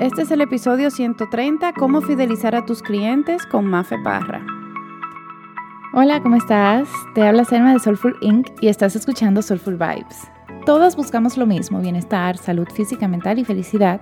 Este 0.00 0.22
es 0.22 0.30
el 0.32 0.40
episodio 0.40 0.90
130, 0.90 1.72
Cómo 1.74 2.00
fidelizar 2.00 2.56
a 2.56 2.66
tus 2.66 2.82
clientes 2.82 3.46
con 3.46 3.66
Mafe 3.66 3.96
Parra. 4.02 4.44
Hola, 5.92 6.20
¿cómo 6.20 6.34
estás? 6.34 6.88
Te 7.14 7.22
habla 7.22 7.44
Selma 7.44 7.72
de 7.72 7.78
Soulful 7.78 8.16
Inc. 8.20 8.48
y 8.60 8.66
estás 8.66 8.96
escuchando 8.96 9.40
Soulful 9.40 9.76
Vibes. 9.76 10.28
Todas 10.66 10.96
buscamos 10.96 11.36
lo 11.36 11.46
mismo, 11.46 11.78
bienestar, 11.78 12.36
salud 12.36 12.66
física, 12.74 13.06
mental 13.06 13.38
y 13.38 13.44
felicidad. 13.44 14.00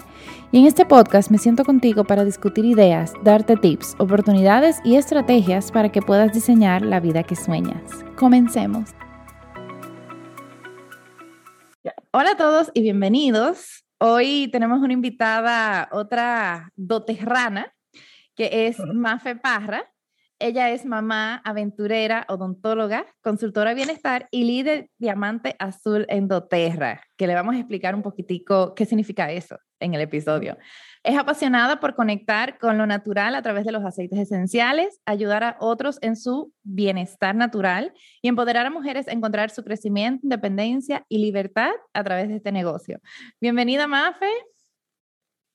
Y 0.50 0.60
en 0.60 0.66
este 0.66 0.86
podcast 0.86 1.30
me 1.30 1.36
siento 1.36 1.62
contigo 1.62 2.04
para 2.04 2.24
discutir 2.24 2.64
ideas, 2.64 3.12
darte 3.22 3.56
tips, 3.56 3.94
oportunidades 3.98 4.78
y 4.84 4.96
estrategias 4.96 5.70
para 5.70 5.92
que 5.92 6.00
puedas 6.00 6.32
diseñar 6.32 6.80
la 6.80 7.00
vida 7.00 7.22
que 7.22 7.36
sueñas. 7.36 7.82
Comencemos. 8.16 8.88
Hola 12.12 12.30
a 12.30 12.36
todos 12.38 12.70
y 12.72 12.80
bienvenidos 12.80 13.84
Hoy 14.04 14.48
tenemos 14.50 14.80
una 14.80 14.94
invitada, 14.94 15.88
otra 15.92 16.72
doterrana, 16.74 17.72
que 18.34 18.66
es 18.66 18.80
Mafe 18.80 19.36
Parra. 19.36 19.94
Ella 20.40 20.70
es 20.70 20.84
mamá, 20.84 21.40
aventurera, 21.44 22.26
odontóloga, 22.28 23.06
consultora 23.20 23.70
de 23.70 23.76
bienestar 23.76 24.26
y 24.32 24.42
líder 24.42 24.90
diamante 24.98 25.54
azul 25.60 26.04
en 26.08 26.26
doTERRA, 26.26 27.00
que 27.16 27.28
le 27.28 27.36
vamos 27.36 27.54
a 27.54 27.58
explicar 27.58 27.94
un 27.94 28.02
poquitico 28.02 28.74
qué 28.74 28.86
significa 28.86 29.30
eso 29.30 29.56
en 29.78 29.94
el 29.94 30.00
episodio. 30.00 30.58
Es 31.04 31.18
apasionada 31.18 31.80
por 31.80 31.96
conectar 31.96 32.58
con 32.58 32.78
lo 32.78 32.86
natural 32.86 33.34
a 33.34 33.42
través 33.42 33.64
de 33.64 33.72
los 33.72 33.84
aceites 33.84 34.20
esenciales, 34.20 35.00
ayudar 35.04 35.42
a 35.42 35.56
otros 35.58 35.98
en 36.00 36.14
su 36.14 36.54
bienestar 36.62 37.34
natural 37.34 37.92
y 38.20 38.28
empoderar 38.28 38.66
a 38.66 38.70
mujeres 38.70 39.08
a 39.08 39.12
encontrar 39.12 39.50
su 39.50 39.64
crecimiento, 39.64 40.20
independencia 40.24 41.04
y 41.08 41.18
libertad 41.18 41.72
a 41.92 42.04
través 42.04 42.28
de 42.28 42.36
este 42.36 42.52
negocio. 42.52 43.00
Bienvenida, 43.40 43.88
Mafe. 43.88 44.30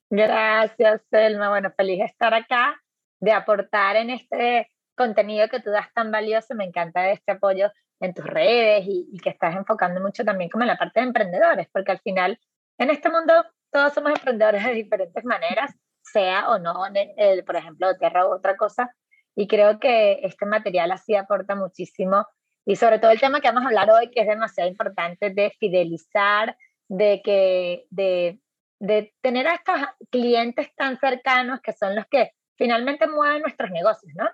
Gracias, 0.10 1.02
Selma. 1.10 1.48
Bueno, 1.48 1.72
feliz 1.78 2.00
de 2.00 2.06
estar 2.06 2.34
acá, 2.34 2.82
de 3.22 3.32
aportar 3.32 3.96
en 3.96 4.10
este 4.10 4.70
contenido 4.96 5.48
que 5.48 5.62
tú 5.62 5.70
das 5.70 5.88
tan 5.94 6.12
valioso. 6.12 6.56
Me 6.56 6.66
encanta 6.66 7.10
este 7.10 7.32
apoyo 7.32 7.72
en 8.02 8.14
tus 8.14 8.26
redes 8.26 8.86
y, 8.86 9.08
y 9.14 9.20
que 9.20 9.30
estás 9.30 9.56
enfocando 9.56 10.02
mucho 10.02 10.26
también 10.26 10.50
como 10.50 10.66
en 10.66 10.70
la 10.70 10.78
parte 10.78 11.00
de 11.00 11.06
emprendedores, 11.06 11.70
porque 11.72 11.94
al 11.94 12.00
final 12.00 12.38
en 12.78 12.90
este 12.90 13.10
mundo 13.10 13.34
todos 13.72 13.94
somos 13.94 14.12
emprendedores 14.12 14.64
de 14.64 14.74
diferentes 14.74 15.24
maneras, 15.26 15.74
sea 16.02 16.50
o 16.50 16.60
no, 16.60 16.86
el, 17.18 17.44
por 17.44 17.56
ejemplo, 17.56 17.96
tierra 17.98 18.28
u 18.28 18.34
otra 18.34 18.56
cosa. 18.58 18.94
Y 19.36 19.48
creo 19.48 19.80
que 19.80 20.20
este 20.24 20.46
material 20.46 20.92
así 20.92 21.16
aporta 21.16 21.56
muchísimo. 21.56 22.26
Y 22.66 22.76
sobre 22.76 23.00
todo 23.00 23.12
el 23.12 23.20
tema 23.20 23.40
que 23.40 23.48
vamos 23.48 23.64
a 23.64 23.68
hablar 23.68 23.90
hoy, 23.92 24.10
que 24.10 24.22
es 24.22 24.28
demasiado 24.28 24.70
importante, 24.70 25.30
de 25.30 25.52
fidelizar, 25.60 26.58
de, 26.88 27.22
que, 27.24 27.86
de, 27.90 28.40
de 28.80 29.14
tener 29.22 29.48
a 29.48 29.56
estos 29.56 29.76
clientes 30.10 30.74
tan 30.76 30.98
cercanos 31.00 31.62
que 31.62 31.74
son 31.74 31.96
los 31.96 32.06
que 32.08 32.32
finalmente 32.56 33.08
mueven 33.08 33.42
nuestros 33.42 33.70
negocios, 33.72 34.12
¿no? 34.16 34.28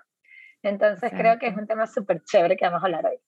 Entonces 0.62 1.12
creo 1.12 1.38
que 1.38 1.48
es 1.48 1.56
un 1.56 1.66
tema 1.66 1.86
súper 1.86 2.22
chévere 2.24 2.56
que 2.56 2.64
vamos 2.64 2.82
a 2.82 2.86
hablar 2.86 3.06
hoy. 3.06 3.18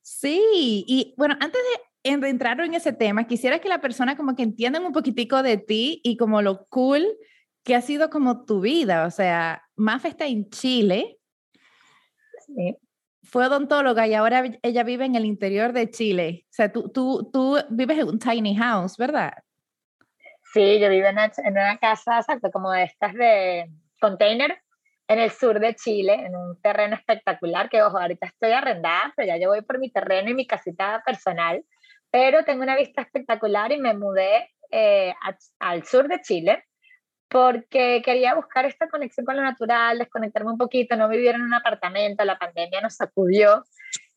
Sí, 0.00 0.84
y 0.86 1.14
bueno, 1.18 1.34
antes 1.38 1.60
de 1.62 1.87
en 2.02 2.24
entrar 2.24 2.60
en 2.60 2.74
ese 2.74 2.92
tema, 2.92 3.26
quisiera 3.26 3.58
que 3.58 3.68
la 3.68 3.80
persona 3.80 4.16
como 4.16 4.34
que 4.34 4.42
entiendan 4.42 4.84
un 4.84 4.92
poquitico 4.92 5.42
de 5.42 5.56
ti 5.56 6.00
y 6.04 6.16
como 6.16 6.42
lo 6.42 6.66
cool 6.66 7.06
que 7.64 7.74
ha 7.74 7.80
sido 7.80 8.10
como 8.10 8.44
tu 8.44 8.60
vida. 8.60 9.06
O 9.06 9.10
sea, 9.10 9.62
Mafe 9.76 10.08
está 10.08 10.26
en 10.26 10.48
Chile. 10.48 11.18
Fue 13.24 13.46
odontóloga 13.46 14.06
y 14.06 14.14
ahora 14.14 14.42
ella 14.62 14.84
vive 14.84 15.04
en 15.04 15.16
el 15.16 15.26
interior 15.26 15.72
de 15.72 15.90
Chile. 15.90 16.46
O 16.46 16.52
sea, 16.52 16.72
tú, 16.72 16.90
tú, 16.90 17.28
tú 17.32 17.58
vives 17.70 17.98
en 17.98 18.08
un 18.08 18.18
tiny 18.18 18.56
house, 18.56 18.96
¿verdad? 18.96 19.32
Sí, 20.52 20.80
yo 20.80 20.88
vivo 20.88 21.08
en 21.08 21.18
una, 21.52 21.76
casa, 21.78 22.18
exacto, 22.18 22.50
como 22.50 22.72
estas 22.72 23.12
de 23.12 23.70
container 24.00 24.58
en 25.06 25.18
el 25.18 25.30
sur 25.30 25.60
de 25.60 25.74
Chile, 25.74 26.14
en 26.14 26.34
un 26.34 26.60
terreno 26.62 26.94
espectacular, 26.94 27.68
que 27.68 27.82
ojo, 27.82 27.98
ahorita 27.98 28.26
estoy 28.26 28.52
arrendada, 28.52 29.12
pero 29.14 29.28
ya 29.28 29.36
yo 29.36 29.50
voy 29.50 29.60
por 29.62 29.78
mi 29.78 29.90
terreno 29.90 30.30
y 30.30 30.34
mi 30.34 30.46
casita 30.46 31.02
personal 31.04 31.64
pero 32.10 32.44
tengo 32.44 32.62
una 32.62 32.76
vista 32.76 33.02
espectacular 33.02 33.72
y 33.72 33.78
me 33.78 33.94
mudé 33.94 34.50
eh, 34.70 35.14
al 35.58 35.84
sur 35.84 36.08
de 36.08 36.20
Chile 36.20 36.64
porque 37.28 38.00
quería 38.02 38.34
buscar 38.34 38.64
esta 38.64 38.88
conexión 38.88 39.26
con 39.26 39.36
lo 39.36 39.42
natural, 39.42 39.98
desconectarme 39.98 40.50
un 40.50 40.58
poquito, 40.58 40.96
no 40.96 41.08
vivir 41.08 41.34
en 41.34 41.42
un 41.42 41.52
apartamento, 41.52 42.24
la 42.24 42.38
pandemia 42.38 42.80
nos 42.80 42.96
sacudió 42.96 43.64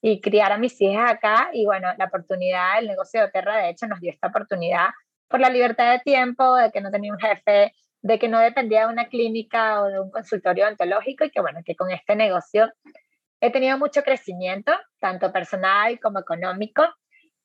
y 0.02 0.22
criar 0.22 0.52
a 0.52 0.57
mis 0.57 0.79
hijas 0.81 1.12
acá 1.12 1.50
y 1.53 1.66
bueno, 1.66 1.90
la 1.97 2.06
oportunidad, 2.06 2.79
el 2.79 2.88
negocio 2.88 3.22
de 3.22 3.29
Terra 3.29 3.57
de 3.57 3.69
hecho 3.69 3.88
nos 3.88 4.00
dio 4.00 4.12
esta 4.12 4.28
oportunidad 4.28 4.88
por 5.28 5.40
la 5.40 5.50
libertad 5.50 5.91
de 5.91 6.00
tiempo, 6.00 6.56
de 6.56 6.72
que 6.72 6.81
no 6.81 6.91
tenía 6.91 7.12
un 7.12 7.19
jefe, 7.19 7.73
de 8.02 8.19
que 8.19 8.28
no 8.28 8.40
dependía 8.40 8.88
de 8.88 8.94
una 8.94 9.08
clínica 9.08 9.81
o 9.81 9.85
de 9.88 10.00
un 10.00 10.09
consultorio 10.09 10.68
ontológico 10.68 11.25
y 11.25 11.31
que 11.31 11.41
bueno, 11.41 11.59
que 11.66 11.75
con 11.75 11.91
este 11.91 12.16
negocio 12.16 12.72
he 13.41 13.52
tenido 13.52 13.78
mucho 13.78 14.03
crecimiento, 14.03 14.72
tanto 15.00 15.31
personal 15.31 16.00
como 16.00 16.19
económico 16.19 16.84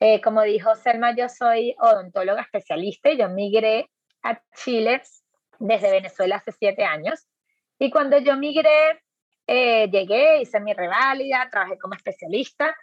eh, 0.00 0.20
como 0.20 0.42
dijo 0.42 0.74
Selma, 0.74 1.14
yo 1.16 1.28
soy 1.28 1.74
odontóloga 1.78 2.42
especialista 2.42 3.10
y 3.10 3.18
yo 3.18 3.28
migré 3.28 3.88
a 4.22 4.40
Chile 4.54 5.02
desde 5.58 5.90
Venezuela 5.90 6.36
hace 6.36 6.52
siete 6.52 6.84
años. 6.84 7.26
Y 7.78 7.90
cuando 7.90 8.18
yo 8.18 8.36
migré, 8.36 9.02
eh, 9.46 9.88
llegué, 9.90 10.40
hice 10.42 10.60
mi 10.60 10.74
reválida, 10.74 11.48
trabajé 11.50 11.78
como 11.78 11.94
especialista 11.94 12.76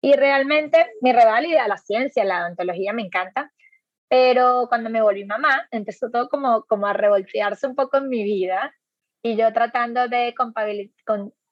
y 0.00 0.14
realmente 0.14 0.90
mi 1.00 1.12
reválida, 1.12 1.68
la 1.68 1.76
ciencia, 1.76 2.24
la 2.24 2.42
odontología 2.42 2.92
me 2.92 3.02
encanta. 3.02 3.50
Pero 4.08 4.66
cuando 4.68 4.90
me 4.90 5.02
volví 5.02 5.24
mamá, 5.24 5.68
empezó 5.70 6.10
todo 6.10 6.28
como, 6.28 6.64
como 6.64 6.86
a 6.86 6.92
revoltearse 6.94 7.66
un 7.66 7.74
poco 7.74 7.98
en 7.98 8.08
mi 8.08 8.24
vida 8.24 8.74
y 9.22 9.36
yo 9.36 9.52
tratando 9.52 10.08
de, 10.08 10.34
con, 10.34 10.54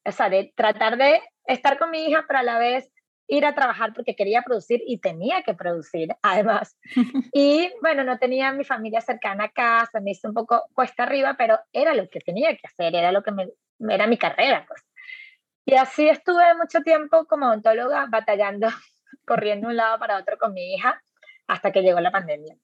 o 0.05 0.13
sea, 0.13 0.31
de 0.31 0.53
tratar 0.57 0.97
de 0.97 1.21
estar 1.47 1.79
con 1.79 1.91
mi 1.91 2.07
hija, 2.07 2.25
pero 2.27 2.41
a 2.41 2.43
la 2.43 2.59
vez 2.59 2.91
ir 3.29 3.45
a 3.45 3.55
trabajar 3.55 3.93
porque 3.93 4.15
quería 4.15 4.43
producir 4.43 4.83
y 4.87 4.99
tenía 4.99 5.43
que 5.43 5.55
producir 5.55 6.09
además. 6.23 6.77
Y 7.33 7.73
bueno, 7.81 8.05
no 8.05 8.19
tenía 8.19 8.53
mi 8.53 8.65
familia 8.65 9.01
cercana 9.01 9.45
a 9.45 9.51
casa, 9.51 10.01
me 10.01 10.13
hice 10.13 10.29
un 10.29 10.35
poco 10.35 10.65
cuesta 10.75 11.03
arriba, 11.03 11.35
pero 11.37 11.59
era 11.73 11.95
lo 11.95 12.09
que 12.09 12.21
tenía 12.21 12.57
que 12.57 12.67
hacer, 12.67 12.95
era 12.95 13.13
lo 13.13 13.23
que 13.23 13.33
me, 13.33 13.49
era 13.89 14.07
mi 14.07 14.17
carrera. 14.17 14.65
Pues. 14.67 14.83
Y 15.65 15.75
así 15.75 16.09
estuve 16.09 16.55
mucho 16.55 16.81
tiempo 16.81 17.27
como 17.27 17.47
odontóloga 17.47 18.07
batallando, 18.09 18.69
corriendo 19.27 19.67
de 19.67 19.73
un 19.73 19.77
lado 19.77 19.99
para 19.99 20.19
otro 20.19 20.39
con 20.39 20.53
mi 20.53 20.75
hija 20.75 21.03
hasta 21.49 21.73
que 21.73 21.83
llegó 21.83 22.01
la 22.01 22.11
pandemia. 22.11 22.57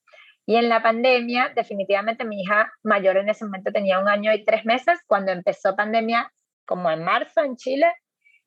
Y 0.45 0.57
en 0.57 0.67
la 0.67 0.81
pandemia, 0.81 1.53
definitivamente 1.55 2.25
mi 2.25 2.41
hija 2.41 2.71
mayor 2.83 3.17
en 3.17 3.29
ese 3.29 3.45
momento 3.45 3.71
tenía 3.71 3.99
un 3.99 4.09
año 4.09 4.33
y 4.33 4.43
tres 4.43 4.65
meses 4.65 4.99
cuando 5.07 5.31
empezó 5.31 5.75
pandemia, 5.75 6.33
como 6.65 6.91
en 6.91 7.03
marzo 7.03 7.41
en 7.41 7.55
Chile. 7.55 7.93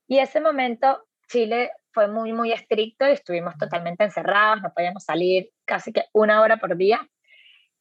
Y 0.07 0.19
ese 0.19 0.41
momento 0.41 1.07
Chile 1.29 1.71
fue 1.97 2.09
muy, 2.09 2.35
muy 2.35 2.53
estricto 2.53 3.09
y 3.09 3.13
estuvimos 3.13 3.57
totalmente 3.57 4.05
encerrados, 4.05 4.61
no 4.61 4.71
podíamos 4.75 5.03
salir 5.03 5.49
casi 5.65 5.95
que 5.95 6.05
una 6.13 6.43
hora 6.43 6.59
por 6.59 6.77
día. 6.77 7.09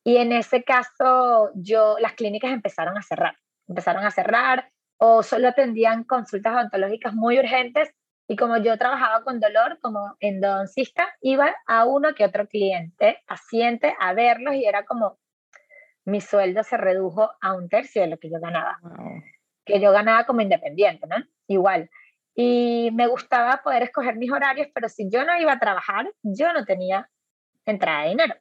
Y 0.06 0.16
en 0.16 0.32
ese 0.32 0.64
caso, 0.64 1.52
yo, 1.54 1.98
las 2.00 2.14
clínicas 2.14 2.54
empezaron 2.54 2.98
a 2.98 3.02
cerrar, 3.02 3.36
empezaron 3.68 4.06
a 4.06 4.12
cerrar 4.12 4.72
o 4.96 5.22
solo 5.22 5.50
atendían 5.50 6.06
consultas 6.06 6.54
odontológicas 6.54 7.14
muy 7.14 7.38
urgentes 7.38 7.94
y 8.26 8.38
como 8.38 8.56
yo 8.56 8.78
trabajaba 8.78 9.26
con 9.26 9.42
dolor 9.42 9.80
como 9.82 10.16
endodoncista, 10.22 11.10
iba 11.20 11.54
a 11.68 11.84
uno 11.84 12.16
que 12.16 12.24
otro 12.24 12.48
cliente, 12.48 13.22
paciente, 13.28 13.94
a 14.00 14.14
verlos 14.14 14.56
y 14.56 14.64
era 14.64 14.86
como 14.86 15.20
mi 16.06 16.22
sueldo 16.22 16.64
se 16.64 16.78
redujo 16.78 17.32
a 17.42 17.54
un 17.54 17.68
tercio 17.68 18.04
de 18.04 18.08
lo 18.08 18.18
que 18.18 18.30
yo 18.30 18.40
ganaba, 18.40 18.80
que 19.66 19.82
yo 19.82 19.92
ganaba 19.92 20.26
como 20.26 20.40
independiente, 20.40 21.06
¿no? 21.06 21.18
Igual. 21.48 21.90
Y 22.36 22.90
me 22.94 23.08
gustaba 23.08 23.62
poder 23.64 23.84
escoger 23.84 24.18
mis 24.18 24.32
horarios, 24.32 24.68
pero 24.74 24.90
si 24.90 25.10
yo 25.10 25.24
no 25.26 25.40
iba 25.40 25.54
a 25.54 25.60
trabajar, 25.60 26.12
yo 26.22 26.52
no 26.52 26.66
tenía 26.66 27.10
entrada 27.66 28.04
de 28.04 28.10
dinero. 28.10 28.36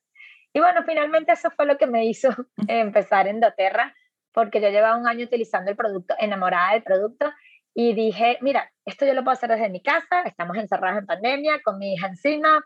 Y 0.53 0.61
bueno, 0.61 0.83
finalmente 0.85 1.33
eso 1.33 1.51
fue 1.51 1.67
lo 1.67 1.79
que 1.79 1.87
me 1.87 2.05
hizo 2.05 2.29
empezar 2.69 3.29
en 3.29 3.41
doTERRA, 3.41 3.95
porque 4.33 4.61
yo 4.61 4.69
llevaba 4.69 4.97
un 4.97 5.07
año 5.07 5.25
utilizando 5.25 5.71
el 5.71 5.77
producto, 5.77 6.15
enamorada 6.19 6.73
del 6.73 6.83
producto, 6.83 7.33
y 7.73 7.93
dije, 7.95 8.39
mira, 8.41 8.71
esto 8.85 9.05
yo 9.05 9.15
lo 9.15 9.25
puedo 9.25 9.33
hacer 9.33 9.51
desde 9.51 9.69
mi 9.69 9.83
casa, 9.83 10.23
estamos 10.23 10.57
encerrados 10.57 10.99
en 10.99 11.07
pandemia, 11.07 11.61
con 11.63 11.79
mi 11.79 11.95
hija 11.95 12.07
encima, 12.07 12.65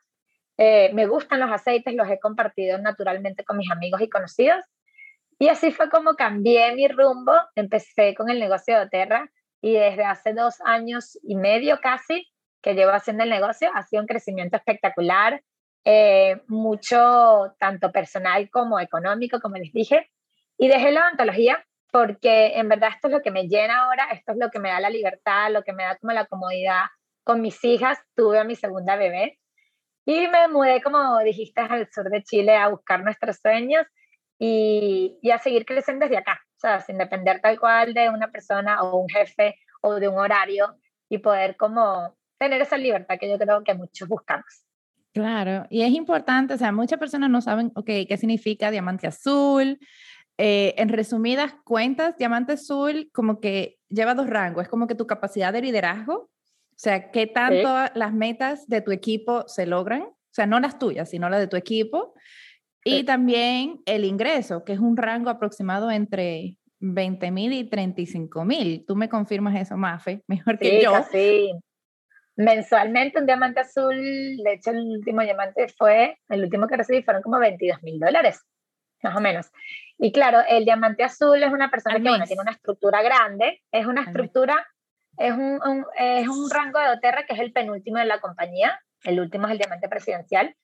eh, 0.59 0.91
me 0.93 1.07
gustan 1.07 1.41
los 1.41 1.51
aceites, 1.51 1.95
los 1.95 2.09
he 2.11 2.19
compartido 2.19 2.79
naturalmente 2.79 3.45
con 3.45 3.57
mis 3.57 3.71
amigos 3.71 4.01
y 4.03 4.11
conocidos. 4.11 4.65
Y 5.39 5.49
así 5.49 5.71
fue 5.71 5.89
como 5.89 6.15
cambié 6.15 6.75
mi 6.75 6.89
rumbo, 6.89 7.33
empecé 7.55 8.15
con 8.15 8.29
el 8.29 8.41
negocio 8.41 8.75
de 8.75 8.81
doTERRA, 8.85 9.31
y 9.61 9.75
desde 9.75 10.05
hace 10.05 10.33
dos 10.33 10.61
años 10.65 11.19
y 11.23 11.37
medio 11.37 11.81
casi 11.81 12.27
que 12.63 12.75
llevo 12.75 12.93
haciendo 12.93 13.25
el 13.25 13.31
negocio, 13.31 13.71
ha 13.75 13.83
sido 13.83 14.03
un 14.03 14.09
crecimiento 14.09 14.57
espectacular, 14.57 15.43
eh, 15.85 16.43
mucho 16.49 17.55
tanto 17.59 17.93
personal 17.93 18.51
como 18.51 18.81
económico, 18.81 19.41
como 19.41 19.57
les 19.57 19.73
dije, 19.73 20.11
y 20.57 20.69
dejé 20.69 20.93
la 20.93 21.07
odontología 21.07 21.65
porque 21.91 22.59
en 22.59 22.69
verdad 22.69 22.91
esto 22.95 23.09
es 23.09 23.15
lo 23.15 23.23
que 23.23 23.31
me 23.31 23.49
llena 23.49 23.85
ahora, 23.85 24.09
esto 24.13 24.33
es 24.33 24.39
lo 24.39 24.51
que 24.51 24.59
me 24.59 24.69
da 24.69 24.81
la 24.81 24.91
libertad, 24.91 25.51
lo 25.51 25.63
que 25.63 25.73
me 25.73 25.85
da 25.85 25.97
como 25.97 26.13
la 26.13 26.27
comodidad. 26.27 26.83
Con 27.25 27.41
mis 27.41 27.63
hijas, 27.65 27.99
tuve 28.15 28.39
a 28.39 28.45
mi 28.45 28.57
segunda 28.57 28.97
bebé 28.97 29.39
y 30.05 30.29
me 30.29 30.49
mudé, 30.49 30.83
como 30.83 31.19
dijiste, 31.21 31.61
al 31.61 31.89
sur 31.93 32.11
de 32.11 32.23
Chile 32.23 32.57
a 32.57 32.69
buscar 32.69 33.03
nuestros 33.03 33.39
sueños 33.39 33.87
y, 34.39 35.19
y 35.23 35.31
a 35.31 35.39
seguir 35.39 35.65
creciendo 35.65 36.07
desde 36.07 36.19
acá, 36.19 36.41
o 36.59 36.61
sea, 36.61 36.81
sin 36.81 36.99
depender 36.99 37.41
tal 37.41 37.59
cual 37.59 37.95
de 37.95 38.11
una 38.11 38.33
persona 38.33 38.83
o 38.83 38.99
un 38.99 39.09
jefe 39.09 39.55
o 39.81 39.95
de 39.95 40.09
un 40.09 40.19
horario 40.19 40.77
y 41.09 41.19
poder 41.19 41.57
como 41.57 42.17
tener 42.37 42.61
esa 42.61 42.77
libertad 42.77 43.17
que 43.19 43.31
yo 43.31 43.39
creo 43.39 43.63
que 43.63 43.75
muchos 43.75 44.09
buscamos. 44.09 44.65
Claro, 45.13 45.67
y 45.71 45.83
es 45.83 45.91
importante, 45.91 46.55
o 46.55 46.59
sea, 46.59 46.73
muchas 46.73 46.99
personas 46.99 47.31
no 47.31 47.41
saben, 47.41 47.71
ok, 47.77 47.87
qué 48.09 48.17
significa 48.19 48.73
diamante 48.73 49.07
azul. 49.07 49.79
Eh, 50.37 50.75
en 50.79 50.89
resumidas 50.89 51.55
cuentas, 51.65 52.17
diamante 52.17 52.53
azul 52.53 53.09
como 53.13 53.41
que 53.41 53.79
lleva 53.89 54.15
dos 54.15 54.29
rangos, 54.29 54.65
es 54.65 54.69
como 54.69 54.87
que 54.87 54.95
tu 54.95 55.07
capacidad 55.07 55.53
de 55.53 55.63
liderazgo, 55.63 56.15
o 56.15 56.31
sea, 56.77 57.11
qué 57.13 57.27
tanto 57.27 57.69
las 57.95 58.13
metas 58.13 58.69
de 58.69 58.81
tu 58.81 58.91
equipo 58.91 59.47
se 59.49 59.67
logran, 59.67 60.03
o 60.03 60.33
sea, 60.33 60.47
no 60.47 60.61
las 60.61 60.79
tuyas, 60.79 61.09
sino 61.11 61.29
las 61.29 61.41
de 61.41 61.49
tu 61.49 61.57
equipo. 61.57 62.15
Y 62.89 63.05
también 63.05 63.81
el 63.87 64.05
ingreso, 64.05 64.65
que 64.65 64.73
es 64.73 64.79
un 64.79 64.97
rango 64.97 65.31
aproximado 65.31 65.91
entre 65.91 66.57
20 66.81 67.31
mil 67.31 67.53
y 67.53 67.65
35 67.65 68.45
mil. 68.45 68.85
Tú 68.87 68.97
me 68.97 69.09
confirmas 69.09 69.57
eso, 69.57 69.77
Mafe, 69.77 70.23
mejor 70.27 70.59
que 70.59 70.83
yo. 70.83 70.93
Sí, 71.11 71.53
mensualmente 72.39 73.19
un 73.19 73.27
diamante 73.27 73.61
azul, 73.61 73.97
de 73.97 74.53
hecho 74.53 74.71
el 74.71 74.79
último 74.79 75.23
diamante 75.23 75.67
fue, 75.77 76.19
el 76.29 76.45
último 76.45 76.69
que 76.69 76.77
recibí 76.77 77.03
fueron 77.03 77.23
como 77.23 77.39
22 77.39 77.83
mil 77.83 77.99
dólares, 77.99 78.45
más 79.03 79.17
o 79.17 79.21
menos. 79.21 79.51
Y 79.99 80.13
claro, 80.13 80.39
el 80.49 80.65
diamante 80.65 81.03
azul 81.03 81.43
es 81.43 81.53
una 81.53 81.69
persona 81.69 81.97
que 81.97 82.03
tiene 82.03 82.41
una 82.41 82.53
estructura 82.53 83.03
grande, 83.03 83.61
es 83.73 83.87
una 83.87 84.03
estructura, 84.03 84.65
es 85.17 85.33
un, 85.33 85.85
es 85.99 86.29
un 86.29 86.49
rango 86.49 86.79
de 86.79 86.91
Oterra 86.91 87.25
que 87.27 87.35
es 87.35 87.41
el 87.41 87.53
penúltimo 87.53 87.99
de 87.99 88.05
la 88.05 88.21
compañía, 88.21 88.81
el 89.03 89.19
último 89.19 89.47
es 89.47 89.53
el 89.53 89.59
diamante 89.59 89.89
presidencial, 89.89 90.55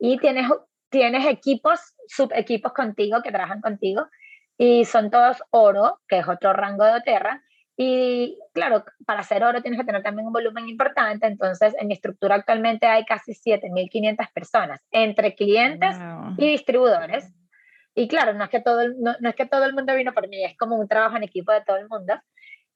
y 0.00 0.18
tienes, 0.18 0.50
tienes 0.90 1.26
equipos, 1.26 1.80
subequipos 2.08 2.72
contigo 2.72 3.22
que 3.22 3.32
trabajan 3.32 3.60
contigo, 3.60 4.06
y 4.58 4.84
son 4.84 5.10
todos 5.10 5.42
oro, 5.50 6.00
que 6.06 6.18
es 6.18 6.28
otro 6.28 6.52
rango 6.52 6.84
de 6.84 6.94
Oterra, 6.94 7.42
y 7.82 8.38
claro, 8.52 8.84
para 9.06 9.20
hacer 9.20 9.42
oro 9.42 9.62
tienes 9.62 9.80
que 9.80 9.86
tener 9.86 10.02
también 10.02 10.26
un 10.26 10.34
volumen 10.34 10.68
importante, 10.68 11.26
entonces 11.26 11.74
en 11.80 11.86
mi 11.86 11.94
estructura 11.94 12.34
actualmente 12.34 12.86
hay 12.86 13.06
casi 13.06 13.32
7.500 13.32 14.30
personas, 14.34 14.86
entre 14.90 15.34
clientes 15.34 15.96
y 16.36 16.46
distribuidores. 16.46 17.32
Y 17.94 18.06
claro, 18.06 18.34
no 18.34 18.44
es, 18.44 18.50
que 18.50 18.60
todo 18.60 18.82
el, 18.82 19.00
no, 19.00 19.14
es 19.26 19.34
que 19.34 19.46
todo 19.46 19.64
el 19.64 19.72
mundo 19.72 19.94
vino 19.94 20.12
por 20.12 20.28
mí, 20.28 20.44
es 20.44 20.58
como 20.58 20.76
un 20.76 20.88
trabajo 20.88 21.16
en 21.16 21.22
equipo 21.22 21.52
de 21.52 21.62
todo 21.62 21.78
el 21.78 21.88
mundo. 21.88 22.20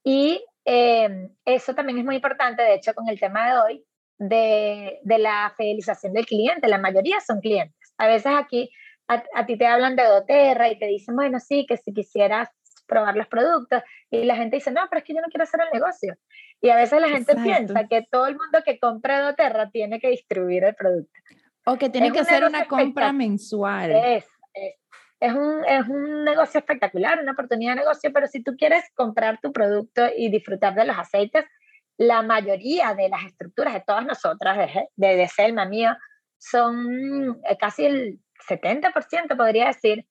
Y 0.03 0.43
eh, 0.65 1.29
eso 1.45 1.75
también 1.75 1.99
es 1.99 2.05
muy 2.07 2.17
importante, 2.17 2.63
de 2.63 2.73
hecho, 2.73 2.95
con 2.95 3.07
el 3.11 3.21
tema 3.21 3.47
de 3.47 3.59
hoy, 3.59 3.85
de, 4.17 5.01
de, 5.03 5.19
la 5.19 5.53
fidelización 5.55 6.15
del 6.15 6.25
cliente. 6.25 6.67
La 6.67 6.79
mayoría 6.79 7.21
son 7.21 7.41
clientes. 7.41 7.84
A 7.99 8.07
veces 8.07 8.33
aquí 8.37 8.71
a, 9.09 9.23
a, 9.35 9.47
ti 9.47 9.57
te 9.57 9.67
hablan 9.67 9.97
de 9.97 10.05
doTERRA 10.05 10.69
y 10.71 10.79
te 10.79 10.87
dicen, 10.87 11.15
bueno, 11.15 11.39
sí, 11.41 11.67
que 11.67 11.77
si 11.77 11.93
quisieras 11.93 12.49
probar 12.87 13.17
los 13.17 13.27
productos. 13.29 13.83
Y 14.11 14.25
la 14.25 14.37
gente 14.37 14.57
dice, 14.57 14.71
no, 14.71 14.83
pero 14.89 14.99
es 14.99 15.05
que 15.05 15.15
yo 15.15 15.21
no 15.21 15.29
quiero 15.29 15.45
hacer 15.45 15.61
el 15.61 15.73
negocio. 15.73 16.17
Y 16.61 16.71
a 16.71 16.77
veces 16.77 17.01
la 17.01 17.09
gente 17.09 17.35
piensa 17.37 17.87
que 17.89 18.07
todo 18.11 18.27
el 18.27 18.37
mundo 18.37 18.63
que 18.65 18.79
compra 18.79 19.23
doTERRA 19.23 19.71
tiene 19.71 20.01
que 20.01 20.11
distribuir 20.11 20.65
el 20.65 20.75
producto. 20.75 21.21
O 21.67 21.77
que 21.77 21.89
tiene 21.89 22.13
que 22.13 22.21
hacer 22.21 22.45
una 22.45 22.67
compra 22.67 23.13
mensual. 23.13 23.91
Es, 23.93 24.27
es, 24.53 24.75
es, 25.21 25.33
un, 25.33 25.65
es 25.67 25.89
un 25.89 26.25
negocio 26.25 26.59
espectacular, 26.61 27.21
una 27.21 27.33
oportunidad 27.33 27.73
de 27.73 27.81
negocio, 27.81 28.13
pero 28.13 28.27
si 28.27 28.43
tú 28.43 28.55
quieres 28.57 28.85
comprar 28.95 29.41
tu 29.41 29.53
producto 29.53 30.07
y 30.15 30.31
disfrutar 30.31 30.75
de 30.75 30.85
los 30.85 30.99
aceites, 30.99 31.45
la 31.97 32.23
mayoría 32.23 32.95
de 32.95 33.09
las 33.09 33.25
estructuras 33.25 33.73
de 33.73 33.83
todas 33.87 34.05
nosotras, 34.05 34.59
de, 34.59 34.89
de, 34.97 35.17
de 35.17 35.29
Selma, 35.29 35.65
mía, 35.65 35.97
son 36.51 37.41
eh, 37.49 37.57
casi 37.59 37.87
el 37.87 38.21
70%, 38.49 39.37
podría 39.37 39.67
decir, 39.69 40.07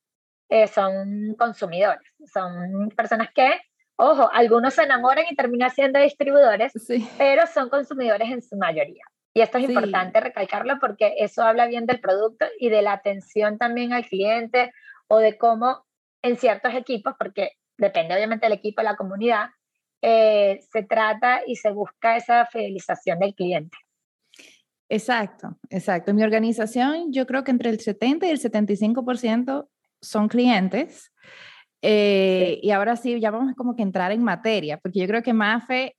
eh, 0.50 0.68
son 0.68 1.36
consumidores, 1.38 2.08
son 2.32 2.90
personas 2.96 3.30
que, 3.34 3.60
ojo, 3.96 4.30
algunos 4.32 4.74
se 4.74 4.84
enamoran 4.84 5.26
y 5.30 5.36
terminan 5.36 5.70
siendo 5.70 6.00
distribuidores, 6.00 6.74
pero 7.18 7.46
son 7.48 7.70
consumidores 7.70 8.30
en 8.32 8.42
su 8.42 8.56
mayoría. 8.58 9.04
Y 9.36 9.42
esto 9.42 9.58
es 9.58 9.70
importante 9.70 10.20
recalcarlo 10.20 10.80
porque 10.80 11.16
eso 11.18 11.44
habla 11.44 11.66
bien 11.66 11.86
del 11.86 12.00
producto 12.00 12.46
y 12.60 12.70
de 12.70 12.84
la 12.84 12.94
atención 12.94 13.58
también 13.58 13.92
al 13.94 14.06
cliente 14.06 14.72
o 15.08 15.18
de 15.18 15.38
cómo 15.38 15.86
en 16.22 16.38
ciertos 16.38 16.74
equipos, 16.76 17.16
porque 17.18 17.54
depende 17.78 18.16
obviamente 18.16 18.46
del 18.46 18.58
equipo, 18.58 18.82
de 18.82 18.86
la 18.86 18.96
comunidad, 18.96 19.50
eh, 20.02 20.60
se 20.72 20.84
trata 20.84 21.42
y 21.48 21.56
se 21.56 21.72
busca 21.72 22.16
esa 22.16 22.46
fidelización 22.46 23.20
del 23.20 23.34
cliente. 23.34 23.78
Exacto, 24.94 25.58
exacto. 25.72 26.12
En 26.12 26.18
mi 26.18 26.24
organización 26.24 27.12
yo 27.12 27.26
creo 27.26 27.44
que 27.44 27.50
entre 27.50 27.72
el 27.72 27.80
70 27.80 28.28
y 28.28 28.30
el 28.30 28.40
75% 28.40 29.68
son 30.00 30.28
clientes. 30.28 31.12
Eh, 31.82 32.60
y 32.62 32.70
ahora 32.70 32.96
sí, 32.96 33.20
ya 33.20 33.32
vamos 33.32 33.56
como 33.56 33.76
que 33.76 33.82
entrar 33.82 34.12
en 34.12 34.22
materia, 34.22 34.78
porque 34.78 35.00
yo 35.00 35.08
creo 35.08 35.24
que 35.24 35.34
Mafe, 35.34 35.98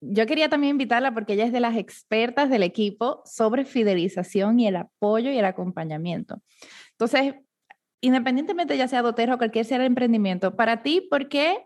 yo 0.00 0.24
quería 0.24 0.48
también 0.48 0.70
invitarla 0.70 1.12
porque 1.12 1.34
ella 1.34 1.44
es 1.44 1.52
de 1.52 1.60
las 1.60 1.76
expertas 1.76 2.48
del 2.48 2.62
equipo 2.62 3.20
sobre 3.26 3.66
fidelización 3.66 4.58
y 4.58 4.68
el 4.68 4.76
apoyo 4.76 5.30
y 5.30 5.36
el 5.36 5.44
acompañamiento. 5.44 6.40
Entonces, 6.92 7.34
independientemente 8.00 8.78
ya 8.78 8.88
sea 8.88 9.02
dotero 9.02 9.34
o 9.34 9.38
cualquier 9.38 9.66
sea 9.66 9.76
el 9.76 9.84
emprendimiento, 9.84 10.56
para 10.56 10.82
ti, 10.82 11.06
¿por 11.10 11.28
qué, 11.28 11.58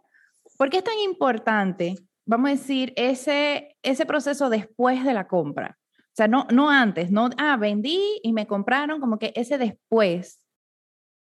¿por 0.58 0.70
qué 0.70 0.78
es 0.78 0.84
tan 0.84 0.99
importante, 1.05 1.94
vamos 2.26 2.49
a 2.49 2.55
decir, 2.55 2.93
ese, 2.96 3.76
ese 3.84 4.06
proceso 4.06 4.50
después 4.50 5.05
de 5.05 5.14
la 5.14 5.28
compra? 5.28 5.78
Sea, 6.19 6.26
no, 6.26 6.49
no 6.50 6.69
antes, 6.69 7.12
no, 7.12 7.31
ah, 7.38 7.56
vendí 7.56 8.19
y 8.25 8.32
me 8.32 8.49
compraron, 8.49 8.99
como 9.00 9.20
que 9.20 9.32
ese 9.37 9.56
después 9.56 10.41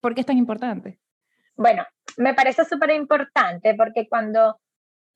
¿Por 0.05 0.13
qué 0.13 0.21
es 0.21 0.27
tan 0.27 0.37
importante? 0.37 0.99
Bueno, 1.55 1.83
me 2.17 2.35
parece 2.35 2.63
súper 2.63 2.91
importante 2.91 3.73
porque 3.73 4.07
cuando 4.07 4.59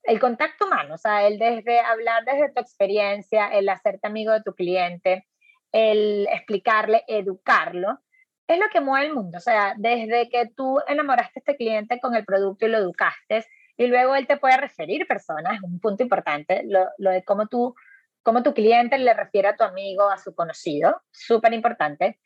el 0.02 0.18
contacto 0.18 0.66
humano, 0.66 0.94
o 0.94 0.98
sea, 0.98 1.28
el 1.28 1.38
desde 1.38 1.78
hablar 1.78 2.24
desde 2.24 2.52
tu 2.52 2.60
experiencia, 2.60 3.46
el 3.46 3.68
hacerte 3.68 4.08
amigo 4.08 4.32
de 4.32 4.42
tu 4.42 4.52
cliente, 4.52 5.28
el 5.70 6.26
explicarle, 6.32 7.04
educarlo, 7.06 8.00
es 8.48 8.58
lo 8.58 8.66
que 8.72 8.80
mueve 8.80 9.06
el 9.06 9.14
mundo. 9.14 9.38
O 9.38 9.40
sea, 9.40 9.74
desde 9.78 10.28
que 10.28 10.50
tú 10.56 10.80
enamoraste 10.88 11.38
a 11.38 11.42
este 11.46 11.56
cliente 11.56 12.00
con 12.00 12.16
el 12.16 12.24
producto 12.24 12.66
y 12.66 12.70
lo 12.70 12.78
educaste, 12.78 13.46
y 13.76 13.86
luego 13.86 14.16
él 14.16 14.26
te 14.26 14.38
puede 14.38 14.56
referir 14.56 15.06
personas, 15.06 15.54
es 15.54 15.62
un 15.62 15.78
punto 15.78 16.02
importante, 16.02 16.64
lo, 16.64 16.88
lo 16.98 17.12
de 17.12 17.22
cómo 17.22 17.46
tú, 17.46 17.76
cómo 18.22 18.42
tu 18.42 18.54
cliente 18.54 18.98
le 18.98 19.14
refiere 19.14 19.48
a 19.48 19.56
tu 19.56 19.64
amigo, 19.64 20.08
a 20.08 20.18
su 20.18 20.34
conocido, 20.34 21.02
súper 21.10 21.52
importante. 21.52 22.18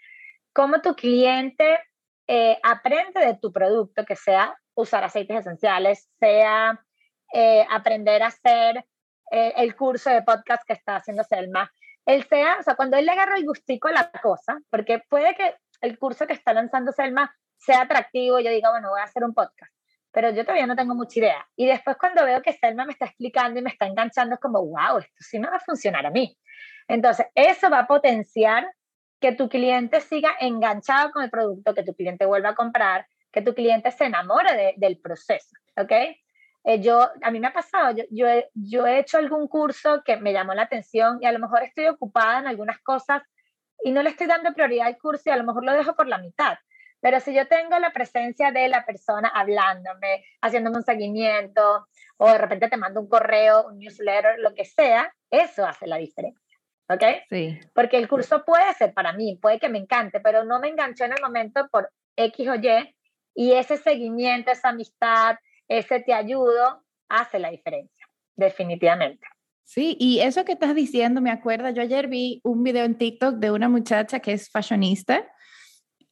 Cómo 0.53 0.81
tu 0.81 0.95
cliente 0.95 1.79
eh, 2.27 2.59
aprende 2.63 3.25
de 3.25 3.35
tu 3.35 3.53
producto, 3.53 4.05
que 4.05 4.17
sea 4.17 4.57
usar 4.75 5.05
aceites 5.05 5.41
esenciales, 5.41 6.09
sea 6.19 6.81
eh, 7.33 7.67
aprender 7.71 8.23
a 8.23 8.29
hacer 8.29 8.85
eh, 9.31 9.53
el 9.57 9.75
curso 9.77 10.11
de 10.11 10.23
podcast 10.23 10.63
que 10.67 10.73
está 10.73 10.97
haciendo 10.97 11.25
Selma. 11.25 11.71
Él 12.07 12.25
sea, 12.29 12.59
o 12.61 12.63
sea, 12.63 12.77
cuando 12.77 12.97
él 12.97 13.07
le 13.07 13.13
agarra 13.13 13.37
el 13.37 13.47
gustico 13.47 13.89
a 13.89 13.93
la 13.93 14.11
cosa, 14.11 14.59
porque 14.71 15.01
puede 15.09 15.35
que 15.35 15.55
el 15.81 15.99
curso 15.99 16.27
que 16.27 16.35
está 16.35 16.53
lanzando 16.53 16.93
Selma 16.93 17.35
sea 17.59 17.83
atractivo 17.83 18.39
yo 18.41 18.51
diga, 18.51 18.71
bueno, 18.71 18.91
voy 18.91 19.01
a 19.01 19.05
hacer 19.05 19.25
un 19.25 19.35
podcast, 19.35 19.74
pero 20.15 20.31
yo 20.31 20.45
todavía 20.45 20.67
no 20.67 20.77
tengo 20.77 20.95
mucha 20.95 21.19
idea. 21.19 21.47
Y 21.57 21.67
después 21.67 21.97
cuando 21.99 22.25
veo 22.25 22.41
que 22.41 22.53
Selma 22.53 22.85
me 22.85 22.93
está 22.93 23.07
explicando 23.07 23.59
y 23.59 23.63
me 23.63 23.71
está 23.71 23.87
enganchando, 23.87 24.37
es 24.37 24.41
como, 24.41 24.65
wow, 24.65 24.99
esto 24.99 25.13
sí 25.19 25.41
me 25.41 25.51
va 25.51 25.57
a 25.57 25.61
funcionar 25.61 26.07
a 26.07 26.11
mí. 26.11 26.39
Entonces, 26.87 27.27
eso 27.35 27.69
va 27.69 27.81
a 27.81 27.87
potenciar 27.87 28.65
que 29.21 29.33
tu 29.33 29.49
cliente 29.49 30.01
siga 30.01 30.31
enganchado 30.39 31.11
con 31.11 31.25
el 31.25 31.31
producto, 31.31 31.75
que 31.75 31.83
tu 31.83 31.95
cliente 31.95 32.27
vuelva 32.27 32.51
a 32.51 32.55
comprar, 32.55 33.07
que 33.33 33.43
tu 33.43 33.55
cliente 33.55 33.91
se 33.91 34.05
enamore 34.05 34.75
del 34.77 35.01
proceso, 35.01 35.57
¿ok? 35.77 35.93
Eh, 36.67 36.81
yo, 36.81 37.11
a 37.21 37.31
mí 37.31 37.41
me 37.41 37.49
ha 37.49 37.53
pasado, 37.53 37.97
yo, 37.97 38.05
yo, 38.11 38.29
he, 38.29 38.49
yo 38.55 38.87
he 38.87 39.01
hecho 39.01 39.19
algún 39.19 39.49
curso 39.49 40.03
que 40.05 40.17
me 40.17 40.33
llamó 40.33 40.55
la 40.55 40.63
atención 40.63 41.19
y 41.21 41.27
a 41.27 41.33
lo 41.33 41.41
mejor 41.41 41.63
estoy 41.65 41.87
ocupada 41.89 42.39
en 42.39 42.47
algunas 42.47 42.81
cosas 42.81 43.23
y 43.83 43.91
no 43.91 44.03
le 44.03 44.11
estoy 44.11 44.29
dando 44.29 44.55
prioridad 44.55 44.87
al 44.87 44.99
curso 44.99 45.25
y 45.27 45.31
a 45.31 45.37
lo 45.37 45.45
mejor 45.45 45.65
lo 45.65 45.73
dejo 45.73 45.95
por 45.97 46.07
la 46.07 46.19
mitad. 46.19 46.55
Pero 47.05 47.21
si 47.21 47.35
yo 47.35 47.47
tengo 47.47 47.79
la 47.79 47.93
presencia 47.93 48.51
de 48.51 48.67
la 48.67 48.87
persona 48.87 49.29
hablándome, 49.29 50.25
haciéndome 50.41 50.79
un 50.79 50.85
seguimiento, 50.85 51.87
o 52.17 52.31
de 52.31 52.39
repente 52.39 52.71
te 52.71 52.79
mando 52.79 53.03
un 53.03 53.11
correo, 53.11 53.67
un 53.67 53.79
newsletter, 53.79 54.39
lo 54.39 54.55
que 54.55 54.65
sea, 54.65 55.15
eso 55.31 55.67
hace 55.67 55.87
la 55.87 55.99
diferencia. 55.99 56.41
¿ok? 56.89 57.03
Sí. 57.29 57.61
Porque 57.75 57.99
el 57.99 58.09
curso 58.09 58.43
puede 58.47 58.73
ser 58.73 58.95
para 58.95 59.13
mí, 59.13 59.37
puede 59.37 59.59
que 59.59 59.69
me 59.69 59.77
encante, 59.77 60.19
pero 60.21 60.45
no 60.45 60.61
me 60.61 60.69
enganchó 60.69 61.05
en 61.05 61.13
el 61.13 61.21
momento 61.21 61.69
por 61.71 61.91
X 62.17 62.49
o 62.49 62.55
Y, 62.55 62.97
y 63.35 63.53
ese 63.53 63.77
seguimiento, 63.77 64.51
esa 64.51 64.71
amistad, 64.71 65.37
ese 65.69 66.01
te 66.01 66.15
ayudo, 66.15 66.87
hace 67.11 67.39
la 67.39 67.51
diferencia, 67.51 68.09
definitivamente. 68.35 69.27
Sí, 69.63 69.95
y 70.01 70.21
eso 70.21 70.47
que 70.47 70.53
estás 70.53 70.75
diciendo, 70.75 71.21
me 71.21 71.31
acuerda, 71.31 71.71
yo 71.71 71.83
ayer 71.83 72.09
vi 72.09 72.41
un 72.45 72.63
video 72.63 72.87
en 72.87 72.97
TikTok 72.97 73.35
de 73.35 73.51
una 73.51 73.69
muchacha 73.69 74.21
que 74.21 74.33
es 74.33 74.51
fashionista 74.51 75.31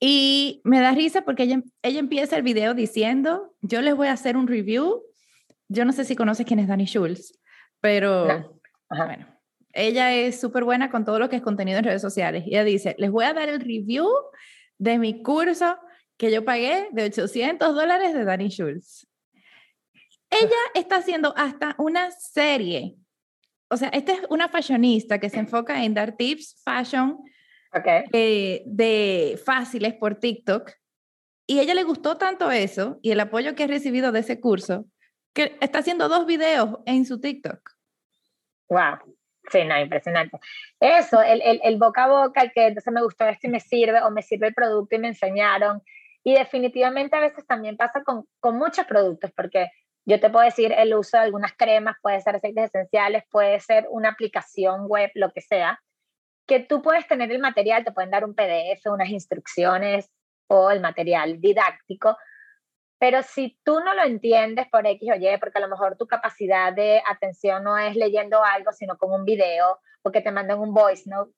y 0.05 0.61
me 0.65 0.81
da 0.81 0.91
risa 0.91 1.23
porque 1.23 1.45
ella, 1.45 1.63
ella 1.81 2.01
empieza 2.01 2.37
el 2.37 2.43
video 2.43 2.75
diciendo, 2.75 3.55
yo 3.61 3.81
les 3.83 3.95
voy 3.95 4.09
a 4.09 4.13
hacer 4.13 4.37
un 4.37 4.49
review, 4.49 5.01
yo 5.69 5.85
no 5.85 5.93
sé 5.93 6.05
si 6.05 6.17
conoces 6.17 6.45
quién 6.45 6.59
es 6.59 6.67
Dani 6.67 6.87
Schultz, 6.87 7.39
pero 7.81 8.59
bueno, 8.89 9.29
ella 9.73 10.13
es 10.13 10.41
súper 10.41 10.65
buena 10.65 10.91
con 10.91 11.05
todo 11.05 11.21
lo 11.21 11.29
que 11.29 11.37
es 11.37 11.43
contenido 11.43 11.79
en 11.79 11.85
redes 11.85 12.03
sociales. 12.03 12.43
Ella 12.49 12.65
dice, 12.65 12.97
les 12.99 13.13
voy 13.13 13.27
a 13.27 13.33
dar 13.33 13.49
el 13.49 13.61
review 13.61 14.09
de 14.77 14.99
mi 14.99 15.23
curso 15.23 15.79
que 16.17 16.33
yo 16.33 16.45
pagué 16.45 16.89
de 16.91 17.05
800 17.05 17.73
dólares 17.73 18.13
de 18.13 18.25
Danny 18.25 18.49
Schultz. 18.49 19.07
Ella 20.31 20.51
está 20.75 20.97
haciendo 20.97 21.33
hasta 21.37 21.77
una 21.79 22.11
serie. 22.11 22.97
O 23.69 23.77
sea, 23.77 23.91
esta 23.91 24.15
es 24.15 24.23
una 24.31 24.49
fashionista 24.49 25.21
que 25.21 25.31
se 25.31 25.39
enfoca 25.39 25.85
en 25.85 25.95
dar 25.95 26.17
tips 26.17 26.61
fashion 26.65 27.19
eh, 28.13 28.63
de 28.67 29.41
fáciles 29.45 29.95
por 29.95 30.17
TikTok. 30.17 30.71
Y 31.47 31.59
a 31.59 31.63
ella 31.63 31.75
le 31.75 31.83
gustó 31.83 32.19
tanto 32.19 32.51
eso 32.51 32.99
y 33.03 33.11
el 33.11 33.21
apoyo 33.21 33.55
que 33.55 33.65
ha 33.65 33.67
recibido 33.67 34.13
de 34.13 34.21
ese 34.21 34.41
curso 34.41 34.87
que 35.35 35.57
está 35.61 35.81
haciendo 35.81 36.09
dos 36.09 36.27
videos 36.27 36.79
en 36.87 37.05
su 37.05 37.21
TikTok. 37.21 37.71
Wow. 38.69 39.17
Sí, 39.51 39.65
no, 39.65 39.79
impresionante. 39.79 40.39
Eso, 40.79 41.21
el, 41.21 41.43
el, 41.43 41.61
el, 41.65 41.77
boca 41.77 42.05
a 42.05 42.09
boca, 42.09 42.49
que 42.49 42.69
entonces 42.69 42.93
me 42.93 43.03
gustó 43.03 43.27
esto 43.27 43.49
y 43.49 43.51
me 43.51 43.61
sirve, 43.61 44.01
o 44.03 44.11
me 44.11 44.23
sirve 44.23 44.49
el 44.49 44.55
producto 44.55 44.95
y 44.95 44.99
me 44.99 45.09
enseñaron. 45.09 45.83
Y 46.23 46.35
definitivamente 46.35 47.17
a 47.17 47.21
veces 47.21 47.45
también 47.47 47.77
pasa 47.77 48.03
con, 48.05 48.25
con 48.39 48.57
muchos 48.57 48.87
productos, 48.87 49.33
porque 49.33 49.71
yo 50.05 50.21
te 50.21 50.31
puedo 50.31 50.45
decir 50.45 50.73
el 50.73 50.95
uso 50.95 51.17
de 51.17 51.25
algunas 51.25 51.53
cremas, 51.55 51.97
puede 52.01 52.21
ser 52.21 52.37
aceites 52.37 52.67
esenciales, 52.67 53.25
puede 53.31 53.59
ser 53.61 53.87
una 53.91 54.11
aplicación 54.11 54.87
web, 54.87 55.11
lo 55.15 55.33
que 55.33 55.41
sea, 55.41 55.81
que 56.47 56.61
tú 56.61 56.83
puedes 56.83 57.07
tener 57.07 57.31
el 57.31 57.39
material, 57.39 57.85
te 57.85 57.93
pueden 57.93 58.11
dar 58.11 58.25
un 58.25 58.35
PDF, 58.35 58.87
unas 58.87 59.09
instrucciones 59.09 60.11
o 60.49 60.71
el 60.71 60.81
material 60.81 61.41
didáctico, 61.41 62.17
pero 63.03 63.21
si 63.23 63.59
tú 63.65 63.81
no 63.81 63.95
lo 63.95 64.05
entiendes 64.05 64.69
por 64.71 64.87
X 64.87 65.11
o 65.11 65.17
Y, 65.17 65.37
porque 65.39 65.59
a 65.59 65.61
lo 65.61 65.69
mejor 65.69 65.97
tu 65.97 66.07
capacidad 66.07 66.73
de 66.73 67.03
atención 67.05 67.65
no 67.65 67.77
es 67.77 67.97
leyendo 67.97 68.45
algo, 68.45 68.71
sino 68.73 68.97
con 68.97 69.13
un 69.13 69.25
video 69.25 69.81
o 70.03 70.13
que 70.13 70.21
te 70.21 70.31
mandan 70.31 70.61
un 70.61 70.73
voice 70.73 71.11
note, 71.11 71.33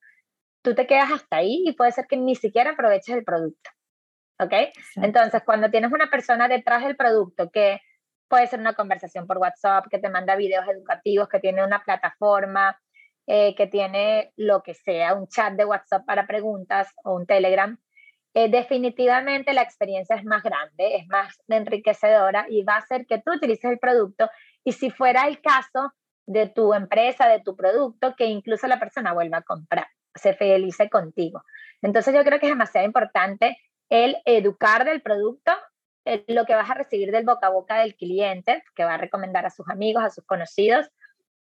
tú 0.63 0.75
te 0.75 0.87
quedas 0.87 1.11
hasta 1.11 1.37
ahí 1.37 1.63
y 1.65 1.73
puede 1.73 1.93
ser 1.93 2.07
que 2.07 2.19
ni 2.19 2.35
siquiera 2.35 2.73
aproveches 2.73 3.17
el 3.17 3.25
producto. 3.25 3.71
¿Ok? 4.39 4.53
Entonces, 4.97 5.43
cuando 5.43 5.71
tienes 5.71 5.91
una 5.91 6.11
persona 6.11 6.49
detrás 6.49 6.85
del 6.85 6.97
producto 6.97 7.51
que 7.51 7.81
puede 8.29 8.47
ser 8.47 8.61
una 8.61 8.75
conversación 8.75 9.27
por 9.27 9.39
WhatsApp, 9.39 9.87
que 9.91 9.99
te 9.99 10.11
manda 10.11 10.37
videos 10.37 10.69
educativos, 10.69 11.31
que 11.31 11.41
tiene 11.41 11.65
una 11.65 11.83
plataforma, 11.83 12.79
eh, 13.27 13.55
que 13.55 13.67
tiene 13.67 14.33
lo 14.37 14.63
que 14.63 14.75
sea, 14.75 15.15
un 15.15 15.29
chat 15.29 15.55
de 15.55 15.65
WhatsApp 15.65 16.05
para 16.05 16.27
preguntas 16.27 16.89
o 17.05 17.15
un 17.15 17.27
Telegram, 17.27 17.79
eh, 18.35 18.51
definitivamente 18.51 19.55
la 19.55 19.63
experiencia 19.63 20.17
es 20.17 20.25
más 20.25 20.43
grande, 20.43 20.97
es 20.97 21.07
más 21.07 21.37
enriquecedora 21.49 22.47
y 22.49 22.65
va 22.65 22.75
a 22.75 22.79
hacer 22.79 23.07
que 23.07 23.23
tú 23.25 23.33
utilices 23.33 23.71
el 23.71 23.79
producto 23.79 24.29
y 24.65 24.73
si 24.73 24.91
fuera 24.91 25.27
el 25.29 25.41
caso 25.41 25.93
de 26.27 26.49
tu 26.49 26.75
empresa, 26.75 27.29
de 27.29 27.41
tu 27.41 27.55
producto, 27.57 28.15
que 28.17 28.27
incluso 28.27 28.67
la 28.67 28.81
persona 28.81 29.13
vuelva 29.13 29.39
a 29.39 29.43
comprar, 29.43 29.87
se 30.15 30.35
felice 30.35 30.91
contigo. 30.91 31.43
Entonces 31.81 32.15
yo 32.15 32.25
creo 32.25 32.41
que 32.41 32.47
es 32.47 32.53
demasiado 32.53 32.87
importante 32.87 33.57
el 33.89 34.17
educar 34.25 34.85
del 34.85 35.01
producto, 35.01 35.53
lo 36.27 36.45
que 36.45 36.55
vas 36.55 36.71
a 36.71 36.75
recibir 36.75 37.11
del 37.13 37.25
boca 37.25 37.47
a 37.47 37.51
boca 37.51 37.79
del 37.79 37.95
cliente, 37.95 38.63
que 38.75 38.85
va 38.85 38.95
a 38.95 38.99
recomendar 38.99 39.47
a 39.47 39.51
sus 39.51 39.69
amigos, 39.69 40.03
a 40.03 40.11
sus 40.11 40.25
conocidos, 40.25 40.91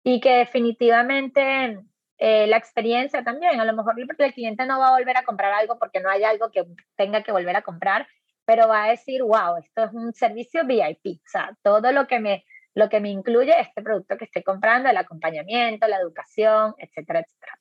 y 0.07 0.19
que 0.19 0.37
definitivamente 0.37 1.79
eh, 2.19 2.45
la 2.45 2.57
experiencia 2.57 3.23
también. 3.23 3.59
A 3.59 3.65
lo 3.65 3.73
mejor 3.73 3.95
el 3.99 4.33
cliente 4.33 4.65
no 4.67 4.79
va 4.79 4.89
a 4.89 4.99
volver 4.99 5.17
a 5.17 5.25
comprar 5.25 5.51
algo 5.51 5.79
porque 5.79 5.99
no 5.99 6.11
hay 6.11 6.23
algo 6.23 6.51
que 6.51 6.63
tenga 6.95 7.23
que 7.23 7.31
volver 7.31 7.55
a 7.55 7.63
comprar, 7.63 8.07
pero 8.45 8.67
va 8.67 8.83
a 8.83 8.89
decir, 8.91 9.23
wow, 9.23 9.57
esto 9.57 9.85
es 9.85 9.93
un 9.93 10.13
servicio 10.13 10.63
VIP. 10.63 11.19
O 11.25 11.27
sea, 11.27 11.57
todo 11.63 11.91
lo 11.91 12.05
que 12.05 12.19
me, 12.19 12.45
lo 12.75 12.87
que 12.87 12.99
me 12.99 13.09
incluye 13.09 13.59
este 13.59 13.81
producto 13.81 14.15
que 14.15 14.25
estoy 14.25 14.43
comprando, 14.43 14.89
el 14.89 14.97
acompañamiento, 14.97 15.87
la 15.87 15.97
educación, 15.97 16.75
etcétera, 16.77 17.21
etcétera. 17.21 17.53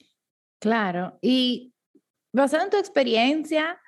Claro. 0.61 1.19
Y 1.23 1.73
basado 2.31 2.65
en 2.65 2.71
tu 2.71 2.77
experiencia, 2.77 3.81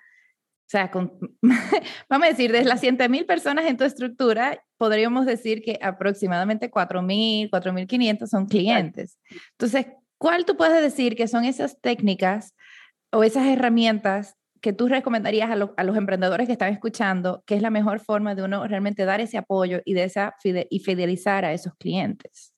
o 0.66 0.68
sea, 0.68 0.90
con, 0.90 1.18
vamos 2.08 2.26
a 2.26 2.30
decir, 2.30 2.50
de 2.50 2.64
las 2.64 2.82
100.000 2.82 3.24
personas 3.26 3.66
en 3.66 3.76
tu 3.76 3.84
estructura, 3.84 4.62
podríamos 4.76 5.24
decir 5.24 5.62
que 5.62 5.78
aproximadamente 5.80 6.70
4.000, 6.70 7.50
4.500 7.50 8.26
son 8.26 8.46
clientes. 8.46 9.18
Entonces, 9.52 9.86
¿Cuál 10.18 10.46
tú 10.46 10.56
puedes 10.56 10.80
decir 10.80 11.14
que 11.14 11.28
son 11.28 11.44
esas 11.44 11.80
técnicas 11.80 12.54
o 13.12 13.22
esas 13.22 13.46
herramientas 13.46 14.36
que 14.62 14.72
tú 14.72 14.88
recomendarías 14.88 15.50
a, 15.50 15.56
los 15.84 15.96
emprendedores 15.96 16.46
que 16.46 16.52
están 16.52 16.72
escuchando, 16.72 17.44
que 17.46 17.54
es 17.54 17.62
la 17.62 17.70
mejor 17.70 18.00
forma 18.00 18.34
de 18.34 18.42
uno 18.42 18.66
realmente 18.66 19.04
dar 19.04 19.20
ese 19.20 19.36
apoyo 19.36 19.80
y, 19.84 19.94
de 19.94 20.04
esa 20.04 20.34
y 20.42 20.80
fidelizar 20.80 21.44
a 21.44 21.52
esos 21.52 21.74
clientes? 21.74 22.54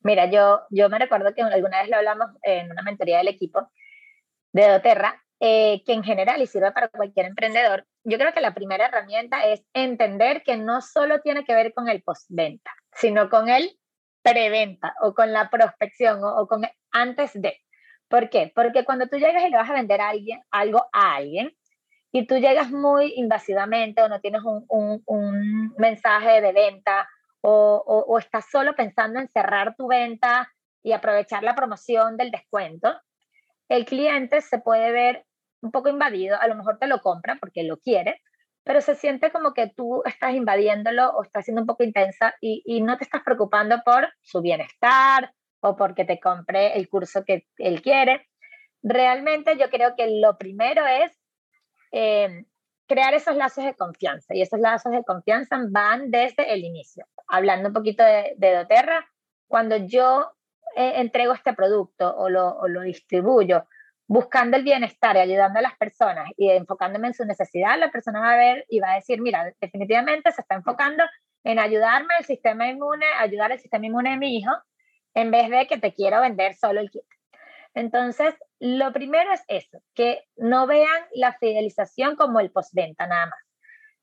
Mira, 0.00 0.28
yo, 0.28 0.62
yo 0.70 0.88
me 0.88 0.98
recuerdo 0.98 1.32
que 1.34 1.42
alguna 1.42 1.80
vez 1.80 1.88
lo 1.88 1.96
hablamos 1.96 2.26
en 2.42 2.70
una 2.70 2.82
mentoría 2.82 3.18
del 3.18 3.28
equipo 3.28 3.70
de 4.52 4.68
doTERRA, 4.68 5.21
eh, 5.44 5.82
que 5.84 5.92
en 5.92 6.04
general 6.04 6.40
y 6.40 6.46
sirve 6.46 6.70
para 6.70 6.86
cualquier 6.86 7.26
emprendedor. 7.26 7.84
Yo 8.04 8.16
creo 8.16 8.32
que 8.32 8.40
la 8.40 8.54
primera 8.54 8.86
herramienta 8.86 9.44
es 9.44 9.60
entender 9.74 10.44
que 10.44 10.56
no 10.56 10.80
solo 10.80 11.20
tiene 11.20 11.44
que 11.44 11.52
ver 11.52 11.74
con 11.74 11.88
el 11.88 12.00
postventa, 12.00 12.70
sino 12.92 13.28
con 13.28 13.48
el 13.48 13.76
preventa 14.22 14.94
o 15.00 15.14
con 15.14 15.32
la 15.32 15.50
prospección 15.50 16.20
o, 16.22 16.46
con 16.46 16.62
antes 16.92 17.32
de. 17.34 17.58
¿Por 18.06 18.30
qué? 18.30 18.52
Porque 18.54 18.84
cuando 18.84 19.08
tú 19.08 19.16
llegas 19.16 19.42
y 19.42 19.50
le 19.50 19.56
vas 19.56 19.68
a 19.68 19.74
vender 19.74 20.00
a 20.00 20.10
alguien, 20.10 20.40
algo 20.52 20.86
a 20.92 21.16
alguien 21.16 21.52
y 22.12 22.24
tú 22.24 22.36
llegas 22.36 22.70
muy 22.70 23.12
invasivamente 23.16 24.00
o 24.00 24.08
no 24.08 24.20
tienes 24.20 24.42
un, 24.44 24.64
un, 24.68 25.74
mensaje 25.76 26.40
de 26.40 26.52
venta 26.52 27.08
o, 27.40 27.82
o, 27.84 28.16
estás 28.20 28.44
solo 28.48 28.76
pensando 28.76 29.18
en 29.18 29.26
cerrar 29.26 29.74
tu 29.74 29.88
venta 29.88 30.52
y 30.84 30.92
aprovechar 30.92 31.42
la 31.42 31.56
promoción 31.56 32.16
del 32.16 32.30
descuento, 32.30 32.94
el 33.68 33.86
cliente 33.86 34.40
se 34.40 34.58
puede 34.58 34.92
ver 34.92 35.24
un 35.62 35.70
poco 35.70 35.88
invadido, 35.88 36.36
a 36.38 36.46
lo 36.48 36.56
mejor 36.56 36.78
te 36.78 36.86
lo 36.86 37.00
compra 37.00 37.38
porque 37.40 37.62
lo 37.62 37.78
quiere, 37.78 38.20
pero 38.64 38.80
se 38.80 38.94
siente 38.94 39.30
como 39.30 39.54
que 39.54 39.68
tú 39.68 40.02
estás 40.04 40.34
invadiéndolo 40.34 41.10
o 41.10 41.22
estás 41.22 41.44
siendo 41.44 41.62
un 41.62 41.66
poco 41.66 41.84
intensa 41.84 42.34
y, 42.40 42.80
no 42.82 42.96
te 42.98 43.04
estás 43.04 43.22
preocupando 43.24 43.80
por 43.84 44.12
su 44.20 44.40
bienestar 44.40 45.32
o 45.60 45.76
porque 45.76 46.04
te 46.04 46.20
compre 46.20 46.76
el 46.76 46.88
curso 46.88 47.24
que 47.24 47.46
él 47.58 47.82
quiere. 47.82 48.28
Realmente 48.82 49.56
yo 49.56 49.70
creo 49.70 49.94
que 49.96 50.20
lo 50.20 50.36
primero 50.36 50.86
es 50.86 51.12
eh, 51.92 52.44
crear 52.86 53.14
esos 53.14 53.36
lazos 53.36 53.64
de 53.64 53.74
confianza 53.74 54.34
y 54.34 54.42
esos 54.42 54.60
lazos 54.60 54.92
de 54.92 55.04
confianza 55.04 55.58
van 55.70 56.10
desde 56.10 56.52
el 56.52 56.64
inicio. 56.64 57.06
Hablando 57.28 57.68
un 57.68 57.74
poquito 57.74 58.04
de, 58.04 58.34
de 58.36 58.54
doTERRA, 58.54 59.08
cuando 59.46 59.76
yo 59.76 60.32
eh, 60.76 60.94
entrego 60.96 61.32
este 61.32 61.52
producto 61.52 62.14
o 62.16 62.28
lo 62.28 62.80
distribuyo 62.82 63.66
buscando 64.12 64.58
el 64.58 64.62
bienestar 64.62 65.16
y 65.16 65.20
ayudando 65.20 65.58
a 65.58 65.62
las 65.62 65.74
personas 65.78 66.28
y 66.36 66.50
enfocándome 66.50 67.08
en 67.08 67.14
su 67.14 67.24
necesidad, 67.24 67.78
la 67.78 67.90
persona 67.90 68.20
va 68.20 68.34
a 68.34 68.36
ver 68.36 68.66
y 68.68 68.78
va 68.78 68.92
a 68.92 68.96
decir, 68.96 69.22
mira, 69.22 69.54
definitivamente 69.58 70.30
se 70.32 70.42
está 70.42 70.54
enfocando 70.54 71.02
en 71.44 71.58
ayudarme 71.58 72.12
al 72.18 72.26
sistema 72.26 72.68
inmune, 72.68 73.06
ayudar 73.18 73.52
al 73.52 73.58
sistema 73.58 73.86
inmune 73.86 74.10
de 74.10 74.16
mi 74.18 74.36
hijo, 74.36 74.52
en 75.14 75.30
vez 75.30 75.48
de 75.48 75.66
que 75.66 75.78
te 75.78 75.94
quiero 75.94 76.20
vender 76.20 76.54
solo 76.54 76.80
el 76.80 76.90
kit. 76.90 77.06
Entonces, 77.72 78.34
lo 78.60 78.92
primero 78.92 79.32
es 79.32 79.44
eso, 79.48 79.78
que 79.94 80.22
no 80.36 80.66
vean 80.66 81.06
la 81.14 81.32
fidelización 81.32 82.14
como 82.14 82.38
el 82.40 82.50
postventa 82.50 83.06
nada 83.06 83.26
más. 83.28 83.40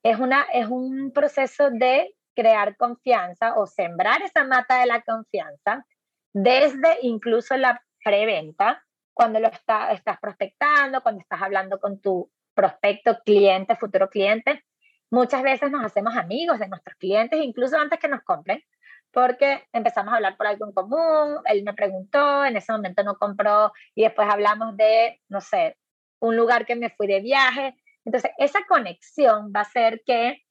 Es, 0.02 0.18
una, 0.18 0.42
es 0.52 0.66
un 0.70 1.12
proceso 1.14 1.70
de 1.70 2.16
crear 2.36 2.76
confianza 2.78 3.54
o 3.60 3.68
sembrar 3.68 4.24
esa 4.24 4.44
mata 4.44 4.80
de 4.80 4.88
la 4.88 5.04
confianza 5.04 5.86
desde 6.34 6.98
incluso 7.04 7.56
la 7.58 7.84
preventa 8.04 8.84
cuando 9.20 9.42
lo 9.42 9.50
estás 9.50 10.18
prospectando, 10.22 11.02
cuando 11.02 11.20
estás 11.20 11.42
hablando 11.42 11.78
con 11.78 12.00
tu 12.00 12.32
prospecto, 12.54 13.20
cliente, 13.26 13.76
futuro 13.76 14.10
cliente. 14.10 14.64
Muchas 15.12 15.44
veces 15.44 15.70
nos 15.70 15.84
hacemos 15.84 16.16
amigos 16.16 16.58
de 16.58 16.70
nuestros 16.70 16.96
clientes, 16.96 17.38
incluso 17.44 17.78
antes 17.78 18.00
que 18.00 18.08
nos 18.08 18.24
compren, 18.24 18.64
porque 19.12 19.68
empezamos 19.74 20.14
a 20.14 20.16
hablar 20.16 20.38
por 20.38 20.48
algo 20.48 20.68
en 20.68 20.72
común, 20.72 21.36
él 21.48 21.66
me 21.66 21.74
preguntó, 21.74 22.46
en 22.46 22.56
ese 22.56 22.72
momento 22.72 23.04
no 23.04 23.18
compró 23.18 23.74
y 23.94 24.04
después 24.04 24.26
hablamos 24.32 24.78
de, 24.78 25.20
no 25.28 25.42
sé, 25.42 25.76
un 26.20 26.38
lugar 26.38 26.66
que 26.66 26.78
me 26.78 26.90
fui 26.90 27.06
de 27.06 27.20
viaje. 27.20 27.76
Entonces, 28.06 28.32
esa 28.38 28.60
conexión 28.70 29.52
va 29.54 29.60
a 29.60 29.64
hacer 29.64 30.02
que 30.06 30.44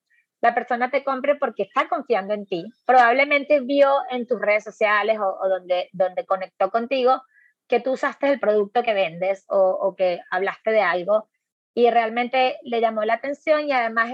la 0.43 0.55
persona 0.55 0.91
te 0.91 1.05
compre 1.05 1.37
porque 1.37 1.63
está 1.63 1.89
confiando 1.89 2.35
en 2.35 2.45
ti. 2.45 2.67
Probablemente 2.85 3.61
vio 3.61 3.97
en 4.11 4.27
tus 4.27 4.39
redes 4.39 4.65
sociales 4.65 5.19
o, 5.19 5.39
o 5.41 5.49
donde, 5.49 5.89
donde 5.95 6.27
conectó 6.27 6.71
contigo 6.71 7.23
que 7.69 7.81
tú 7.81 7.93
usaste 7.93 8.29
el 8.31 8.41
producto 8.41 8.83
que 8.83 8.95
vendes 8.95 9.45
o, 9.49 9.95
que 9.97 10.21
hablaste 10.31 10.71
de 10.71 10.81
algo 10.81 11.29
y 11.75 11.91
realmente 11.91 12.59
le 12.63 12.81
llamó 12.81 13.05
la 13.05 13.15
atención 13.15 13.69
y 13.69 13.73
además 13.73 14.11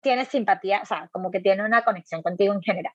tiene 0.00 0.24
simpatía, 0.24 0.80
o 0.82 0.86
sea, 0.86 1.08
como 1.12 1.30
que 1.30 1.40
tiene 1.40 1.64
una 1.64 1.84
conexión 1.84 2.22
contigo 2.22 2.52
en 2.52 2.62
general. 2.62 2.92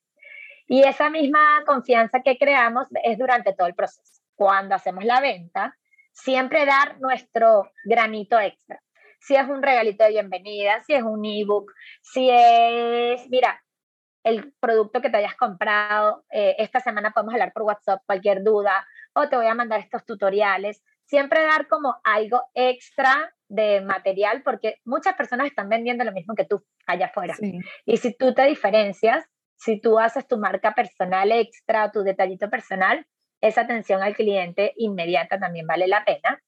Y 0.68 0.84
esa 0.84 1.10
misma 1.10 1.64
confianza 1.66 2.22
que 2.22 2.38
creamos 2.38 2.88
es 3.04 3.18
durante 3.18 3.54
todo 3.54 3.68
el 3.68 3.75
proceso. 3.75 4.22
Cuando 4.36 4.75
hacemos 4.75 5.06
la 5.06 5.22
venta, 5.22 5.78
siempre 6.12 6.66
dar 6.66 7.00
nuestro 7.00 7.72
granito 7.86 8.40
extra. 8.40 8.82
Si 9.20 9.36
es 9.36 9.48
un 9.48 9.64
regalito 9.64 10.04
de 10.04 10.12
bienvenida, 10.12 10.84
si 10.84 10.94
es 10.94 11.04
un 11.04 11.24
ebook, 11.24 11.72
si 12.02 12.30
es, 12.30 13.30
mira, 13.30 13.62
el 14.24 14.54
producto 14.60 15.02
que 15.02 15.10
te 15.10 15.18
hayas 15.18 15.36
comprado, 15.36 16.25
eh, 16.32 16.56
esta 16.58 16.80
semana 16.80 17.12
podemos 17.12 17.34
hablar 17.34 17.54
por 17.54 17.64
WhatsApp, 17.64 18.02
cualquier 18.06 18.44
duda, 18.44 18.86
o 19.15 19.29
te 19.29 19.38
voy 19.38 19.48
a 19.48 19.55
mandar 19.55 19.79
estos 19.79 20.05
tutoriales. 20.05 20.84
Siempre 21.05 21.43
dar 21.43 21.67
como 21.67 21.95
algo 22.03 22.43
extra 22.53 23.34
de 23.48 23.81
material 23.81 24.41
porque 24.43 24.81
muchas 24.86 25.15
personas 25.15 25.48
están 25.48 25.69
vendiendo 25.69 26.03
lo 26.03 26.12
mismo 26.12 26.36
que 26.36 26.45
tú 26.45 26.63
allá 26.86 27.07
afuera. 27.07 27.36
Y 27.86 27.98
si 27.98 28.15
tú 28.15 28.34
te 28.34 28.43
diferencias, 28.45 29.25
si 29.55 29.79
tú 29.79 30.00
haces 30.00 30.27
tu 30.27 30.38
marca 30.38 30.74
personal 30.74 31.31
extra, 31.31 31.91
tu 31.91 32.03
detallito 32.03 32.50
personal, 32.50 33.05
esa 33.41 33.62
atención 33.62 34.01
al 34.01 34.15
cliente 34.15 34.74
inmediata 34.75 35.39
también 35.39 35.67
vale 35.67 35.88
la 35.88 36.03
pena. 36.03 36.41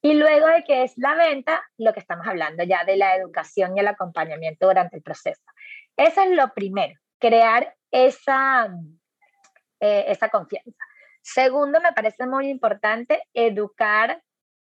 Y 0.00 0.14
luego 0.14 0.46
de 0.46 0.64
que 0.64 0.84
es 0.84 0.92
la 0.96 1.14
venta, 1.14 1.60
lo 1.76 1.92
que 1.92 2.00
estamos 2.00 2.26
hablando 2.26 2.62
ya 2.64 2.84
de 2.84 2.96
la 2.96 3.16
educación 3.16 3.76
y 3.76 3.80
el 3.80 3.88
acompañamiento 3.88 4.66
durante 4.66 4.96
el 4.96 5.02
proceso. 5.02 5.42
Eso 5.96 6.22
es 6.22 6.30
lo 6.30 6.52
primero, 6.54 6.94
crear 7.18 7.74
esa, 7.90 8.68
eh, 9.80 10.04
esa 10.08 10.28
confianza. 10.28 10.87
Segundo, 11.34 11.78
me 11.82 11.92
parece 11.92 12.26
muy 12.26 12.48
importante 12.48 13.22
educar 13.34 14.22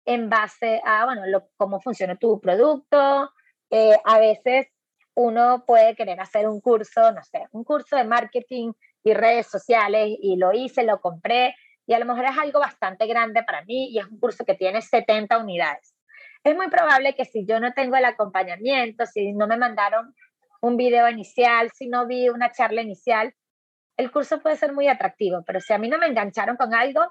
en 0.04 0.28
base 0.28 0.82
a, 0.84 1.06
bueno, 1.06 1.22
cómo 1.56 1.80
funciona 1.80 2.16
tu 2.16 2.40
producto. 2.42 3.32
Eh, 3.70 3.96
a 4.04 4.18
veces 4.18 4.66
uno 5.14 5.64
puede 5.66 5.96
querer 5.96 6.20
hacer 6.20 6.46
un 6.46 6.60
curso, 6.60 7.10
no 7.10 7.22
sé, 7.22 7.46
un 7.52 7.64
curso 7.64 7.96
de 7.96 8.04
marketing 8.04 8.72
y 9.02 9.14
redes 9.14 9.46
sociales 9.46 10.10
y 10.20 10.36
lo 10.36 10.52
hice, 10.52 10.82
lo 10.82 11.00
compré 11.00 11.56
y 11.86 11.94
a 11.94 11.98
lo 11.98 12.04
mejor 12.04 12.26
es 12.26 12.36
algo 12.36 12.60
bastante 12.60 13.06
grande 13.06 13.42
para 13.44 13.64
mí 13.64 13.88
y 13.90 13.98
es 13.98 14.06
un 14.06 14.20
curso 14.20 14.44
que 14.44 14.54
tiene 14.54 14.82
70 14.82 15.38
unidades. 15.38 15.94
Es 16.44 16.54
muy 16.54 16.68
probable 16.68 17.14
que 17.14 17.24
si 17.24 17.46
yo 17.46 17.60
no 17.60 17.72
tengo 17.72 17.96
el 17.96 18.04
acompañamiento, 18.04 19.06
si 19.06 19.32
no 19.32 19.46
me 19.46 19.56
mandaron 19.56 20.14
un 20.60 20.76
video 20.76 21.08
inicial, 21.08 21.70
si 21.72 21.88
no 21.88 22.06
vi 22.06 22.28
una 22.28 22.52
charla 22.52 22.82
inicial, 22.82 23.34
el 23.96 24.10
curso 24.10 24.40
puede 24.40 24.56
ser 24.56 24.72
muy 24.72 24.88
atractivo, 24.88 25.42
pero 25.46 25.60
si 25.60 25.72
a 25.72 25.78
mí 25.78 25.88
no 25.88 25.98
me 25.98 26.06
engancharon 26.06 26.56
con 26.56 26.74
algo 26.74 27.02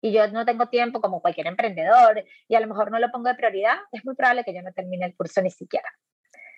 y 0.00 0.12
yo 0.12 0.28
no 0.28 0.44
tengo 0.44 0.68
tiempo 0.68 1.00
como 1.00 1.20
cualquier 1.20 1.48
emprendedor 1.48 2.24
y 2.46 2.54
a 2.54 2.60
lo 2.60 2.68
mejor 2.68 2.90
no 2.90 2.98
lo 2.98 3.10
pongo 3.10 3.28
de 3.28 3.34
prioridad, 3.34 3.76
es 3.92 4.04
muy 4.04 4.14
probable 4.14 4.44
que 4.44 4.54
yo 4.54 4.62
no 4.62 4.72
termine 4.72 5.06
el 5.06 5.16
curso 5.16 5.42
ni 5.42 5.50
siquiera. 5.50 5.88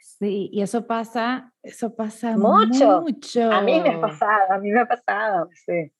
Sí, 0.02 0.50
y 0.52 0.62
eso 0.62 0.87
pasa, 0.87 1.52
eso 1.62 1.94
pasa 1.94 2.37
mucho. 2.37 3.00
mucho. 3.00 3.50
A 3.50 3.62
mí 3.62 3.80
me 3.80 3.90
ha 3.90 4.00
pasado, 4.00 4.52
a 4.52 4.58
mí 4.58 4.70
me 4.70 4.80
ha 4.80 4.87
pasado, 4.87 5.49
sí. 5.66 5.92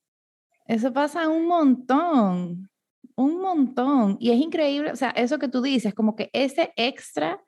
Eso 0.67 0.93
pasa 0.93 1.29
un 1.29 1.47
montón, 1.47 2.71
un 3.17 3.41
montón. 3.41 4.17
Y 4.21 4.31
es 4.31 4.39
increíble, 4.39 4.93
o 4.93 4.97
sea, 4.97 5.11
eso 5.11 5.39
que 5.39 5.49
tú 5.49 5.63
dices, 5.63 5.95
como 5.95 6.17
que 6.17 6.31
ese 6.33 6.73
extra, 6.77 7.43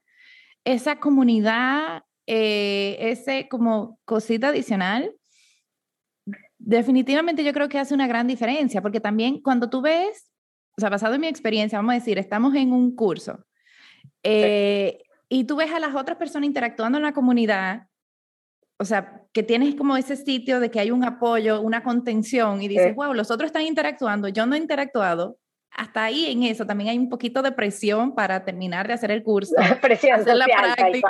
esa 0.64 0.98
comunidad, 0.98 2.04
eh, 2.26 2.96
ese 2.98 3.48
como 3.48 3.98
cosita 4.04 4.48
adicional, 4.48 5.14
definitivamente 6.64 7.45
yo 7.45 7.52
creo 7.52 7.69
que 7.69 7.78
hace 7.78 7.95
una 7.95 8.07
gran 8.07 8.26
diferencia, 8.26 8.81
porque 8.81 9.00
también 9.00 9.40
cuando 9.42 9.69
tú 9.69 9.83
ves, 9.83 10.31
o 10.76 10.81
sea, 10.81 10.88
basado 10.88 11.14
en 11.14 11.21
mi 11.21 11.26
experiencia, 11.26 11.78
vamos 11.78 11.92
a 11.92 11.99
decir, 11.99 12.19
estamos 12.19 12.54
en 12.54 12.73
un 12.73 12.95
curso 12.95 13.45
eh, 14.23 15.02
y 15.28 15.45
tú 15.45 15.57
ves 15.57 15.73
a 15.73 15.81
las 15.81 15.95
otras 15.95 16.16
personas 16.16 16.47
interactuando 16.47 16.99
en 16.99 17.04
la 17.04 17.12
comunidad, 17.12 17.88
o 18.78 18.85
sea, 18.85 19.23
que 19.33 19.42
tienes 19.42 19.75
como 19.75 19.97
ese 19.97 20.16
sitio 20.16 20.61
de 20.61 20.71
que 20.71 20.81
hay 20.81 20.90
un 20.90 21.04
apoyo, 21.04 21.61
una 21.61 21.83
contención 21.83 22.62
y 22.62 22.69
dices, 22.69 22.95
wow, 22.95 23.12
los 23.14 23.31
otros 23.31 23.47
están 23.47 23.62
interactuando, 23.62 24.28
yo 24.28 24.47
no 24.47 24.54
he 24.54 24.59
interactuado. 24.59 25.38
Hasta 25.75 26.04
ahí 26.04 26.31
en 26.31 26.42
eso 26.42 26.66
también 26.66 26.90
hay 26.90 26.99
un 26.99 27.09
poquito 27.09 27.40
de 27.40 27.50
presión 27.50 28.14
para 28.14 28.45
terminar 28.45 28.87
de 28.87 28.92
hacer 28.92 29.11
el 29.11 29.23
curso. 29.23 29.54
presión 29.81 30.21
hacer 30.21 30.37
la 30.37 30.45
práctica. 30.45 31.09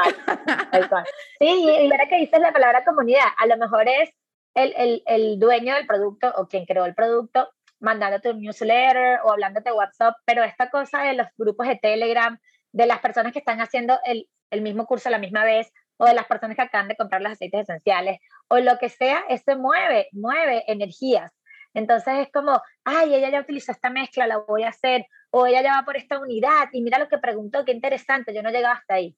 Sí, 1.40 1.64
y 1.64 1.90
ahora 1.90 2.06
que 2.09 2.18
dices 2.18 2.40
la 2.40 2.52
palabra 2.52 2.85
comunidad, 2.85 3.25
a 3.38 3.47
lo 3.47 3.56
mejor 3.56 3.88
es 3.88 4.11
el, 4.54 4.75
el, 4.76 5.02
el, 5.06 5.38
dueño 5.38 5.75
del 5.75 5.87
producto 5.87 6.32
o 6.37 6.47
quien 6.47 6.66
creó 6.66 6.85
el 6.85 6.94
producto 6.94 7.50
mandándote 7.80 8.30
un 8.30 8.40
newsletter 8.40 9.21
o 9.25 9.32
hablándote 9.32 9.73
WhatsApp, 9.73 10.14
pero 10.25 10.44
esta 10.44 10.71
cosa 10.71 11.02
de 11.02 11.14
los 11.14 11.26
grupos 11.37 11.66
de 11.66 11.76
Telegram, 11.76 12.38
de 12.71 12.87
las 12.87 13.00
personas 13.00 13.32
que 13.32 13.40
están 13.40 13.61
haciendo 13.61 13.99
el, 14.04 14.28
el 14.50 14.62
mismo 14.62 14.87
curso 14.87 15.11
la 15.11 15.18
misma 15.18 15.44
vez, 15.44 15.73
o 15.97 16.06
de 16.06 16.14
las 16.14 16.26
personas 16.26 16.56
que 16.56 16.62
acaban 16.62 16.88
de 16.88 16.97
comprar 16.97 17.23
los 17.23 17.32
aceites 17.32 17.62
esenciales, 17.62 18.18
o 18.49 18.59
lo 18.59 18.78
que 18.78 18.88
sea, 18.88 19.25
eso 19.28 19.56
mueve, 19.59 20.09
mueve 20.12 20.64
energías. 20.68 21.32
Entonces 21.75 22.14
es 22.18 22.33
como, 22.33 22.61
ay, 22.85 23.14
ella 23.14 23.31
ya 23.31 23.40
utilizó 23.40 23.72
esta 23.72 23.90
mezcla, 23.90 24.26
la 24.26 24.38
voy 24.38 24.62
a 24.62 24.68
hacer, 24.68 25.07
o 25.31 25.46
ella 25.46 25.62
ya 25.62 25.74
va 25.74 25.85
por 25.85 25.96
esta 25.96 26.18
unidad, 26.18 26.68
y 26.72 26.83
mira 26.83 26.98
lo 26.98 27.09
que 27.09 27.18
preguntó, 27.18 27.64
qué 27.64 27.72
interesante, 27.72 28.35
yo 28.35 28.42
no 28.42 28.50
llegaba 28.50 28.74
hasta 28.74 28.94
ahí. 28.94 29.16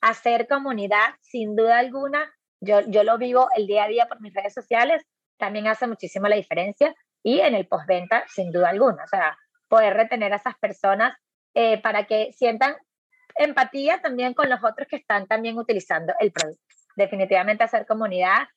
Hacer 0.00 0.46
comunidad, 0.46 1.14
sin 1.20 1.56
duda 1.56 1.78
alguna, 1.78 2.32
yo, 2.60 2.80
yo 2.88 3.04
lo 3.04 3.18
vivo 3.18 3.48
el 3.56 3.66
día 3.66 3.84
a 3.84 3.88
día 3.88 4.06
por 4.06 4.20
mis 4.20 4.34
redes 4.34 4.54
sociales, 4.54 5.02
también 5.38 5.66
hace 5.66 5.86
muchísimo 5.86 6.28
la 6.28 6.36
diferencia 6.36 6.94
y 7.22 7.40
en 7.40 7.54
el 7.54 7.66
postventa, 7.66 8.24
sin 8.28 8.52
duda 8.52 8.70
alguna. 8.70 9.04
O 9.04 9.08
sea, 9.08 9.36
poder 9.68 9.94
retener 9.94 10.32
a 10.32 10.36
esas 10.36 10.56
personas 10.58 11.16
eh, 11.54 11.80
para 11.80 12.04
que 12.04 12.32
sientan 12.32 12.76
empatía 13.34 14.00
también 14.00 14.34
con 14.34 14.48
los 14.48 14.62
otros 14.64 14.88
que 14.88 14.96
están 14.96 15.26
también 15.26 15.58
utilizando 15.58 16.14
el 16.20 16.32
producto. 16.32 16.62
Definitivamente 16.96 17.64
hacer 17.64 17.86
comunidad 17.86 18.48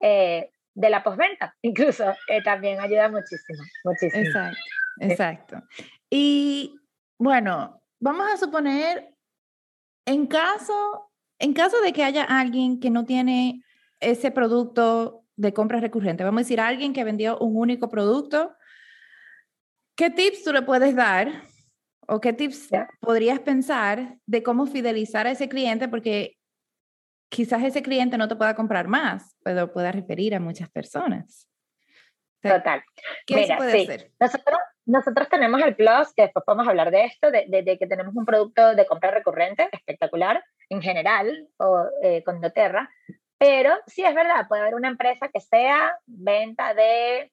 eh, 0.00 0.50
de 0.74 0.90
la 0.90 1.02
postventa, 1.02 1.56
incluso, 1.62 2.14
eh, 2.28 2.42
también 2.42 2.80
ayuda 2.80 3.08
muchísimo, 3.08 3.62
muchísimo. 3.84 4.22
Exacto, 4.22 4.58
exacto. 5.00 5.62
Y 6.10 6.78
bueno, 7.18 7.82
vamos 8.00 8.32
a 8.32 8.36
suponer, 8.36 9.12
en 10.06 10.26
caso 10.26 11.07
en 11.38 11.52
caso 11.52 11.80
de 11.80 11.92
que 11.92 12.04
haya 12.04 12.24
alguien 12.24 12.80
que 12.80 12.90
no 12.90 13.04
tiene 13.04 13.62
ese 14.00 14.30
producto 14.30 15.24
de 15.36 15.52
compra 15.52 15.80
recurrente, 15.80 16.24
vamos 16.24 16.40
a 16.40 16.44
decir, 16.44 16.60
alguien 16.60 16.92
que 16.92 17.04
vendió 17.04 17.38
un 17.38 17.56
único 17.56 17.88
producto, 17.88 18.54
¿qué 19.96 20.10
tips 20.10 20.44
tú 20.44 20.52
le 20.52 20.62
puedes 20.62 20.94
dar 20.94 21.44
o 22.06 22.20
qué 22.20 22.32
tips 22.32 22.70
podrías 23.00 23.40
pensar 23.40 24.18
de 24.26 24.42
cómo 24.42 24.66
fidelizar 24.66 25.26
a 25.26 25.30
ese 25.30 25.48
cliente? 25.48 25.88
Porque 25.88 26.38
quizás 27.28 27.62
ese 27.62 27.82
cliente 27.82 28.18
no 28.18 28.28
te 28.28 28.36
pueda 28.36 28.54
comprar 28.54 28.88
más, 28.88 29.36
pero 29.44 29.72
pueda 29.72 29.92
referir 29.92 30.34
a 30.34 30.40
muchas 30.40 30.68
personas. 30.70 31.48
Total. 32.40 32.82
¿Qué 33.26 33.46
se 33.46 33.56
puede 33.56 33.82
hacer? 33.82 34.12
Nosotros, 34.18 34.58
nosotros 34.88 35.28
tenemos 35.28 35.60
el 35.60 35.76
plus, 35.76 36.14
que 36.14 36.22
después 36.22 36.44
podemos 36.46 36.66
hablar 36.66 36.90
de 36.90 37.04
esto, 37.04 37.30
de, 37.30 37.44
de, 37.46 37.78
que 37.78 37.86
tenemos 37.86 38.16
un 38.16 38.24
producto 38.24 38.74
de 38.74 38.86
compra 38.86 39.10
recurrente 39.10 39.68
espectacular 39.70 40.42
en 40.70 40.80
general 40.80 41.46
o 41.58 41.84
eh, 42.02 42.24
con 42.24 42.40
doTERRA, 42.40 42.88
pero 43.36 43.76
sí 43.86 44.02
es 44.02 44.14
verdad, 44.14 44.48
puede 44.48 44.62
haber 44.62 44.74
una 44.74 44.88
empresa 44.88 45.28
que 45.28 45.40
sea 45.40 45.94
venta 46.06 46.72
de, 46.72 47.30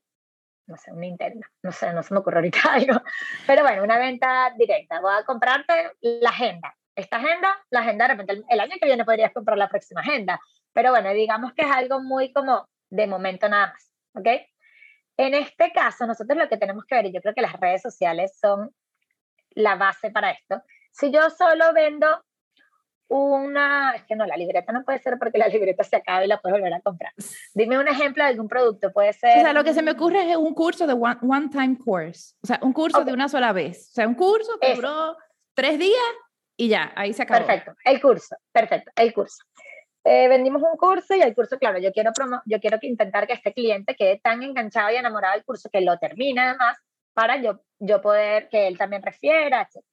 no 0.68 0.76
sé, 0.76 0.92
un 0.92 1.00
Nintendo, 1.00 1.48
no 1.64 1.72
sé, 1.72 1.94
no 1.94 2.04
se 2.04 2.14
me 2.14 2.20
ocurre 2.20 2.40
ahorita 2.40 2.60
algo, 2.74 3.02
pero 3.48 3.62
bueno, 3.62 3.84
una 3.84 3.98
venta 4.00 4.54
directa, 4.58 5.00
voy 5.00 5.14
a 5.18 5.24
comprarte 5.24 5.94
la 6.02 6.30
agenda. 6.30 6.76
Esta 6.94 7.18
agenda, 7.18 7.58
la 7.70 7.82
agenda 7.82 8.08
de 8.08 8.14
repente 8.16 8.44
el 8.50 8.60
año 8.60 8.76
que 8.80 8.86
viene 8.86 9.06
podrías 9.06 9.32
comprar 9.32 9.58
la 9.58 9.70
próxima 9.70 10.02
agenda, 10.02 10.42
pero 10.74 10.92
bueno, 10.92 11.10
digamos 11.12 11.54
que 11.54 11.62
es 11.62 11.72
algo 11.72 12.02
muy 12.02 12.34
como 12.34 12.68
de 12.90 13.08
momento 13.08 13.48
nada 13.48 13.68
más, 13.68 13.92
¿ok? 14.14 14.28
En 15.18 15.34
este 15.34 15.72
caso, 15.72 16.06
nosotros 16.06 16.38
lo 16.38 16.50
que 16.50 16.58
tenemos 16.58 16.86
que 16.86 16.96
ver, 16.96 17.06
y 17.06 17.14
yo 17.14 17.22
creo 17.22 17.34
que 17.34 17.42
las 17.42 17.60
redes 17.60 17.82
sociales 17.82 18.38
son 18.40 18.74
la 19.52 19.76
base 19.76 20.12
para 20.12 20.32
esto, 20.32 20.62
si 20.92 21.12
yo 21.12 21.30
solo 21.30 21.74
vendo 21.74 22.08
una, 23.08 23.94
es 23.96 24.04
que 24.04 24.16
no, 24.16 24.26
la 24.26 24.36
libreta 24.36 24.74
no 24.74 24.84
puede 24.84 25.00
ser 25.00 25.18
porque 25.20 25.38
la 25.38 25.48
libreta 25.48 25.84
se 25.84 25.96
acaba 25.96 26.26
y 26.26 26.28
la 26.28 26.40
puedes 26.40 26.58
volver 26.58 26.74
a 26.74 26.82
comprar. 26.82 27.14
Dime 27.54 27.78
un 27.78 27.88
ejemplo 27.88 28.24
de 28.24 28.30
algún 28.30 28.48
producto, 28.48 28.92
puede 28.92 29.14
ser... 29.14 29.40
O 29.40 29.42
sea, 29.42 29.54
lo 29.54 29.64
que 29.64 29.74
se 29.74 29.82
me 29.82 29.92
ocurre 29.92 30.32
es 30.32 30.38
un 30.38 30.54
curso 30.54 30.88
de 30.88 30.94
one, 30.94 31.18
one 31.22 31.50
time 31.50 31.78
course, 31.78 32.36
o 32.42 32.48
sea, 32.48 32.60
un 32.62 32.74
curso 32.74 33.04
de 33.04 33.14
una 33.14 33.30
sola 33.30 33.54
vez, 33.54 33.90
o 33.92 33.94
sea, 33.94 34.08
un 34.08 34.16
curso 34.16 34.58
que 34.60 34.76
duró 34.76 35.16
tres 35.54 35.80
días 35.80 36.00
y 36.58 36.70
ya, 36.70 36.92
ahí 36.96 37.14
se 37.14 37.24
acabó. 37.24 37.46
Perfecto, 37.46 37.74
el 37.84 38.02
curso, 38.02 38.36
perfecto, 38.52 38.92
el 38.96 39.14
curso. 39.14 39.44
Eh, 40.08 40.28
vendimos 40.28 40.62
un 40.62 40.78
curso 40.78 41.16
y 41.16 41.22
el 41.22 41.34
curso, 41.34 41.58
claro, 41.58 41.80
yo 41.80 41.92
quiero, 41.92 42.14
promo 42.14 42.40
yo 42.46 42.60
quiero 42.60 42.80
que 42.80 42.86
intentar 42.86 43.26
que 43.26 43.34
este 43.34 43.54
cliente 43.54 43.96
quede 43.96 44.20
tan 44.20 44.44
enganchado 44.44 44.92
y 44.92 44.98
enamorado 44.98 45.34
del 45.34 45.44
curso 45.44 45.68
que 45.72 45.82
lo 45.82 45.98
termine 45.98 46.42
además 46.42 46.78
para 47.14 47.42
yo, 47.42 47.62
yo 47.80 48.02
poder 48.02 48.48
que 48.50 48.68
él 48.68 48.78
también 48.78 49.02
refiera, 49.02 49.64
etc. 49.64 49.84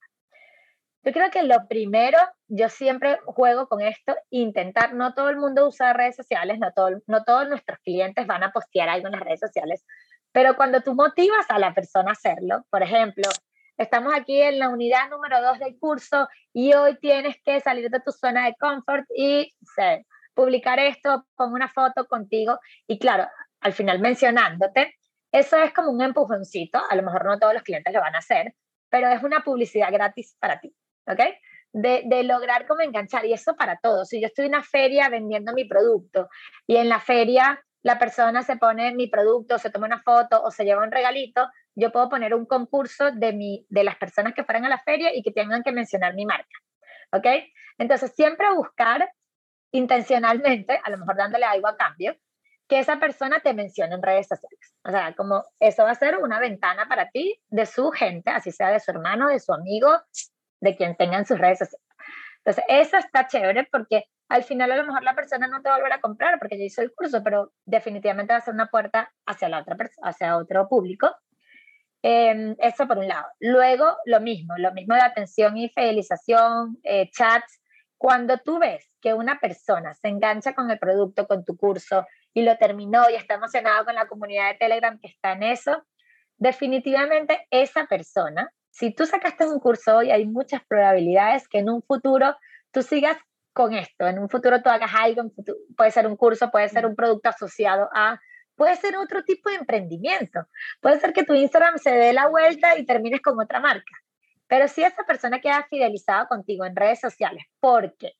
Yo 1.04 1.12
creo 1.12 1.30
que 1.30 1.42
lo 1.42 1.66
primero, 1.66 2.18
yo 2.46 2.68
siempre 2.68 3.20
juego 3.24 3.68
con 3.68 3.80
esto, 3.80 4.14
intentar, 4.28 4.92
no 4.92 5.14
todo 5.14 5.30
el 5.30 5.38
mundo 5.38 5.66
usa 5.66 5.94
redes 5.94 6.14
sociales, 6.14 6.58
no, 6.58 6.72
todo, 6.72 6.90
no 7.06 7.24
todos 7.24 7.48
nuestros 7.48 7.78
clientes 7.78 8.26
van 8.26 8.42
a 8.42 8.52
postear 8.52 8.90
algo 8.90 9.06
en 9.06 9.12
las 9.12 9.22
redes 9.22 9.40
sociales, 9.40 9.82
pero 10.30 10.56
cuando 10.56 10.82
tú 10.82 10.94
motivas 10.94 11.46
a 11.48 11.58
la 11.58 11.72
persona 11.72 12.10
a 12.10 12.12
hacerlo, 12.12 12.66
por 12.68 12.82
ejemplo, 12.82 13.30
estamos 13.82 14.14
aquí 14.14 14.40
en 14.40 14.58
la 14.58 14.68
unidad 14.68 15.10
número 15.10 15.42
2 15.42 15.58
del 15.58 15.78
curso 15.78 16.28
y 16.52 16.72
hoy 16.72 16.96
tienes 16.98 17.36
que 17.44 17.60
salir 17.60 17.90
de 17.90 18.00
tu 18.00 18.12
zona 18.12 18.46
de 18.46 18.54
confort 18.58 19.04
y 19.14 19.52
publicar 20.34 20.78
esto, 20.78 21.26
con 21.34 21.52
una 21.52 21.68
foto 21.68 22.06
contigo 22.06 22.58
y 22.86 22.98
claro, 22.98 23.28
al 23.60 23.72
final 23.72 23.98
mencionándote. 23.98 24.94
Eso 25.30 25.56
es 25.56 25.72
como 25.72 25.90
un 25.90 26.02
empujoncito, 26.02 26.80
a 26.88 26.94
lo 26.94 27.02
mejor 27.02 27.24
no 27.24 27.38
todos 27.38 27.54
los 27.54 27.62
clientes 27.62 27.92
lo 27.92 28.00
van 28.00 28.14
a 28.14 28.18
hacer, 28.18 28.54
pero 28.88 29.08
es 29.08 29.22
una 29.22 29.42
publicidad 29.42 29.90
gratis 29.90 30.36
para 30.38 30.60
ti, 30.60 30.74
¿ok? 31.06 31.20
De, 31.72 32.02
de, 32.04 32.22
lograr 32.22 32.66
como 32.66 32.82
enganchar, 32.82 33.24
y 33.24 33.32
eso 33.32 33.56
para 33.56 33.78
todos. 33.82 34.08
Si 34.08 34.20
yo 34.20 34.26
estoy 34.26 34.44
en 34.44 34.54
una 34.54 34.62
feria 34.62 35.08
vendiendo 35.08 35.54
mi 35.54 35.64
producto 35.64 36.28
y 36.66 36.76
en 36.76 36.90
la 36.90 37.00
feria 37.00 37.64
la 37.82 37.98
persona 37.98 38.42
se 38.42 38.56
pone 38.56 38.94
mi 38.94 39.08
producto, 39.08 39.58
se 39.58 39.70
toma 39.70 39.86
una 39.86 40.02
foto 40.02 40.42
o 40.42 40.50
se 40.50 40.64
lleva 40.64 40.84
un 40.84 40.92
regalito, 40.92 41.48
yo 41.74 41.92
puedo 41.92 42.08
poner 42.08 42.34
un 42.34 42.46
concurso 42.46 43.10
de, 43.12 43.32
mi, 43.32 43.66
de 43.68 43.84
las 43.84 43.96
personas 43.96 44.34
que 44.34 44.44
fueran 44.44 44.64
a 44.64 44.68
la 44.68 44.78
feria 44.78 45.14
y 45.14 45.22
que 45.22 45.32
tengan 45.32 45.62
que 45.62 45.72
mencionar 45.72 46.14
mi 46.14 46.26
marca. 46.26 46.58
¿ok? 47.12 47.26
Entonces, 47.78 48.12
siempre 48.14 48.52
buscar 48.54 49.08
intencionalmente, 49.70 50.80
a 50.82 50.90
lo 50.90 50.98
mejor 50.98 51.16
dándole 51.16 51.44
algo 51.44 51.68
a 51.68 51.76
cambio, 51.76 52.16
que 52.68 52.78
esa 52.78 52.98
persona 52.98 53.40
te 53.40 53.54
mencione 53.54 53.94
en 53.94 54.02
redes 54.02 54.28
sociales. 54.28 54.74
O 54.84 54.90
sea, 54.90 55.14
como 55.14 55.44
eso 55.60 55.84
va 55.84 55.90
a 55.90 55.94
ser 55.94 56.18
una 56.18 56.38
ventana 56.38 56.86
para 56.88 57.10
ti 57.10 57.40
de 57.48 57.66
su 57.66 57.90
gente, 57.90 58.30
así 58.30 58.50
sea 58.50 58.70
de 58.70 58.80
su 58.80 58.90
hermano, 58.90 59.28
de 59.28 59.40
su 59.40 59.52
amigo, 59.52 59.90
de 60.60 60.76
quien 60.76 60.96
tenga 60.96 61.18
en 61.18 61.26
sus 61.26 61.38
redes 61.38 61.58
sociales. 61.58 61.86
Entonces, 62.38 62.64
eso 62.68 62.96
está 62.96 63.26
chévere 63.26 63.68
porque 63.70 64.04
al 64.28 64.42
final 64.44 64.72
a 64.72 64.76
lo 64.76 64.86
mejor 64.86 65.02
la 65.02 65.14
persona 65.14 65.46
no 65.46 65.60
te 65.60 65.68
va 65.68 65.76
a 65.76 65.78
volver 65.78 65.92
a 65.92 66.00
comprar 66.00 66.38
porque 66.38 66.58
ya 66.58 66.64
hizo 66.64 66.82
el 66.82 66.92
curso, 66.94 67.22
pero 67.22 67.52
definitivamente 67.64 68.32
va 68.32 68.38
a 68.38 68.42
ser 68.42 68.54
una 68.54 68.68
puerta 68.68 69.12
hacia 69.26 69.48
la 69.48 69.60
otra 69.60 69.76
hacia 70.02 70.36
otro 70.36 70.68
público. 70.68 71.14
Eh, 72.02 72.56
eso 72.58 72.86
por 72.88 72.98
un 72.98 73.08
lado. 73.08 73.26
Luego, 73.40 73.96
lo 74.06 74.20
mismo, 74.20 74.54
lo 74.58 74.72
mismo 74.72 74.94
de 74.94 75.02
atención 75.02 75.56
y 75.56 75.68
fidelización, 75.68 76.78
eh, 76.82 77.10
chats. 77.10 77.60
Cuando 77.96 78.38
tú 78.38 78.58
ves 78.58 78.90
que 79.00 79.14
una 79.14 79.38
persona 79.38 79.94
se 79.94 80.08
engancha 80.08 80.54
con 80.54 80.70
el 80.70 80.78
producto, 80.78 81.28
con 81.28 81.44
tu 81.44 81.56
curso 81.56 82.04
y 82.34 82.42
lo 82.42 82.56
terminó 82.58 83.08
y 83.08 83.14
está 83.14 83.34
emocionado 83.34 83.84
con 83.84 83.94
la 83.94 84.08
comunidad 84.08 84.48
de 84.48 84.58
Telegram 84.58 84.98
que 84.98 85.06
está 85.06 85.32
en 85.32 85.44
eso, 85.44 85.84
definitivamente 86.36 87.46
esa 87.50 87.86
persona, 87.86 88.52
si 88.70 88.92
tú 88.92 89.06
sacaste 89.06 89.46
un 89.46 89.60
curso 89.60 89.98
hoy, 89.98 90.10
hay 90.10 90.26
muchas 90.26 90.64
probabilidades 90.66 91.46
que 91.46 91.58
en 91.58 91.70
un 91.70 91.82
futuro 91.82 92.36
tú 92.72 92.82
sigas 92.82 93.16
con 93.52 93.74
esto, 93.74 94.06
en 94.06 94.18
un 94.18 94.28
futuro 94.28 94.62
tú 94.62 94.70
hagas 94.70 94.90
algo, 94.94 95.30
puede 95.76 95.90
ser 95.90 96.06
un 96.06 96.16
curso, 96.16 96.50
puede 96.50 96.68
ser 96.70 96.86
un 96.86 96.96
producto 96.96 97.28
asociado 97.28 97.88
a, 97.94 98.18
puede 98.56 98.76
ser 98.76 98.96
otro 98.96 99.22
tipo 99.24 99.50
de 99.50 99.56
emprendimiento, 99.56 100.46
puede 100.80 101.00
ser 101.00 101.12
que 101.12 101.24
tu 101.24 101.34
Instagram 101.34 101.78
se 101.78 101.90
dé 101.90 102.12
la 102.12 102.28
vuelta 102.28 102.78
y 102.78 102.86
termines 102.86 103.20
con 103.20 103.40
otra 103.40 103.60
marca. 103.60 103.92
Pero 104.46 104.68
si 104.68 104.84
esa 104.84 105.04
persona 105.04 105.40
queda 105.40 105.66
fidelizada 105.70 106.26
contigo 106.26 106.64
en 106.64 106.76
redes 106.76 107.00
sociales 107.00 107.44
porque 107.60 108.12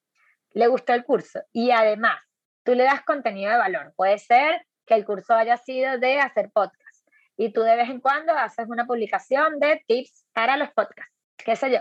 le 0.54 0.66
gustó 0.66 0.94
el 0.94 1.04
curso 1.04 1.40
y 1.52 1.70
además 1.70 2.18
tú 2.64 2.74
le 2.74 2.84
das 2.84 3.02
contenido 3.02 3.50
de 3.50 3.58
valor. 3.58 3.92
Puede 3.96 4.18
ser 4.18 4.66
que 4.86 4.94
el 4.94 5.04
curso 5.04 5.34
haya 5.34 5.56
sido 5.56 5.98
de 5.98 6.20
hacer 6.20 6.50
podcast 6.52 7.08
y 7.36 7.52
tú 7.52 7.62
de 7.62 7.76
vez 7.76 7.88
en 7.88 8.00
cuando 8.00 8.32
haces 8.34 8.66
una 8.68 8.86
publicación 8.86 9.58
de 9.58 9.82
tips 9.86 10.26
para 10.32 10.56
los 10.56 10.70
podcasts, 10.70 11.12
qué 11.38 11.56
sé 11.56 11.70
yo. 11.70 11.78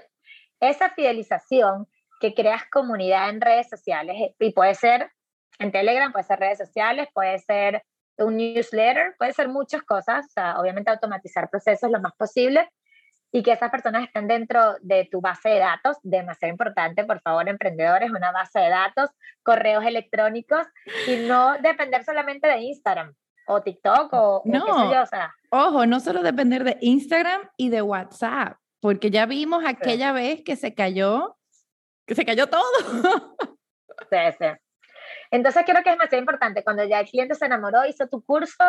Esa 0.60 0.90
fidelización 0.92 1.88
que 2.20 2.34
creas 2.34 2.64
comunidad 2.72 3.30
en 3.30 3.42
redes 3.42 3.70
sociales 3.70 4.16
y 4.40 4.52
puede 4.54 4.76
ser 4.76 5.12
en 5.60 5.72
Telegram, 5.72 6.12
puede 6.12 6.24
ser 6.24 6.40
redes 6.40 6.58
sociales, 6.58 7.08
puede 7.14 7.40
ser 7.40 7.84
un 8.24 8.38
newsletter, 8.38 9.16
puede 9.18 9.34
ser 9.34 9.50
muchas 9.50 9.84
cosas, 9.84 10.26
o 10.26 10.30
sea, 10.30 10.60
obviamente 10.60 10.90
automatizar 10.90 11.50
procesos 11.50 11.90
lo 11.92 12.00
más 12.00 12.14
posible, 12.14 12.70
y 13.32 13.44
que 13.44 13.54
esas 13.54 13.72
personas 13.72 14.04
estén 14.04 14.28
dentro 14.28 14.76
de 14.82 15.08
tu 15.10 15.22
base 15.22 15.50
de 15.50 15.60
datos, 15.60 15.98
demasiado 16.04 16.52
importante, 16.52 17.06
por 17.06 17.22
favor, 17.22 17.48
emprendedores, 17.48 18.12
una 18.12 18.32
base 18.32 18.60
de 18.60 18.70
datos, 18.70 19.10
correos 19.42 19.86
electrónicos 19.86 20.68
y 21.08 21.28
no 21.28 21.56
depender 21.62 22.04
solamente 22.04 22.48
de 22.48 22.60
Instagram 22.60 23.14
o 23.48 23.62
TikTok 23.62 24.14
o, 24.14 24.42
no, 24.46 24.66
qué 24.66 24.72
sé 24.72 24.94
yo, 24.94 25.02
o 25.02 25.06
sea. 25.06 25.34
Ojo, 25.50 25.86
no 25.86 26.00
solo 26.00 26.24
depender 26.24 26.64
de 26.64 26.78
Instagram 26.82 27.50
y 27.58 27.70
de 27.70 27.82
WhatsApp, 27.82 28.58
porque 28.82 29.12
ya 29.12 29.26
vimos 29.26 29.64
aquella 29.66 30.12
vez 30.12 30.44
que 30.44 30.56
se 30.56 30.74
cayó, 30.74 31.38
que 32.06 32.16
se 32.16 32.26
cayó 32.26 32.48
todo. 32.48 32.62
sí, 34.10 34.18
sí. 34.40 34.46
Entonces 35.32 35.64
creo 35.66 35.82
que 35.82 35.90
es 35.90 35.96
demasiado 35.96 36.22
importante 36.22 36.64
cuando 36.64 36.84
ya 36.84 37.00
el 37.00 37.10
cliente 37.10 37.36
se 37.36 37.46
enamoró, 37.46 37.86
hizo 37.86 38.08
tu 38.08 38.24
curso, 38.24 38.64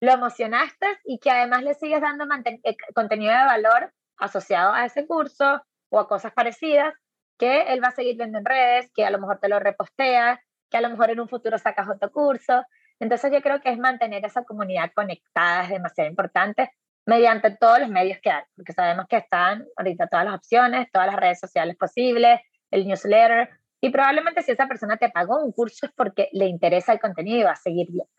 lo 0.00 0.12
emocionaste 0.12 0.86
y 1.04 1.18
que 1.18 1.30
además 1.30 1.62
le 1.62 1.74
sigues 1.74 2.00
dando 2.00 2.24
eh, 2.44 2.76
contenido 2.94 3.32
de 3.32 3.44
valor 3.44 3.92
asociado 4.16 4.72
a 4.72 4.86
ese 4.86 5.06
curso 5.06 5.62
o 5.90 6.00
a 6.00 6.08
cosas 6.08 6.32
parecidas, 6.32 6.94
que 7.38 7.72
él 7.72 7.82
va 7.82 7.88
a 7.88 7.92
seguir 7.92 8.16
viendo 8.16 8.38
en 8.38 8.44
redes, 8.44 8.90
que 8.94 9.04
a 9.04 9.10
lo 9.10 9.18
mejor 9.18 9.38
te 9.38 9.48
lo 9.48 9.60
repostea, 9.60 10.40
que 10.70 10.76
a 10.76 10.80
lo 10.80 10.90
mejor 10.90 11.10
en 11.10 11.20
un 11.20 11.28
futuro 11.28 11.58
sacas 11.58 11.88
otro 11.88 12.10
curso. 12.10 12.64
Entonces 13.00 13.30
yo 13.32 13.40
creo 13.42 13.60
que 13.60 13.70
es 13.70 13.78
mantener 13.78 14.24
esa 14.24 14.44
comunidad 14.44 14.90
conectada, 14.94 15.64
es 15.64 15.70
demasiado 15.70 16.10
importante, 16.10 16.70
mediante 17.06 17.56
todos 17.56 17.80
los 17.80 17.88
medios 17.88 18.18
que 18.20 18.30
hay, 18.30 18.42
porque 18.56 18.72
sabemos 18.72 19.06
que 19.08 19.16
están 19.18 19.66
ahorita 19.76 20.08
todas 20.08 20.26
las 20.26 20.34
opciones, 20.34 20.88
todas 20.92 21.06
las 21.06 21.16
redes 21.16 21.38
sociales 21.38 21.76
posibles, 21.76 22.40
el 22.70 22.86
newsletter, 22.86 23.57
y 23.80 23.90
probablemente 23.90 24.42
si 24.42 24.52
esa 24.52 24.66
persona 24.66 24.96
te 24.96 25.10
pagó 25.10 25.42
un 25.42 25.52
curso 25.52 25.86
es 25.86 25.92
porque 25.92 26.28
le 26.32 26.46
interesa 26.46 26.92
el 26.92 27.00
contenido 27.00 27.38
y 27.38 27.42
va 27.44 27.52
a 27.52 27.56
seguir 27.56 27.86
viendo. 27.88 28.12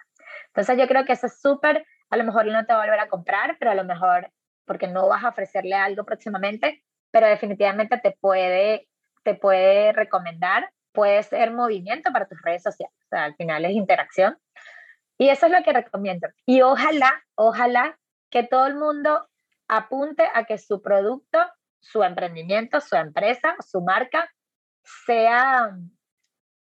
Entonces 0.47 0.77
yo 0.77 0.87
creo 0.87 1.05
que 1.05 1.13
eso 1.13 1.27
es 1.27 1.39
súper, 1.39 1.85
a 2.09 2.17
lo 2.17 2.23
mejor 2.23 2.45
no 2.45 2.65
te 2.65 2.73
va 2.73 2.79
a 2.79 2.85
volver 2.85 2.99
a 2.99 3.09
comprar, 3.09 3.57
pero 3.59 3.71
a 3.71 3.75
lo 3.75 3.83
mejor 3.83 4.31
porque 4.65 4.87
no 4.87 5.07
vas 5.07 5.23
a 5.23 5.29
ofrecerle 5.29 5.75
algo 5.75 6.03
próximamente, 6.05 6.83
pero 7.11 7.27
definitivamente 7.27 7.97
te 7.97 8.15
puede, 8.19 8.87
te 9.23 9.35
puede 9.35 9.91
recomendar, 9.93 10.69
puede 10.91 11.23
ser 11.23 11.51
movimiento 11.51 12.11
para 12.11 12.27
tus 12.27 12.41
redes 12.41 12.63
sociales, 12.63 12.95
o 13.05 13.09
sea, 13.09 13.25
al 13.25 13.35
final 13.35 13.65
es 13.65 13.71
interacción. 13.71 14.37
Y 15.17 15.29
eso 15.29 15.47
es 15.47 15.51
lo 15.51 15.63
que 15.63 15.73
recomiendo. 15.73 16.29
Y 16.45 16.61
ojalá, 16.61 17.11
ojalá 17.35 17.97
que 18.29 18.43
todo 18.43 18.67
el 18.67 18.75
mundo 18.75 19.27
apunte 19.67 20.23
a 20.33 20.45
que 20.45 20.57
su 20.57 20.81
producto, 20.81 21.39
su 21.81 22.03
emprendimiento, 22.03 22.79
su 22.79 22.95
empresa, 22.95 23.55
su 23.59 23.81
marca 23.81 24.29
sea 25.05 25.75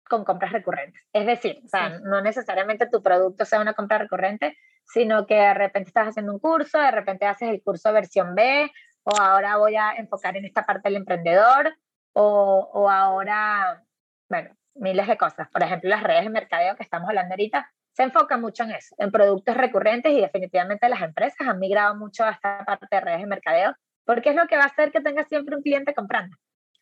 con 0.10 0.26
compras 0.26 0.52
recurrentes. 0.52 1.02
Es 1.14 1.26
decir, 1.26 1.62
o 1.64 1.68
sea, 1.68 2.00
no 2.00 2.22
necesariamente 2.22 2.88
tu 2.88 3.02
producto 3.04 3.46
sea 3.46 3.62
una 3.62 3.74
compra 3.74 4.00
recurrente, 4.00 4.58
sino 4.84 5.28
que 5.28 5.36
de 5.36 5.54
repente 5.54 5.90
estás 5.90 6.08
haciendo 6.08 6.34
un 6.34 6.40
curso, 6.40 6.80
de 6.80 6.92
repente 6.92 7.28
haces 7.28 7.50
el 7.50 7.62
curso 7.62 7.94
versión 7.94 8.34
B, 8.34 8.72
o 9.04 9.16
ahora 9.22 9.58
voy 9.58 9.76
a 9.76 9.94
enfocar 9.94 10.36
en 10.36 10.46
esta 10.46 10.66
parte 10.66 10.90
del 10.90 10.98
emprendedor, 10.98 11.76
o, 12.14 12.70
o 12.74 12.90
ahora, 12.90 13.84
bueno, 14.30 14.56
miles 14.74 15.08
de 15.08 15.18
cosas. 15.18 15.48
Por 15.50 15.62
ejemplo, 15.62 15.90
las 15.90 16.04
redes 16.04 16.24
de 16.24 16.30
mercadeo 16.32 16.76
que 16.76 16.84
estamos 16.84 17.08
hablando 17.08 17.34
ahorita, 17.34 17.72
se 17.92 18.04
enfoca 18.04 18.38
mucho 18.38 18.64
en 18.64 18.72
eso, 18.72 18.96
en 18.98 19.12
productos 19.12 19.56
recurrentes 19.56 20.12
y 20.14 20.22
definitivamente 20.22 20.90
las 20.90 21.02
empresas 21.02 21.48
han 21.48 21.60
migrado 21.60 21.96
mucho 21.96 22.24
a 22.24 22.32
esta 22.32 22.64
parte 22.66 22.88
de 22.90 23.02
redes 23.02 23.20
de 23.20 23.28
mercadeo, 23.28 23.76
porque 24.06 24.30
es 24.30 24.36
lo 24.36 24.48
que 24.48 24.58
va 24.58 24.64
a 24.64 24.68
hacer 24.68 24.92
que 24.92 25.02
tengas 25.02 25.28
siempre 25.28 25.56
un 25.56 25.62
cliente 25.62 25.94
comprando. 25.94 26.36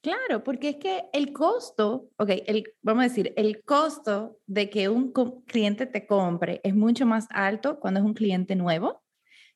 Claro, 0.07 0.41
porque 0.41 0.69
es 0.69 0.75
que 0.77 1.03
el 1.11 1.33
costo, 1.33 2.11
ok, 2.15 2.29
el, 2.45 2.63
vamos 2.81 3.01
a 3.01 3.07
decir, 3.09 3.33
el 3.35 3.61
costo 3.65 4.39
de 4.45 4.69
que 4.69 4.87
un 4.87 5.11
cliente 5.45 5.85
te 5.85 6.07
compre 6.07 6.61
es 6.63 6.73
mucho 6.73 7.05
más 7.05 7.27
alto 7.29 7.77
cuando 7.81 7.99
es 7.99 8.05
un 8.05 8.13
cliente 8.13 8.55
nuevo 8.55 9.03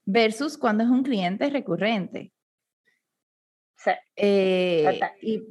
versus 0.03 0.57
cuando 0.57 0.83
es 0.83 0.89
un 0.89 1.03
cliente 1.03 1.49
recurrente. 1.49 2.33
Sí. 3.77 3.91
Eh, 4.17 4.99
y, 5.21 5.41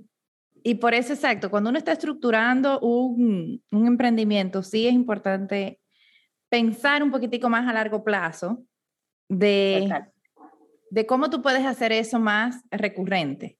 y, 0.63 0.75
por 0.75 0.93
eso, 0.93 1.15
exacto, 1.15 1.51
cuando 1.51 1.71
uno 1.71 1.79
está 1.79 1.93
estructurando 1.93 2.79
un, 2.81 3.65
un 3.71 3.87
emprendimiento, 3.87 4.63
sí 4.63 4.87
es 4.87 4.93
importante 4.93 5.81
pensar 6.51 7.03
un 7.03 7.11
poquitico 7.11 7.49
más 7.49 7.67
a 7.67 7.73
largo 7.73 8.05
plazo 8.05 8.63
de, 9.31 9.89
de 10.91 11.07
cómo 11.07 11.31
tú 11.31 11.41
puedes 11.41 11.65
hacer 11.65 11.91
eso 11.91 12.21
más 12.21 12.63
recurrente. 12.71 13.57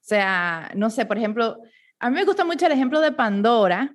O 0.00 0.08
sea, 0.08 0.70
no 0.74 0.90
sé, 0.90 1.06
por 1.06 1.18
ejemplo, 1.18 1.58
a 1.98 2.10
mí 2.10 2.16
me 2.16 2.24
gusta 2.24 2.44
mucho 2.44 2.66
el 2.66 2.72
ejemplo 2.72 3.00
de 3.00 3.12
Pandora, 3.12 3.94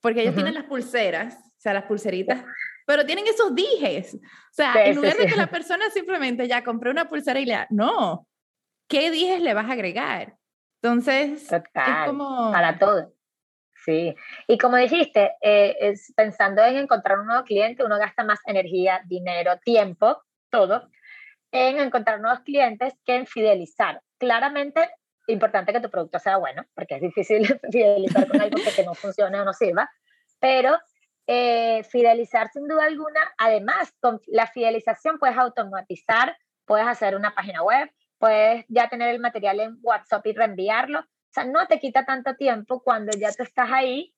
porque 0.00 0.22
ellos 0.22 0.34
tienen 0.34 0.54
las 0.54 0.64
pulseras, 0.64 1.34
o 1.34 1.60
sea, 1.60 1.74
las 1.74 1.84
pulseritas, 1.84 2.44
pero 2.86 3.06
tienen 3.06 3.26
esos 3.26 3.54
dijes. 3.54 4.14
O 4.14 4.54
sea, 4.54 4.84
en 4.84 4.96
lugar 4.96 5.16
de 5.16 5.26
que 5.26 5.36
la 5.36 5.46
persona 5.46 5.88
simplemente 5.90 6.46
ya 6.46 6.62
compró 6.62 6.90
una 6.90 7.08
pulsera 7.08 7.40
y 7.40 7.46
le 7.46 7.66
no, 7.70 8.26
¿qué 8.88 9.10
dijes 9.10 9.40
le 9.40 9.54
vas 9.54 9.68
a 9.68 9.72
agregar? 9.72 10.36
Entonces, 10.82 11.50
es 11.50 11.62
como... 12.06 12.50
Para 12.52 12.78
todo. 12.78 13.12
Sí, 13.84 14.14
y 14.46 14.58
como 14.58 14.76
dijiste, 14.76 15.32
eh, 15.40 15.76
es 15.80 16.12
pensando 16.14 16.62
en 16.62 16.76
encontrar 16.76 17.18
un 17.18 17.26
nuevo 17.26 17.44
cliente, 17.44 17.84
uno 17.84 17.98
gasta 17.98 18.22
más 18.22 18.38
energía, 18.46 19.02
dinero, 19.06 19.58
tiempo, 19.64 20.22
todo, 20.50 20.88
en 21.50 21.80
encontrar 21.80 22.20
nuevos 22.20 22.40
clientes 22.40 22.94
que 23.04 23.16
en 23.16 23.26
fidelizar. 23.26 24.00
Claramente 24.18 24.88
importante 25.26 25.72
que 25.72 25.80
tu 25.80 25.90
producto 25.90 26.18
sea 26.18 26.36
bueno, 26.36 26.64
porque 26.74 26.96
es 26.96 27.00
difícil 27.00 27.42
fidelizar 27.72 28.28
con 28.28 28.40
algo 28.40 28.56
que 28.74 28.84
no 28.84 28.94
funcione 28.94 29.40
o 29.40 29.44
no 29.44 29.52
sirva, 29.52 29.90
pero 30.40 30.78
eh, 31.26 31.84
fidelizar 31.84 32.48
sin 32.52 32.66
duda 32.66 32.84
alguna, 32.84 33.20
además, 33.38 33.94
con 34.00 34.20
la 34.26 34.46
fidelización 34.46 35.18
puedes 35.18 35.38
automatizar, 35.38 36.36
puedes 36.64 36.86
hacer 36.86 37.14
una 37.14 37.34
página 37.34 37.62
web, 37.62 37.90
puedes 38.18 38.64
ya 38.68 38.88
tener 38.88 39.08
el 39.14 39.20
material 39.20 39.60
en 39.60 39.78
WhatsApp 39.82 40.26
y 40.26 40.32
reenviarlo, 40.32 41.00
o 41.00 41.34
sea, 41.34 41.44
no 41.44 41.66
te 41.66 41.78
quita 41.78 42.04
tanto 42.04 42.34
tiempo 42.34 42.82
cuando 42.82 43.16
ya 43.16 43.32
tú 43.32 43.42
estás 43.42 43.70
ahí 43.72 44.14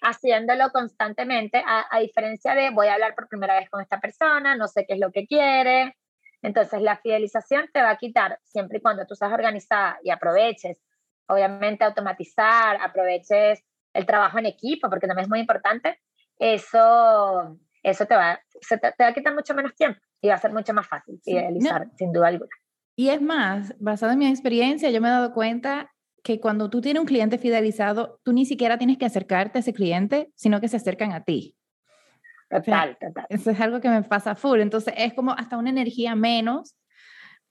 haciéndolo 0.00 0.70
constantemente, 0.70 1.62
a, 1.66 1.86
a 1.90 1.98
diferencia 2.00 2.54
de 2.54 2.70
voy 2.70 2.86
a 2.86 2.94
hablar 2.94 3.14
por 3.14 3.28
primera 3.28 3.58
vez 3.58 3.68
con 3.68 3.80
esta 3.80 4.00
persona, 4.00 4.54
no 4.54 4.68
sé 4.68 4.86
qué 4.86 4.94
es 4.94 5.00
lo 5.00 5.10
que 5.10 5.26
quiere, 5.26 5.96
entonces, 6.46 6.80
la 6.80 6.96
fidelización 6.98 7.68
te 7.72 7.82
va 7.82 7.90
a 7.90 7.96
quitar 7.96 8.38
siempre 8.44 8.78
y 8.78 8.80
cuando 8.80 9.04
tú 9.04 9.16
seas 9.16 9.32
organizada 9.32 9.98
y 10.04 10.10
aproveches, 10.10 10.80
obviamente, 11.26 11.82
automatizar, 11.82 12.78
aproveches 12.80 13.64
el 13.92 14.06
trabajo 14.06 14.38
en 14.38 14.46
equipo, 14.46 14.88
porque 14.88 15.08
también 15.08 15.24
es 15.24 15.28
muy 15.28 15.40
importante, 15.40 15.98
eso, 16.38 17.58
eso 17.82 18.06
te, 18.06 18.14
va, 18.14 18.40
te, 18.68 19.02
va 19.02 19.08
a 19.08 19.12
quitar 19.12 19.34
mucho 19.34 19.54
menos 19.54 19.74
tiempo 19.74 19.98
y 20.20 20.28
va 20.28 20.34
a 20.34 20.38
ser 20.38 20.52
mucho 20.52 20.72
más 20.72 20.86
fácil 20.86 21.18
fidelizar, 21.24 21.88
sin 21.98 22.12
duda 22.12 22.28
alguna. 22.28 22.50
Y 22.94 23.08
es 23.08 23.20
más, 23.20 23.74
basado 23.80 24.12
en 24.12 24.20
mi 24.20 24.28
experiencia, 24.28 24.90
yo 24.90 25.00
me 25.00 25.08
he 25.08 25.10
dado 25.10 25.32
cuenta 25.32 25.90
que 26.22 26.38
cuando 26.38 26.70
tú 26.70 26.80
tienes 26.80 27.00
un 27.00 27.08
cliente 27.08 27.38
fidelizado, 27.38 28.20
tú 28.22 28.32
ni 28.32 28.46
siquiera 28.46 28.78
tienes 28.78 28.98
que 28.98 29.06
acercarte 29.06 29.58
a 29.58 29.62
ese 29.62 29.72
cliente, 29.72 30.30
sino 30.36 30.60
que 30.60 30.68
se 30.68 30.76
acercan 30.76 31.10
a 31.10 31.24
ti. 31.24 31.55
Total, 32.48 32.96
total. 32.98 33.26
Eso 33.28 33.50
es 33.50 33.60
algo 33.60 33.80
que 33.80 33.88
me 33.88 34.02
pasa 34.02 34.34
full. 34.34 34.60
Entonces 34.60 34.94
es 34.96 35.14
como 35.14 35.32
hasta 35.32 35.56
una 35.56 35.70
energía 35.70 36.14
menos. 36.14 36.76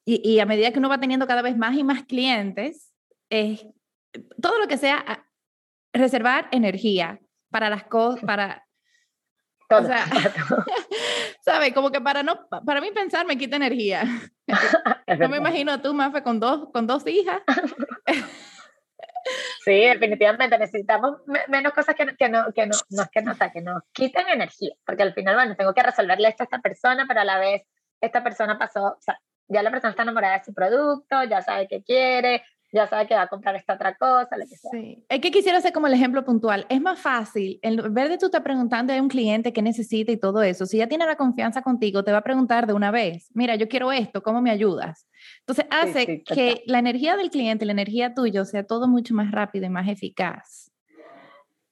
Y, 0.05 0.21
y 0.27 0.39
a 0.39 0.45
medida 0.45 0.71
que 0.71 0.79
uno 0.79 0.89
va 0.89 0.99
teniendo 0.99 1.27
cada 1.27 1.41
vez 1.41 1.57
más 1.57 1.75
y 1.75 1.83
más 1.83 2.03
clientes, 2.03 2.93
es 3.29 3.65
todo 4.41 4.59
lo 4.59 4.67
que 4.67 4.77
sea 4.77 5.25
reservar 5.93 6.47
energía 6.51 7.19
para 7.49 7.69
las 7.69 7.83
cosas, 7.85 8.23
para... 8.25 8.61
Todo, 9.67 9.79
o 9.79 9.85
sea, 9.85 10.05
¿sabes? 11.41 11.73
Como 11.73 11.89
que 11.91 11.99
para 11.99 12.21
no, 12.21 12.47
para 12.47 12.81
mí 12.81 12.91
pensar 12.91 13.25
me 13.25 13.37
quita 13.37 13.55
energía. 13.55 14.03
no 15.19 15.29
me 15.29 15.37
imagino 15.37 15.81
tú, 15.81 15.93
Mafe, 15.93 16.21
con 16.21 16.39
dos, 16.39 16.69
con 16.71 16.85
dos 16.85 17.07
hijas. 17.07 17.41
Sí, 19.63 19.81
definitivamente 19.81 20.57
necesitamos 20.57 21.17
menos 21.47 21.73
cosas 21.73 21.95
que, 21.95 22.05
que, 22.15 22.29
no, 22.29 22.53
que, 22.53 22.67
no, 22.67 22.77
no, 22.89 23.03
que, 23.11 23.21
no, 23.21 23.33
que 23.51 23.61
nos 23.61 23.83
quiten 23.91 24.27
energía, 24.27 24.75
porque 24.85 25.03
al 25.03 25.13
final, 25.13 25.35
bueno, 25.35 25.55
tengo 25.55 25.73
que 25.73 25.83
resolverle 25.83 26.27
esto 26.27 26.43
a 26.43 26.45
esta 26.45 26.59
persona, 26.59 27.05
pero 27.07 27.21
a 27.21 27.25
la 27.25 27.39
vez 27.39 27.63
esta 28.01 28.23
persona 28.23 28.59
pasó, 28.59 28.83
o 28.83 29.01
sea, 29.01 29.19
ya 29.47 29.63
la 29.63 29.71
persona 29.71 29.91
está 29.91 30.03
enamorada 30.03 30.37
de 30.37 30.43
su 30.43 30.53
producto, 30.53 31.23
ya 31.23 31.41
sabe 31.41 31.67
qué 31.67 31.83
quiere, 31.83 32.43
ya 32.75 32.87
sabe 32.87 33.07
que 33.07 33.15
va 33.15 33.21
a 33.21 33.27
comprar 33.27 33.55
esta 33.55 33.75
otra 33.75 33.95
cosa, 33.95 34.37
lo 34.37 34.45
que 34.45 34.57
sea. 34.57 34.69
Sí. 34.71 35.03
Es 35.07 35.21
que 35.21 35.31
quisiera 35.31 35.57
hacer 35.57 35.71
como 35.71 35.87
el 35.87 35.93
ejemplo 35.93 36.25
puntual. 36.25 36.65
Es 36.67 36.81
más 36.81 36.99
fácil, 36.99 37.57
en 37.61 37.93
vez 37.93 38.09
de 38.09 38.17
tú 38.17 38.25
estar 38.25 38.43
preguntando 38.43 38.91
a 38.91 39.01
un 39.01 39.07
cliente 39.07 39.53
qué 39.53 39.61
necesita 39.61 40.11
y 40.11 40.17
todo 40.17 40.43
eso, 40.43 40.65
si 40.65 40.77
ya 40.77 40.87
tiene 40.87 41.05
la 41.05 41.15
confianza 41.15 41.61
contigo, 41.61 42.03
te 42.03 42.11
va 42.11 42.17
a 42.17 42.23
preguntar 42.23 42.67
de 42.67 42.73
una 42.73 42.91
vez, 42.91 43.29
mira, 43.33 43.55
yo 43.55 43.69
quiero 43.69 43.93
esto, 43.93 44.21
¿cómo 44.21 44.41
me 44.41 44.51
ayudas? 44.51 45.07
Entonces 45.39 45.65
hace 45.69 46.05
sí, 46.05 46.23
sí, 46.27 46.35
que 46.35 46.63
la 46.65 46.79
energía 46.79 47.15
del 47.15 47.29
cliente, 47.29 47.65
la 47.65 47.71
energía 47.71 48.13
tuya, 48.13 48.43
sea 48.43 48.65
todo 48.65 48.89
mucho 48.89 49.13
más 49.13 49.31
rápido 49.31 49.65
y 49.65 49.69
más 49.69 49.87
eficaz. 49.87 50.69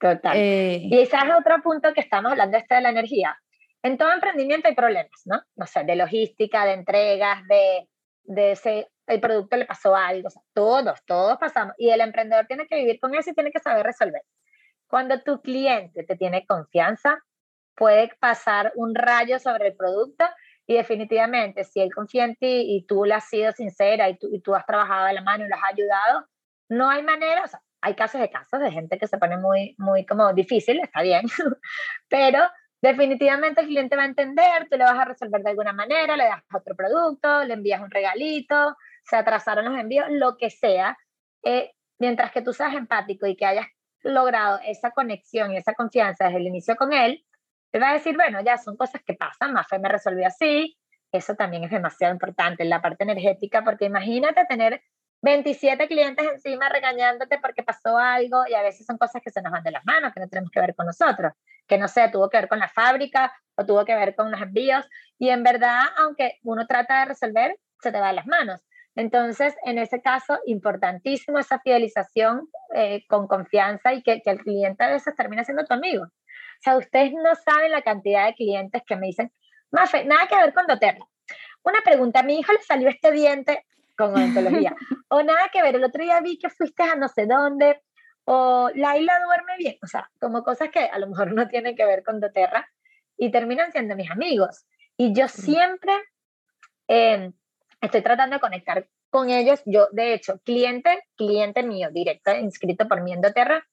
Total. 0.00 0.36
Eh, 0.36 0.80
y 0.84 0.98
ese 0.98 1.16
es 1.16 1.22
otro 1.38 1.62
punto 1.62 1.92
que 1.92 2.00
estamos 2.00 2.32
hablando, 2.32 2.56
este 2.56 2.76
de 2.76 2.80
la 2.80 2.90
energía. 2.90 3.36
En 3.82 3.98
todo 3.98 4.10
emprendimiento 4.10 4.68
hay 4.68 4.74
problemas, 4.74 5.20
¿no? 5.26 5.42
No 5.54 5.66
sé, 5.66 5.84
de 5.84 5.96
logística, 5.96 6.64
de 6.64 6.72
entregas, 6.72 7.46
de, 7.46 7.88
de 8.22 8.52
ese 8.52 8.88
el 9.06 9.20
producto 9.20 9.56
le 9.56 9.66
pasó 9.66 9.94
algo, 9.94 10.28
o 10.28 10.30
sea, 10.30 10.42
todos, 10.52 11.04
todos 11.06 11.38
pasamos. 11.38 11.74
Y 11.78 11.90
el 11.90 12.00
emprendedor 12.00 12.46
tiene 12.46 12.66
que 12.66 12.76
vivir 12.76 12.98
con 13.00 13.14
eso 13.14 13.30
y 13.30 13.34
tiene 13.34 13.50
que 13.50 13.60
saber 13.60 13.84
resolver. 13.84 14.22
Cuando 14.86 15.20
tu 15.22 15.40
cliente 15.40 16.04
te 16.04 16.16
tiene 16.16 16.46
confianza, 16.46 17.18
puede 17.74 18.10
pasar 18.20 18.72
un 18.76 18.94
rayo 18.94 19.38
sobre 19.38 19.68
el 19.68 19.76
producto 19.76 20.24
y 20.66 20.74
definitivamente 20.74 21.64
si 21.64 21.80
él 21.80 21.92
confía 21.92 22.24
en 22.24 22.36
ti 22.36 22.76
y 22.76 22.86
tú 22.86 23.04
le 23.04 23.14
has 23.14 23.28
sido 23.28 23.52
sincera 23.52 24.08
y 24.08 24.16
tú, 24.16 24.28
y 24.32 24.40
tú 24.40 24.54
has 24.54 24.64
trabajado 24.64 25.06
de 25.06 25.14
la 25.14 25.22
mano 25.22 25.44
y 25.44 25.48
lo 25.48 25.56
has 25.56 25.72
ayudado, 25.72 26.26
no 26.68 26.88
hay 26.88 27.02
manera, 27.02 27.44
hay 27.82 27.94
casos 27.94 28.20
de 28.20 28.30
casos 28.30 28.60
de 28.60 28.70
gente 28.70 28.98
que 28.98 29.06
se 29.06 29.18
pone 29.18 29.36
muy, 29.36 29.74
muy 29.78 30.06
como 30.06 30.32
difícil, 30.32 30.80
está 30.80 31.02
bien, 31.02 31.26
pero 32.08 32.40
definitivamente 32.80 33.60
el 33.60 33.66
cliente 33.66 33.96
va 33.96 34.02
a 34.02 34.06
entender, 34.06 34.68
tú 34.70 34.78
le 34.78 34.84
vas 34.84 34.98
a 34.98 35.04
resolver 35.04 35.42
de 35.42 35.50
alguna 35.50 35.72
manera, 35.72 36.16
le 36.16 36.24
das 36.24 36.42
otro 36.52 36.74
producto, 36.74 37.44
le 37.44 37.54
envías 37.54 37.82
un 37.82 37.90
regalito, 37.90 38.76
se 39.04 39.16
atrasaron 39.16 39.64
los 39.66 39.78
envíos, 39.78 40.06
lo 40.10 40.36
que 40.36 40.50
sea, 40.50 40.96
eh, 41.42 41.72
mientras 41.98 42.32
que 42.32 42.42
tú 42.42 42.52
seas 42.52 42.74
empático 42.74 43.26
y 43.26 43.36
que 43.36 43.46
hayas 43.46 43.66
logrado 44.02 44.60
esa 44.64 44.90
conexión 44.90 45.52
y 45.52 45.56
esa 45.56 45.74
confianza 45.74 46.24
desde 46.24 46.38
el 46.38 46.46
inicio 46.46 46.76
con 46.76 46.92
él, 46.92 47.24
él 47.72 47.82
va 47.82 47.90
a 47.90 47.94
decir, 47.94 48.14
bueno, 48.14 48.40
ya 48.42 48.58
son 48.58 48.76
cosas 48.76 49.02
que 49.04 49.14
pasan, 49.14 49.52
Mafe 49.52 49.78
me 49.78 49.88
resolvió 49.88 50.26
así, 50.26 50.76
eso 51.10 51.34
también 51.34 51.64
es 51.64 51.70
demasiado 51.70 52.12
importante 52.12 52.62
en 52.62 52.70
la 52.70 52.82
parte 52.82 53.04
energética, 53.04 53.62
porque 53.62 53.86
imagínate 53.86 54.44
tener 54.46 54.82
27 55.22 55.88
clientes 55.88 56.26
encima 56.32 56.68
regañándote 56.68 57.38
porque 57.38 57.62
pasó 57.62 57.96
algo 57.96 58.44
y 58.46 58.54
a 58.54 58.62
veces 58.62 58.86
son 58.86 58.98
cosas 58.98 59.22
que 59.22 59.30
se 59.30 59.40
nos 59.40 59.52
van 59.52 59.62
de 59.62 59.70
las 59.70 59.84
manos, 59.86 60.12
que 60.12 60.20
no 60.20 60.28
tenemos 60.28 60.50
que 60.50 60.60
ver 60.60 60.74
con 60.74 60.86
nosotros, 60.86 61.32
que 61.66 61.78
no 61.78 61.88
sé, 61.88 62.08
tuvo 62.10 62.28
que 62.28 62.36
ver 62.36 62.48
con 62.48 62.58
la 62.58 62.68
fábrica 62.68 63.32
o 63.56 63.64
tuvo 63.64 63.84
que 63.84 63.94
ver 63.94 64.14
con 64.14 64.30
los 64.30 64.40
envíos 64.40 64.84
y 65.18 65.30
en 65.30 65.42
verdad, 65.42 65.82
aunque 65.96 66.38
uno 66.42 66.66
trata 66.66 67.00
de 67.00 67.06
resolver, 67.06 67.58
se 67.80 67.90
te 67.90 67.98
va 67.98 68.08
de 68.08 68.14
las 68.14 68.26
manos. 68.26 68.60
Entonces, 68.96 69.54
en 69.64 69.78
ese 69.78 70.00
caso, 70.00 70.38
importantísimo 70.46 71.38
esa 71.38 71.58
fidelización 71.60 72.48
eh, 72.74 73.04
con 73.08 73.26
confianza 73.26 73.92
y 73.92 74.02
que, 74.02 74.22
que, 74.22 74.30
el 74.30 74.38
cliente 74.38 74.84
a 74.84 74.90
veces 74.90 75.14
termina 75.16 75.44
siendo 75.44 75.64
tu 75.64 75.74
amigo. 75.74 76.04
O 76.04 76.62
sea, 76.62 76.76
ustedes 76.76 77.12
no 77.12 77.34
saben 77.34 77.72
la 77.72 77.82
cantidad 77.82 78.26
de 78.26 78.34
clientes 78.34 78.82
que 78.86 78.96
me 78.96 79.08
dicen, 79.08 79.32
Mafe, 79.70 80.04
nada 80.04 80.28
que 80.28 80.36
ver 80.36 80.54
con 80.54 80.66
doTERRA. 80.66 81.04
Una 81.64 81.80
pregunta, 81.80 82.20
a 82.20 82.22
mi 82.22 82.38
hijo 82.38 82.52
le 82.52 82.62
salió 82.62 82.88
este 82.88 83.10
diente 83.10 83.66
con 83.96 84.14
odontología. 84.14 84.74
o 85.08 85.22
nada 85.22 85.48
que 85.52 85.62
ver, 85.62 85.74
el 85.74 85.84
otro 85.84 86.02
día 86.02 86.20
vi 86.20 86.38
que 86.38 86.48
fuiste 86.48 86.84
a 86.84 86.94
no 86.94 87.08
sé 87.08 87.26
dónde, 87.26 87.82
o 88.24 88.70
Laila 88.74 89.18
duerme 89.24 89.56
bien. 89.58 89.76
O 89.82 89.86
sea, 89.86 90.08
como 90.20 90.44
cosas 90.44 90.70
que 90.70 90.80
a 90.80 90.98
lo 90.98 91.08
mejor 91.08 91.32
no 91.32 91.48
tienen 91.48 91.74
que 91.74 91.84
ver 91.84 92.04
con 92.04 92.20
doTERRA 92.20 92.68
y 93.16 93.32
terminan 93.32 93.72
siendo 93.72 93.96
mis 93.96 94.10
amigos. 94.10 94.64
Y 94.96 95.12
yo 95.12 95.26
siempre... 95.26 95.92
Eh, 96.86 97.32
estoy 97.84 98.02
tratando 98.02 98.36
de 98.36 98.40
conectar 98.40 98.86
con 99.10 99.30
ellos. 99.30 99.62
Yo, 99.64 99.88
de 99.92 100.14
hecho, 100.14 100.38
cliente, 100.44 101.04
cliente 101.16 101.62
mío, 101.62 101.88
directo, 101.92 102.34
inscrito 102.34 102.88
por 102.88 103.02
mi 103.02 103.12
Endoterra, 103.12 103.66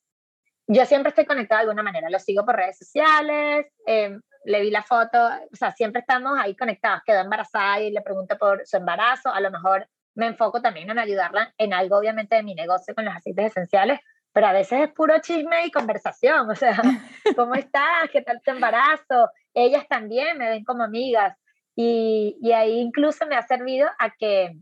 yo 0.68 0.86
siempre 0.86 1.10
estoy 1.10 1.26
conectada 1.26 1.62
de 1.62 1.70
alguna 1.70 1.84
manera. 1.84 2.10
Lo 2.10 2.20
sigo 2.20 2.46
por 2.46 2.56
redes 2.56 2.78
sociales, 2.78 3.66
eh, 3.86 4.18
le 4.46 4.62
vi 4.62 4.72
la 4.72 4.84
foto, 4.84 5.18
o 5.52 5.56
sea, 5.56 5.72
siempre 5.72 6.02
estamos 6.02 6.38
ahí 6.40 6.56
conectados. 6.56 7.02
Quedó 7.06 7.20
embarazada 7.20 7.82
y 7.82 7.92
le 7.92 8.02
pregunto 8.02 8.38
por 8.38 8.66
su 8.66 8.78
embarazo. 8.78 9.30
A 9.30 9.42
lo 9.42 9.52
mejor 9.52 9.88
me 10.16 10.28
enfoco 10.28 10.62
también 10.62 10.90
en 10.90 11.00
ayudarla 11.00 11.54
en 11.58 11.74
algo, 11.74 11.98
obviamente, 11.98 12.36
de 12.36 12.44
mi 12.44 12.56
negocio 12.56 12.96
con 12.96 13.06
los 13.06 13.16
aceites 13.16 13.48
esenciales, 13.48 14.00
pero 14.34 14.48
a 14.48 14.54
veces 14.54 14.82
es 14.82 14.94
puro 14.94 15.20
chisme 15.20 15.66
y 15.66 15.72
conversación. 15.72 16.50
O 16.50 16.56
sea, 16.56 16.80
¿cómo 17.36 17.56
estás? 17.56 18.10
¿Qué 18.12 18.22
tal 18.22 18.42
tu 18.44 18.52
embarazo? 18.52 19.30
Ellas 19.54 19.88
también 19.88 20.38
me 20.38 20.50
ven 20.50 20.64
como 20.64 20.84
amigas. 20.84 21.38
Y, 21.76 22.38
y, 22.42 22.52
ahí 22.52 22.80
incluso 22.80 23.26
me 23.28 23.36
ha 23.36 23.42
servido 23.44 23.90
a 23.98 24.12
que, 24.12 24.58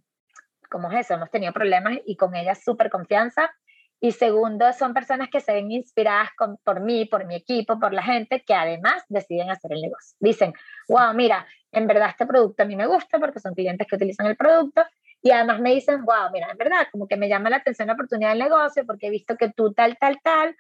como 0.70 0.92
es 0.92 1.06
eso, 1.06 1.16
hemos 1.16 1.32
tenido 1.32 1.52
problemas 1.54 1.98
y 2.06 2.16
con 2.16 2.36
ellas 2.36 2.64
súper 2.64 2.90
confianza. 2.90 3.52
Y 4.02 4.14
segundo, 4.14 4.72
son 4.74 4.94
personas 4.94 5.30
que 5.30 5.42
se 5.42 5.54
ven 5.54 5.72
inspiradas 5.72 6.30
con, 6.38 6.58
por 6.64 6.80
mí, 6.80 7.06
por 7.06 7.26
mi 7.26 7.36
equipo, 7.36 7.80
por 7.80 7.94
la 7.94 8.04
gente, 8.04 8.44
que 8.46 8.54
además 8.54 9.04
deciden 9.10 9.50
hacer 9.50 9.74
el 9.74 9.82
negocio. 9.82 10.16
Dicen, 10.20 10.54
wow, 10.88 11.14
mira, 11.14 11.46
en 11.72 11.86
verdad 11.86 12.10
este 12.10 12.26
producto 12.26 12.64
a 12.64 12.66
mí 12.66 12.76
me 12.76 12.88
gusta 12.88 13.20
porque 13.20 13.40
son 13.40 13.54
clientes 13.54 13.86
que 13.88 13.96
utilizan 13.96 14.28
el 14.28 14.38
producto. 14.38 14.84
Y 15.22 15.32
además 15.32 15.60
me 15.60 15.74
dicen, 15.74 16.06
wow, 16.06 16.32
mira, 16.32 16.50
en 16.52 16.58
verdad, 16.58 16.88
como 16.92 17.08
que 17.08 17.18
me 17.18 17.28
llama 17.28 17.50
la 17.50 17.58
atención 17.58 17.88
la 17.88 17.96
oportunidad 17.96 18.30
del 18.30 18.40
negocio 18.40 18.86
porque 18.86 19.08
he 19.08 19.10
visto 19.10 19.36
que 19.36 19.50
tú 19.50 19.74
tal, 19.74 19.98
tal, 19.98 20.22
tal, 20.24 20.56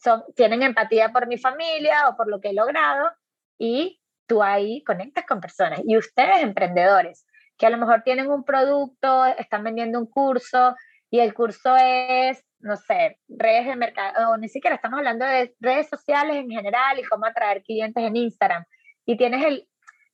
son, 0.00 0.22
tienen 0.36 0.62
empatía 0.62 1.12
por 1.12 1.26
mi 1.26 1.38
familia 1.38 2.08
o 2.08 2.16
por 2.16 2.28
lo 2.28 2.40
que 2.40 2.50
he 2.50 2.54
logrado 2.54 3.10
y 3.58 4.00
tú 4.26 4.42
ahí 4.42 4.82
conectas 4.84 5.24
con 5.26 5.40
personas. 5.40 5.80
Y 5.84 5.96
ustedes, 5.96 6.42
emprendedores, 6.42 7.26
que 7.58 7.66
a 7.66 7.70
lo 7.70 7.78
mejor 7.78 8.02
tienen 8.02 8.30
un 8.30 8.44
producto, 8.44 9.24
están 9.26 9.64
vendiendo 9.64 9.98
un 9.98 10.06
curso 10.06 10.74
y 11.10 11.20
el 11.20 11.34
curso 11.34 11.76
es, 11.76 12.44
no 12.58 12.76
sé, 12.76 13.18
redes 13.28 13.66
de 13.66 13.76
mercado, 13.76 14.30
o 14.30 14.36
ni 14.36 14.48
siquiera 14.48 14.76
estamos 14.76 14.98
hablando 14.98 15.24
de 15.24 15.54
redes 15.60 15.88
sociales 15.88 16.36
en 16.36 16.50
general 16.50 16.98
y 16.98 17.04
cómo 17.04 17.26
atraer 17.26 17.62
clientes 17.62 18.02
en 18.02 18.16
Instagram. 18.16 18.64
Y 19.04 19.16
tienes 19.16 19.44
el, 19.44 19.68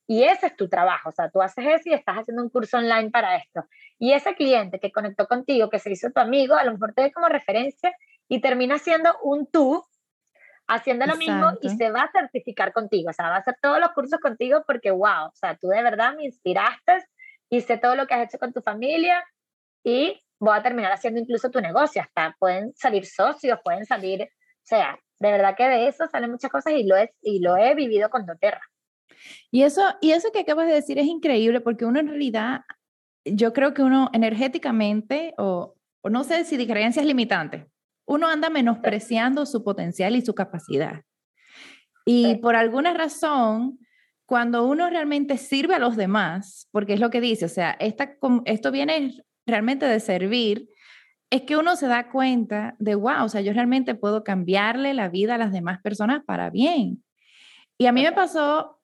y 0.07 0.23
ese 0.23 0.47
es 0.47 0.55
tu 0.55 0.69
trabajo, 0.69 1.09
o 1.09 1.11
sea, 1.11 1.29
tú 1.29 1.41
haces 1.41 1.65
eso 1.65 1.89
y 1.89 1.93
estás 1.93 2.17
haciendo 2.17 2.43
un 2.43 2.49
curso 2.49 2.77
online 2.77 3.09
para 3.09 3.37
esto. 3.37 3.65
Y 3.97 4.13
ese 4.13 4.35
cliente 4.35 4.79
que 4.79 4.91
conectó 4.91 5.27
contigo, 5.27 5.69
que 5.69 5.79
se 5.79 5.91
hizo 5.91 6.11
tu 6.11 6.19
amigo, 6.19 6.55
a 6.55 6.63
lo 6.63 6.73
mejor 6.73 6.93
te 6.93 7.03
ve 7.03 7.11
como 7.11 7.27
referencia 7.27 7.93
y 8.27 8.41
termina 8.41 8.77
siendo 8.77 9.15
un 9.23 9.49
tú 9.49 9.83
haciendo 10.67 11.05
lo 11.05 11.15
mismo 11.15 11.51
y 11.61 11.69
se 11.69 11.91
va 11.91 12.03
a 12.03 12.11
certificar 12.11 12.73
contigo, 12.73 13.09
o 13.09 13.13
sea, 13.13 13.29
va 13.29 13.35
a 13.35 13.39
hacer 13.39 13.55
todos 13.61 13.79
los 13.79 13.91
cursos 13.91 14.19
contigo 14.19 14.63
porque, 14.65 14.91
wow, 14.91 15.27
o 15.27 15.35
sea, 15.35 15.55
tú 15.55 15.67
de 15.67 15.83
verdad 15.83 16.15
me 16.15 16.25
inspiraste, 16.25 17.05
hice 17.49 17.77
todo 17.77 17.95
lo 17.95 18.07
que 18.07 18.13
has 18.13 18.27
hecho 18.27 18.39
con 18.39 18.53
tu 18.53 18.61
familia 18.61 19.23
y 19.83 20.19
voy 20.39 20.57
a 20.57 20.63
terminar 20.63 20.91
haciendo 20.91 21.19
incluso 21.19 21.49
tu 21.51 21.59
negocio, 21.59 22.01
hasta 22.01 22.35
pueden 22.39 22.73
salir 22.75 23.05
socios, 23.05 23.59
pueden 23.63 23.85
salir, 23.85 24.23
o 24.23 24.65
sea, 24.65 24.97
de 25.19 25.31
verdad 25.31 25.55
que 25.55 25.67
de 25.67 25.87
eso 25.87 26.05
salen 26.11 26.31
muchas 26.31 26.51
cosas 26.51 26.73
y 26.73 26.83
lo 26.83 26.97
he, 26.97 27.13
y 27.21 27.39
lo 27.39 27.57
he 27.57 27.75
vivido 27.75 28.09
con 28.09 28.25
doTERRA. 28.25 28.61
Y 29.51 29.63
eso, 29.63 29.83
y 30.01 30.11
eso 30.11 30.31
que 30.31 30.39
acabas 30.39 30.67
de 30.67 30.73
decir 30.73 30.97
es 30.99 31.05
increíble 31.05 31.61
porque 31.61 31.85
uno 31.85 31.99
en 31.99 32.07
realidad, 32.07 32.61
yo 33.25 33.53
creo 33.53 33.73
que 33.73 33.83
uno 33.83 34.09
energéticamente, 34.13 35.33
o, 35.37 35.75
o 36.01 36.09
no 36.09 36.23
sé 36.23 36.43
si 36.45 36.57
de 36.57 36.67
creencias 36.67 37.05
limitantes, 37.05 37.65
uno 38.05 38.27
anda 38.27 38.49
menospreciando 38.49 39.45
su 39.45 39.63
potencial 39.63 40.15
y 40.15 40.21
su 40.21 40.33
capacidad. 40.33 41.01
Y 42.05 42.35
por 42.35 42.55
alguna 42.55 42.93
razón, 42.93 43.79
cuando 44.25 44.65
uno 44.65 44.89
realmente 44.89 45.37
sirve 45.37 45.75
a 45.75 45.79
los 45.79 45.95
demás, 45.95 46.67
porque 46.71 46.93
es 46.93 46.99
lo 46.99 47.09
que 47.09 47.21
dice, 47.21 47.45
o 47.45 47.49
sea, 47.49 47.71
esta, 47.79 48.17
esto 48.45 48.71
viene 48.71 49.15
realmente 49.45 49.85
de 49.85 49.99
servir, 49.99 50.69
es 51.29 51.43
que 51.43 51.57
uno 51.57 51.75
se 51.75 51.87
da 51.87 52.11
cuenta 52.11 52.75
de, 52.79 52.95
wow, 52.95 53.23
o 53.23 53.29
sea, 53.29 53.41
yo 53.41 53.53
realmente 53.53 53.95
puedo 53.95 54.23
cambiarle 54.23 54.93
la 54.93 55.09
vida 55.09 55.35
a 55.35 55.37
las 55.37 55.51
demás 55.51 55.81
personas 55.81 56.23
para 56.25 56.49
bien. 56.49 57.03
Y 57.77 57.87
a 57.87 57.91
mí 57.91 58.03
me 58.03 58.11
pasó 58.11 58.79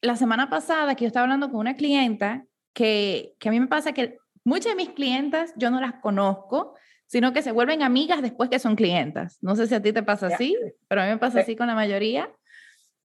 la 0.00 0.16
semana 0.16 0.50
pasada 0.50 0.94
que 0.94 1.04
yo 1.04 1.06
estaba 1.06 1.24
hablando 1.24 1.50
con 1.50 1.60
una 1.60 1.76
clienta 1.76 2.44
que, 2.74 3.34
que 3.38 3.48
a 3.48 3.52
mí 3.52 3.60
me 3.60 3.68
pasa 3.68 3.92
que 3.92 4.18
muchas 4.44 4.72
de 4.72 4.76
mis 4.76 4.90
clientas 4.90 5.52
yo 5.56 5.70
no 5.70 5.80
las 5.80 5.94
conozco, 6.00 6.74
sino 7.12 7.34
que 7.34 7.42
se 7.42 7.52
vuelven 7.52 7.82
amigas 7.82 8.22
después 8.22 8.48
que 8.48 8.58
son 8.58 8.74
clientas. 8.74 9.36
No 9.42 9.54
sé 9.54 9.66
si 9.66 9.74
a 9.74 9.82
ti 9.82 9.92
te 9.92 10.02
pasa 10.02 10.28
así, 10.28 10.56
pero 10.88 11.02
a 11.02 11.04
mí 11.04 11.10
me 11.10 11.18
pasa 11.18 11.40
así 11.40 11.54
con 11.56 11.66
la 11.66 11.74
mayoría. 11.74 12.30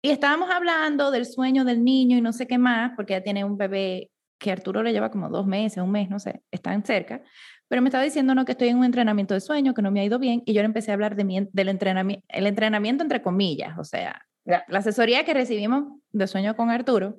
Y 0.02 0.10
estábamos 0.10 0.50
hablando 0.50 1.12
del 1.12 1.24
sueño 1.24 1.64
del 1.64 1.84
niño 1.84 2.16
y 2.16 2.20
no 2.20 2.32
sé 2.32 2.48
qué 2.48 2.58
más, 2.58 2.94
porque 2.96 3.14
ella 3.14 3.22
tiene 3.22 3.44
un 3.44 3.56
bebé 3.56 4.10
que 4.38 4.50
Arturo 4.50 4.82
le 4.82 4.92
lleva 4.92 5.12
como 5.12 5.28
dos 5.28 5.46
meses, 5.46 5.80
un 5.80 5.92
mes, 5.92 6.10
no 6.10 6.18
sé, 6.18 6.42
están 6.50 6.84
cerca. 6.84 7.22
Pero 7.68 7.80
me 7.80 7.90
estaba 7.90 8.02
diciendo 8.02 8.34
no, 8.34 8.44
que 8.44 8.52
estoy 8.52 8.70
en 8.70 8.78
un 8.78 8.84
entrenamiento 8.84 9.34
de 9.34 9.40
sueño, 9.40 9.72
que 9.72 9.82
no 9.82 9.92
me 9.92 10.00
ha 10.00 10.04
ido 10.04 10.18
bien, 10.18 10.42
y 10.46 10.52
yo 10.52 10.62
le 10.62 10.66
empecé 10.66 10.90
a 10.90 10.94
hablar 10.94 11.14
de 11.14 11.48
del 11.52 11.68
entrenamiento, 11.68 12.26
el 12.28 12.48
entrenamiento 12.48 13.04
entre 13.04 13.22
comillas, 13.22 13.78
o 13.78 13.84
sea, 13.84 14.26
la 14.44 14.64
asesoría 14.78 15.24
que 15.24 15.32
recibimos 15.32 15.84
de 16.10 16.26
sueño 16.26 16.56
con 16.56 16.70
Arturo. 16.70 17.18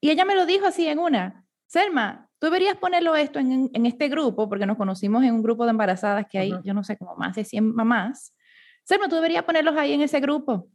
Y 0.00 0.10
ella 0.10 0.24
me 0.24 0.36
lo 0.36 0.46
dijo 0.46 0.66
así 0.66 0.86
en 0.86 1.00
una, 1.00 1.44
Selma, 1.66 2.25
tú 2.38 2.46
deberías 2.46 2.76
ponerlo 2.76 3.16
esto 3.16 3.38
en, 3.38 3.70
en 3.72 3.86
este 3.86 4.08
grupo, 4.08 4.48
porque 4.48 4.66
nos 4.66 4.76
conocimos 4.76 5.24
en 5.24 5.34
un 5.34 5.42
grupo 5.42 5.64
de 5.64 5.70
embarazadas 5.70 6.26
que 6.30 6.38
hay, 6.38 6.52
yo 6.64 6.74
no 6.74 6.84
sé, 6.84 6.96
como 6.96 7.16
más 7.16 7.34
de 7.36 7.44
100 7.44 7.74
mamás. 7.74 8.34
Selma, 8.84 9.08
tú 9.08 9.16
deberías 9.16 9.44
ponerlos 9.44 9.76
ahí 9.76 9.92
en 9.92 10.02
ese 10.02 10.20
grupo, 10.20 10.68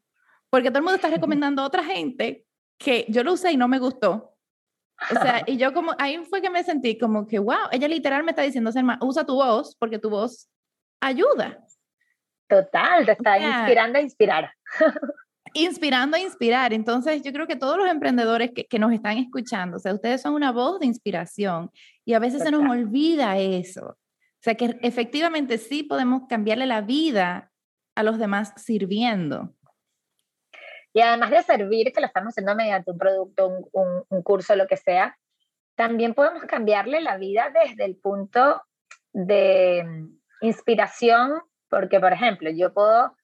porque 0.50 0.69
todo 0.69 0.80
el 0.80 0.84
mundo 0.84 0.95
está 0.95 1.10
recomendando 1.10 1.62
a 1.62 1.65
otra 1.65 1.84
gente 1.84 2.45
que 2.78 3.06
yo 3.10 3.24
lo 3.24 3.34
usé 3.34 3.52
y 3.52 3.58
no 3.58 3.67
me 3.67 3.80
gustó. 3.80 4.36
O 5.10 5.13
sea, 5.21 5.43
y 5.47 5.58
yo 5.58 5.74
como, 5.74 5.93
ahí 5.97 6.17
fue 6.26 6.41
que 6.41 6.50
me 6.50 6.63
sentí 6.63 6.97
como 6.97 7.28
que, 7.28 7.39
wow, 7.39 7.69
ella 7.71 7.88
literal 7.88 8.24
me 8.24 8.32
está 8.32 8.41
diciendo, 8.41 8.71
Selma, 8.71 8.97
usa 9.02 9.26
tu 9.26 9.36
voz, 9.36 9.76
porque 9.78 10.00
tu 10.00 10.10
voz 10.10 10.50
ayuda. 11.00 11.63
Total, 12.47 13.06
te 13.06 13.13
está 13.13 13.39
inspirando 13.39 14.00
a 14.00 14.02
inspirar. 14.02 14.52
inspirando 15.53 16.17
a 16.17 16.19
inspirar. 16.19 16.73
Entonces, 16.73 17.21
yo 17.21 17.31
creo 17.31 17.47
que 17.47 17.55
todos 17.55 17.77
los 17.77 17.87
emprendedores 17.87 18.51
que, 18.51 18.65
que, 18.65 18.79
nos 18.79 18.91
están 18.93 19.17
escuchando, 19.17 19.77
o 19.77 19.79
sea, 19.79 19.93
ustedes 19.93 20.21
son 20.21 20.33
una 20.33 20.51
voz 20.51 20.79
de 20.79 20.85
inspiración 20.85 21.71
y 22.05 22.13
a 22.13 22.19
veces 22.19 22.43
se 22.43 22.51
nos 22.51 22.69
olvida 22.69 23.37
eso. 23.37 23.85
O 23.87 24.43
sea, 24.43 24.55
que 24.55 24.77
efectivamente 24.81 25.57
sí 25.57 25.83
podemos 25.83 26.23
cambiarle 26.27 26.65
la 26.65 26.81
vida 26.81 27.51
a 27.95 28.03
los 28.03 28.17
demás 28.17 28.53
sirviendo. 28.55 29.53
Y 30.93 31.01
además 31.01 31.31
de 31.31 31.43
servir, 31.43 31.93
que 31.93 32.01
lo 32.01 32.07
estamos 32.07 32.31
haciendo 32.31 32.55
mediante 32.55 32.91
un 32.91 32.97
producto, 32.97 33.47
un, 33.47 33.69
un, 33.71 34.03
un 34.09 34.23
curso, 34.23 34.55
lo 34.55 34.67
que 34.67 34.77
sea, 34.77 35.17
también 35.75 36.13
podemos 36.13 36.43
cambiarle 36.45 37.01
la 37.01 37.17
vida 37.17 37.51
desde 37.53 37.85
el 37.85 37.95
punto 37.95 38.61
de 39.13 39.85
inspiración, 40.41 41.41
porque, 41.69 41.99
por 41.99 42.11
ejemplo, 42.11 42.49
yo 42.49 42.73
puedo, 42.73 43.15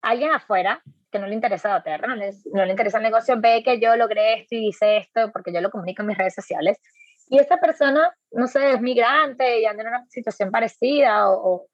alguien 0.00 0.32
afuera 0.32 0.82
que 1.12 1.18
no 1.18 1.26
le 1.26 1.34
interesa 1.34 1.82
la 1.84 1.98
no 1.98 2.16
le, 2.16 2.30
no 2.52 2.64
le 2.64 2.70
interesa 2.70 2.96
el 2.96 3.04
negocio, 3.04 3.38
ve 3.38 3.62
que 3.62 3.78
yo 3.78 3.94
logré 3.96 4.40
esto 4.40 4.56
y 4.56 4.68
hice 4.68 4.96
esto 4.96 5.30
porque 5.30 5.52
yo 5.52 5.60
lo 5.60 5.70
comunico 5.70 6.02
en 6.02 6.08
mis 6.08 6.18
redes 6.18 6.34
sociales. 6.34 6.80
Y 7.28 7.38
esa 7.38 7.58
persona, 7.58 8.10
no 8.32 8.46
sé, 8.46 8.72
es 8.72 8.80
migrante 8.80 9.60
y 9.60 9.66
anda 9.66 9.82
en 9.82 9.88
una 9.88 10.06
situación 10.08 10.50
parecida 10.50 11.30
o, 11.30 11.66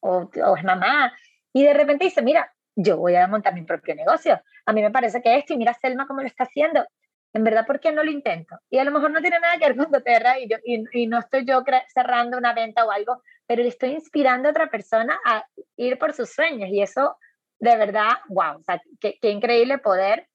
o, 0.00 0.30
o, 0.44 0.56
es 0.56 0.64
mamá. 0.64 1.12
Y 1.52 1.62
de 1.62 1.74
repente 1.74 2.06
dice, 2.06 2.22
mira, 2.22 2.50
yo 2.74 2.96
voy 2.96 3.14
a 3.14 3.26
montar 3.28 3.54
mi 3.54 3.62
propio 3.62 3.94
negocio. 3.94 4.40
A 4.64 4.72
mí 4.72 4.82
me 4.82 4.90
parece 4.90 5.22
que 5.22 5.36
esto, 5.36 5.52
y 5.52 5.58
mira 5.58 5.74
Selma 5.74 6.06
cómo 6.06 6.22
lo 6.22 6.26
está 6.26 6.44
haciendo. 6.44 6.84
En 7.32 7.44
verdad, 7.44 7.66
¿por 7.66 7.80
qué 7.80 7.92
no 7.92 8.02
lo 8.02 8.10
intento? 8.10 8.56
Y 8.70 8.78
a 8.78 8.84
lo 8.84 8.90
mejor 8.90 9.10
no 9.10 9.20
tiene 9.20 9.38
nada 9.38 9.58
que 9.58 9.66
ver 9.66 9.76
con 9.76 9.90
Doterra 9.90 10.38
y, 10.38 10.48
yo, 10.48 10.56
y, 10.64 10.84
y 10.92 11.06
no 11.06 11.18
estoy 11.18 11.44
yo 11.44 11.62
cerrando 11.92 12.38
una 12.38 12.54
venta 12.54 12.86
o 12.86 12.90
algo, 12.90 13.22
pero 13.46 13.62
le 13.62 13.68
estoy 13.68 13.90
inspirando 13.90 14.48
a 14.48 14.52
otra 14.52 14.70
persona 14.70 15.18
a 15.24 15.44
ir 15.76 15.98
por 15.98 16.14
sus 16.14 16.30
sueños. 16.30 16.70
Y 16.70 16.80
eso 16.80 17.16
de 17.58 17.76
verdad, 17.76 18.12
wow, 18.28 18.58
o 18.58 18.62
sea, 18.62 18.80
qué, 19.00 19.18
qué, 19.20 19.30
increíble 19.30 19.78
poder. 19.78 20.28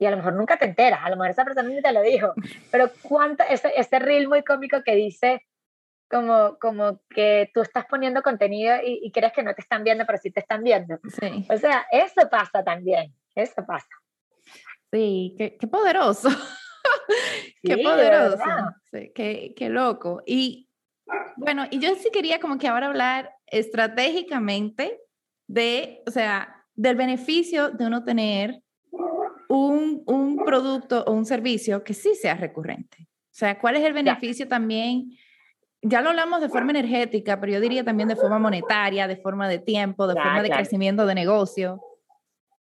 Y 0.00 0.06
a 0.06 0.10
lo 0.10 0.18
mejor 0.18 0.34
nunca 0.34 0.56
te 0.56 0.64
enteras, 0.64 1.00
a 1.02 1.10
lo 1.10 1.16
mejor 1.16 1.30
esa 1.30 1.44
persona 1.44 1.68
ni 1.68 1.82
te 1.82 1.92
lo 1.92 2.02
dijo, 2.02 2.32
pero 2.70 2.88
cuánto, 3.02 3.42
ese, 3.48 3.72
ese 3.76 3.98
reel 3.98 4.28
muy 4.28 4.44
cómico 4.44 4.82
que 4.84 4.94
dice 4.94 5.44
como, 6.08 6.56
como 6.60 7.00
que 7.10 7.50
tú 7.52 7.62
estás 7.62 7.84
poniendo 7.86 8.22
contenido 8.22 8.76
y, 8.84 9.00
y, 9.02 9.10
crees 9.10 9.32
que 9.32 9.42
no 9.42 9.54
te 9.54 9.60
están 9.60 9.82
viendo, 9.84 10.06
pero 10.06 10.18
sí 10.18 10.30
te 10.30 10.40
están 10.40 10.62
viendo. 10.62 10.98
Sí. 11.20 11.46
O 11.50 11.56
sea, 11.56 11.86
eso 11.90 12.28
pasa 12.30 12.62
también, 12.62 13.12
eso 13.34 13.64
pasa. 13.66 13.88
Sí, 14.92 15.34
qué, 15.36 15.56
qué 15.58 15.66
poderoso. 15.66 16.28
qué 17.62 17.78
poderoso. 17.78 18.42
Sí, 18.90 19.12
qué, 19.14 19.52
qué 19.56 19.68
loco. 19.68 20.22
Y 20.26 20.68
bueno, 21.36 21.66
y 21.70 21.78
yo 21.78 21.94
sí 21.96 22.10
quería 22.12 22.40
como 22.40 22.58
que 22.58 22.68
ahora 22.68 22.86
hablar 22.86 23.34
estratégicamente 23.46 24.98
de, 25.48 26.02
o 26.06 26.10
sea, 26.10 26.64
del 26.74 26.94
beneficio 26.94 27.70
de 27.70 27.86
uno 27.86 28.04
tener 28.04 28.62
un, 29.48 30.04
un, 30.06 30.44
producto 30.44 31.04
o 31.04 31.12
un 31.12 31.24
servicio 31.24 31.82
que 31.82 31.94
sí 31.94 32.14
sea 32.14 32.34
recurrente. 32.34 32.98
O 33.00 33.38
sea, 33.38 33.58
¿cuál 33.58 33.76
es 33.76 33.84
el 33.84 33.92
beneficio 33.92 34.46
también? 34.46 35.10
Ya 35.82 36.02
lo 36.02 36.10
hablamos 36.10 36.40
de 36.40 36.48
forma 36.48 36.70
energética, 36.70 37.40
pero 37.40 37.52
yo 37.54 37.60
diría 37.60 37.84
también 37.84 38.08
de 38.08 38.16
forma 38.16 38.38
monetaria, 38.38 39.08
de 39.08 39.16
forma 39.16 39.48
de 39.48 39.58
tiempo, 39.58 40.06
de 40.06 40.14
forma 40.14 40.42
de 40.42 40.50
crecimiento 40.50 41.06
de 41.06 41.14
negocio. 41.14 41.80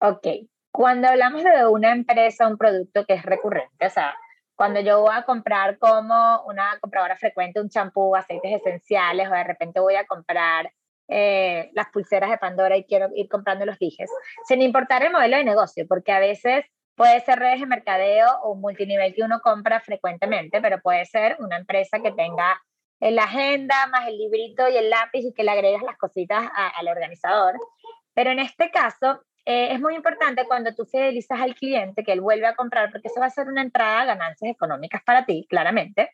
Ok, 0.01 0.27
cuando 0.71 1.09
hablamos 1.09 1.43
de 1.43 1.67
una 1.67 1.93
empresa, 1.93 2.47
un 2.47 2.59
producto 2.59 3.05
que 3.07 3.15
es 3.15 3.23
recurrente, 3.23 3.87
o 3.87 3.91
sea, 3.91 4.15
cuando 4.55 4.81
yo 4.81 5.01
voy 5.01 5.15
a 5.15 5.23
comprar 5.23 5.79
como 5.79 6.43
una 6.47 6.79
compradora 6.81 7.17
frecuente 7.17 7.61
un 7.61 7.69
champú, 7.69 8.15
aceites 8.15 8.61
esenciales, 8.61 9.29
o 9.29 9.33
de 9.33 9.45
repente 9.45 9.81
voy 9.81 9.97
a 9.97 10.07
comprar 10.07 10.71
eh, 11.09 11.71
las 11.75 11.89
pulseras 11.91 12.31
de 12.31 12.39
Pandora 12.39 12.77
y 12.77 12.85
quiero 12.85 13.09
ir 13.15 13.29
comprando 13.29 13.65
los 13.65 13.79
dijes, 13.79 14.11
sin 14.49 14.63
importar 14.63 15.03
el 15.05 15.13
modelo 15.13 15.37
de 15.37 15.45
negocio, 15.45 15.87
porque 15.89 16.13
a 16.13 16.19
veces 16.19 16.65
puede 16.95 17.21
ser 17.21 17.39
redes 17.39 17.61
de 17.61 17.67
mercadeo 17.67 18.29
o 18.43 18.55
multinivel 18.55 19.15
que 19.15 19.23
uno 19.23 19.41
compra 19.41 19.81
frecuentemente, 19.81 20.61
pero 20.61 20.81
puede 20.81 21.05
ser 21.05 21.37
una 21.39 21.57
empresa 21.57 22.01
que 22.01 22.13
tenga 22.13 22.61
la 23.01 23.25
agenda 23.25 23.87
más 23.89 24.09
el 24.09 24.17
librito 24.17 24.69
y 24.69 24.77
el 24.77 24.91
lápiz 24.91 25.21
y 25.21 25.35
que 25.35 25.45
le 25.45 25.51
agregas 25.51 25.83
las 25.83 25.99
cositas 25.99 26.49
al 26.55 26.89
organizador. 26.89 27.55
Pero 28.15 28.31
en 28.31 28.39
este 28.39 28.71
caso 28.71 29.21
eh, 29.45 29.69
es 29.73 29.81
muy 29.81 29.95
importante 29.95 30.47
cuando 30.47 30.75
tú 30.75 30.87
fidelizas 30.87 31.41
al 31.41 31.55
cliente 31.55 32.03
que 32.03 32.13
él 32.13 32.21
vuelve 32.21 32.47
a 32.47 32.57
comprar, 32.57 32.91
porque 32.91 33.09
eso 33.09 33.21
va 33.21 33.27
a 33.27 33.31
ser 33.31 33.49
una 33.49 33.63
entrada 33.63 34.01
a 34.01 34.05
ganancias 34.07 34.51
económicas 34.51 35.03
para 35.05 35.27
ti, 35.27 35.47
claramente 35.49 36.11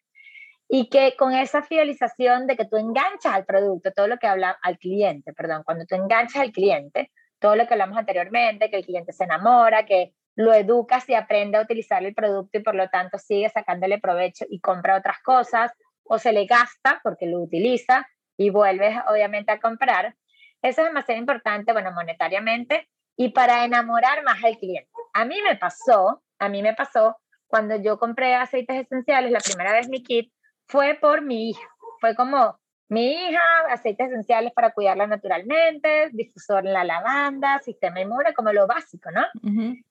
y 0.74 0.88
que 0.88 1.16
con 1.18 1.34
esa 1.34 1.62
fidelización 1.62 2.46
de 2.46 2.56
que 2.56 2.64
tú 2.64 2.78
enganchas 2.78 3.34
al 3.34 3.44
producto, 3.44 3.92
todo 3.92 4.06
lo 4.06 4.16
que 4.16 4.26
habla 4.26 4.56
al 4.62 4.78
cliente, 4.78 5.34
perdón, 5.34 5.64
cuando 5.64 5.84
tú 5.84 5.96
enganchas 5.96 6.40
al 6.40 6.50
cliente, 6.50 7.10
todo 7.38 7.56
lo 7.56 7.66
que 7.66 7.74
hablamos 7.74 7.98
anteriormente, 7.98 8.70
que 8.70 8.78
el 8.78 8.86
cliente 8.86 9.12
se 9.12 9.24
enamora, 9.24 9.84
que 9.84 10.14
lo 10.34 10.54
educas 10.54 11.06
y 11.10 11.14
aprende 11.14 11.58
a 11.58 11.60
utilizar 11.60 12.02
el 12.02 12.14
producto 12.14 12.56
y 12.56 12.62
por 12.62 12.74
lo 12.74 12.88
tanto 12.88 13.18
sigue 13.18 13.50
sacándole 13.50 14.00
provecho 14.00 14.46
y 14.48 14.60
compra 14.60 14.96
otras 14.96 15.18
cosas 15.22 15.72
o 16.04 16.18
se 16.18 16.32
le 16.32 16.46
gasta 16.46 17.00
porque 17.02 17.26
lo 17.26 17.40
utiliza 17.40 18.08
y 18.38 18.48
vuelves 18.48 18.96
obviamente 19.10 19.52
a 19.52 19.60
comprar. 19.60 20.14
Eso 20.62 20.80
es 20.80 20.86
demasiado 20.86 21.20
importante, 21.20 21.74
bueno, 21.74 21.92
monetariamente 21.92 22.88
y 23.14 23.28
para 23.28 23.66
enamorar 23.66 24.22
más 24.22 24.42
al 24.42 24.56
cliente. 24.56 24.88
A 25.12 25.26
mí 25.26 25.36
me 25.42 25.54
pasó, 25.56 26.22
a 26.38 26.48
mí 26.48 26.62
me 26.62 26.72
pasó 26.72 27.18
cuando 27.46 27.76
yo 27.76 27.98
compré 27.98 28.34
aceites 28.36 28.86
esenciales, 28.86 29.30
la 29.30 29.40
primera 29.40 29.72
vez 29.72 29.90
mi 29.90 30.02
kit, 30.02 30.32
fue 30.66 30.98
por 31.00 31.22
mi 31.22 31.50
hija. 31.50 31.68
Fue 32.00 32.14
como 32.14 32.58
mi 32.92 33.10
hija, 33.10 33.40
aceites 33.70 34.08
esenciales 34.08 34.52
para 34.52 34.72
cuidarla 34.72 35.06
naturalmente, 35.06 36.10
difusor 36.12 36.66
en 36.66 36.74
la 36.74 36.84
lavanda, 36.84 37.58
sistema 37.60 38.02
inmune, 38.02 38.34
como 38.34 38.52
lo 38.52 38.66
básico, 38.66 39.10
¿no? 39.10 39.22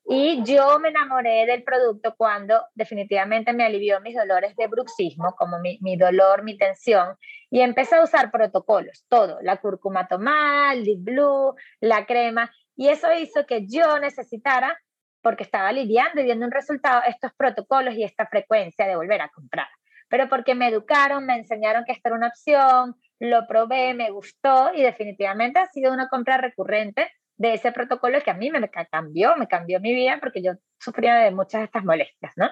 Y 0.06 0.44
yo 0.44 0.78
me 0.78 0.90
enamoré 0.90 1.48
del 1.48 1.64
producto 1.64 2.14
cuando 2.16 2.64
definitivamente 2.76 3.54
me 3.54 3.64
alivió 3.64 4.00
mis 4.02 4.16
dolores 4.16 4.56
de 4.56 4.68
bruxismo, 4.68 5.34
como 5.36 5.58
mi, 5.58 5.80
mi 5.82 5.98
dolor, 5.98 6.44
mi 6.44 6.60
tensión, 6.60 7.18
y 7.50 7.62
empecé 7.62 7.96
a 7.96 8.04
usar 8.04 8.30
protocolos, 8.30 9.04
todo, 9.10 9.40
la 9.42 9.58
cúrcuma 9.58 10.08
tomada, 10.08 10.74
el 10.74 10.86
Deep 10.86 11.00
Blue, 11.00 11.56
la 11.80 12.06
crema, 12.06 12.52
y 12.76 12.90
eso 12.90 13.12
hizo 13.14 13.48
que 13.48 13.66
yo 13.68 13.98
necesitara, 13.98 14.80
porque 15.24 15.44
estaba 15.44 15.70
aliviando 15.70 16.22
y 16.22 16.26
viendo 16.26 16.46
un 16.46 16.52
resultado, 16.52 17.02
estos 17.08 17.34
protocolos 17.34 17.96
y 17.96 18.04
esta 18.04 18.28
frecuencia 18.28 18.86
de 18.86 18.96
volver 18.96 19.22
a 19.22 19.30
comprar 19.30 19.68
pero 20.12 20.28
porque 20.28 20.56
me 20.56 20.68
educaron, 20.68 21.26
me 21.26 21.38
enseñaron 21.38 21.86
que 21.86 21.94
esta 21.94 22.10
era 22.10 22.18
una 22.18 22.28
opción, 22.28 22.98
lo 23.18 23.48
probé, 23.48 23.94
me 23.94 24.12
gustó 24.12 24.72
y 24.76 24.82
definitivamente 24.82 25.60
ha 25.60 25.68
sido 25.68 25.94
una 25.94 26.10
compra 26.10 26.36
recurrente 26.38 27.10
de 27.38 27.54
ese 27.54 27.72
protocolo 27.72 28.22
que 28.22 28.30
a 28.30 28.34
mí 28.34 28.52
me 28.52 28.70
cambió, 28.70 29.38
me 29.38 29.48
cambió 29.48 29.80
mi 29.80 29.96
vida 29.96 30.18
porque 30.20 30.44
yo 30.44 30.52
sufría 30.80 31.16
de 31.16 31.32
muchas 31.32 31.62
de 31.62 31.66
estas 31.66 31.86
molestias, 31.86 32.34
¿no? 32.36 32.50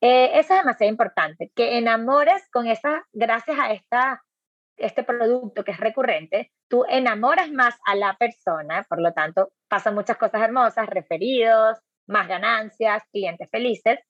Eh, 0.00 0.30
eso 0.34 0.54
es 0.54 0.60
demasiado 0.60 0.90
importante, 0.90 1.52
que 1.54 1.78
enamores 1.78 2.48
con 2.50 2.66
esa, 2.66 3.06
gracias 3.12 3.56
a 3.58 3.72
esta, 3.72 4.22
este 4.76 5.04
producto 5.04 5.62
que 5.62 5.70
es 5.70 5.78
recurrente, 5.78 6.52
tú 6.68 6.84
enamoras 6.88 7.52
más 7.52 7.76
a 7.84 7.94
la 7.94 8.16
persona, 8.16 8.84
por 8.88 9.00
lo 9.00 9.12
tanto, 9.12 9.52
pasan 9.68 9.94
muchas 9.94 10.16
cosas 10.16 10.42
hermosas, 10.42 10.88
referidos, 10.88 11.78
más 12.08 12.26
ganancias, 12.26 13.04
clientes 13.12 13.48
felices, 13.48 14.00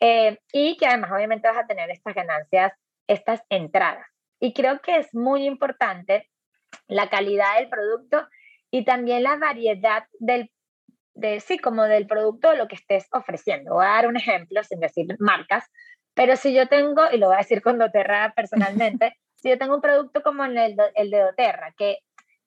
eh, 0.00 0.38
y 0.52 0.76
que 0.76 0.86
además 0.86 1.12
obviamente 1.12 1.48
vas 1.48 1.58
a 1.58 1.66
tener 1.66 1.90
estas 1.90 2.14
ganancias, 2.14 2.72
estas 3.06 3.42
entradas. 3.48 4.06
Y 4.40 4.52
creo 4.52 4.80
que 4.80 4.98
es 4.98 5.14
muy 5.14 5.46
importante 5.46 6.30
la 6.88 7.08
calidad 7.08 7.56
del 7.56 7.68
producto 7.68 8.26
y 8.70 8.84
también 8.84 9.22
la 9.22 9.36
variedad 9.36 10.04
del, 10.18 10.50
de, 11.14 11.40
sí, 11.40 11.58
como 11.58 11.84
del 11.84 12.06
producto 12.06 12.54
lo 12.54 12.68
que 12.68 12.76
estés 12.76 13.06
ofreciendo. 13.12 13.74
Voy 13.74 13.86
a 13.86 13.90
dar 13.90 14.06
un 14.08 14.16
ejemplo 14.16 14.62
sin 14.64 14.80
decir 14.80 15.06
marcas, 15.18 15.64
pero 16.14 16.36
si 16.36 16.54
yo 16.54 16.68
tengo, 16.68 17.10
y 17.10 17.18
lo 17.18 17.28
voy 17.28 17.36
a 17.36 17.38
decir 17.38 17.62
con 17.62 17.78
doTERRA 17.78 18.34
personalmente, 18.34 19.16
si 19.36 19.48
yo 19.48 19.58
tengo 19.58 19.76
un 19.76 19.80
producto 19.80 20.22
como 20.22 20.44
el, 20.44 20.56
el 20.94 21.10
de 21.10 21.20
doTERRA, 21.20 21.74
que, 21.76 21.98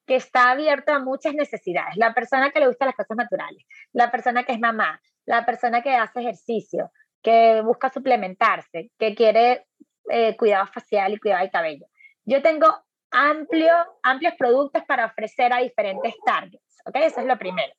que 0.06 0.16
está 0.16 0.50
abierto 0.50 0.92
a 0.92 0.98
muchas 0.98 1.34
necesidades, 1.34 1.96
la 1.96 2.14
persona 2.14 2.50
que 2.50 2.60
le 2.60 2.66
gusta 2.68 2.86
las 2.86 2.96
cosas 2.96 3.16
naturales, 3.16 3.64
la 3.92 4.10
persona 4.10 4.44
que 4.44 4.52
es 4.52 4.60
mamá, 4.60 5.00
la 5.24 5.46
persona 5.46 5.82
que 5.82 5.94
hace 5.94 6.20
ejercicio, 6.20 6.90
que 7.22 7.60
busca 7.62 7.90
suplementarse, 7.90 8.90
que 8.98 9.14
quiere 9.14 9.66
eh, 10.08 10.36
cuidado 10.36 10.66
facial 10.66 11.12
y 11.12 11.18
cuidado 11.18 11.42
del 11.42 11.50
cabello. 11.50 11.86
Yo 12.24 12.42
tengo 12.42 12.66
amplio, 13.10 13.74
amplios 14.02 14.34
productos 14.38 14.84
para 14.84 15.06
ofrecer 15.06 15.52
a 15.52 15.58
diferentes 15.58 16.14
targets, 16.24 16.78
¿ok? 16.86 16.96
Eso 16.96 17.20
es 17.20 17.26
lo 17.26 17.38
primero. 17.38 17.72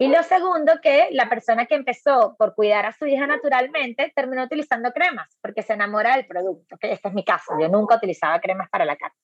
Y 0.00 0.08
lo 0.08 0.22
segundo, 0.22 0.80
que 0.82 1.08
la 1.10 1.28
persona 1.28 1.66
que 1.66 1.74
empezó 1.74 2.34
por 2.38 2.54
cuidar 2.54 2.86
a 2.86 2.92
su 2.92 3.04
hija 3.06 3.26
naturalmente 3.26 4.10
terminó 4.16 4.44
utilizando 4.44 4.92
cremas 4.92 5.36
porque 5.42 5.62
se 5.62 5.74
enamora 5.74 6.16
del 6.16 6.26
producto. 6.26 6.76
¿okay? 6.76 6.92
Este 6.92 7.08
es 7.08 7.14
mi 7.14 7.22
caso, 7.22 7.52
yo 7.60 7.68
nunca 7.68 7.96
utilizaba 7.96 8.40
cremas 8.40 8.70
para 8.70 8.86
la 8.86 8.96
cara. 8.96 9.14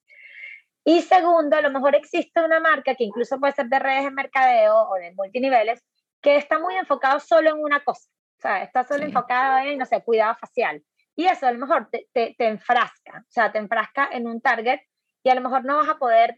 Y 0.84 1.00
segundo, 1.00 1.56
a 1.56 1.62
lo 1.62 1.70
mejor 1.70 1.94
existe 1.94 2.44
una 2.44 2.60
marca 2.60 2.94
que 2.94 3.04
incluso 3.04 3.40
puede 3.40 3.54
ser 3.54 3.68
de 3.68 3.78
redes 3.78 4.04
de 4.04 4.10
mercadeo 4.10 4.90
o 4.90 4.94
de 4.96 5.12
multiniveles 5.14 5.82
que 6.20 6.36
está 6.36 6.58
muy 6.58 6.74
enfocado 6.74 7.20
solo 7.20 7.48
en 7.48 7.58
una 7.58 7.80
cosa. 7.82 8.10
O 8.38 8.40
sea, 8.40 8.62
está 8.62 8.84
solo 8.84 9.04
enfocado 9.04 9.58
en, 9.58 9.78
no 9.78 9.86
sé, 9.86 10.02
cuidado 10.02 10.36
facial. 10.36 10.82
Y 11.14 11.26
eso 11.26 11.46
a 11.46 11.52
lo 11.52 11.58
mejor 11.58 11.88
te, 11.90 12.08
te, 12.12 12.34
te 12.36 12.46
enfrasca, 12.46 13.20
o 13.20 13.30
sea, 13.30 13.50
te 13.50 13.58
enfrasca 13.58 14.10
en 14.12 14.26
un 14.26 14.40
target 14.40 14.80
y 15.22 15.30
a 15.30 15.34
lo 15.34 15.40
mejor 15.40 15.64
no 15.64 15.78
vas 15.78 15.88
a 15.88 15.96
poder 15.96 16.36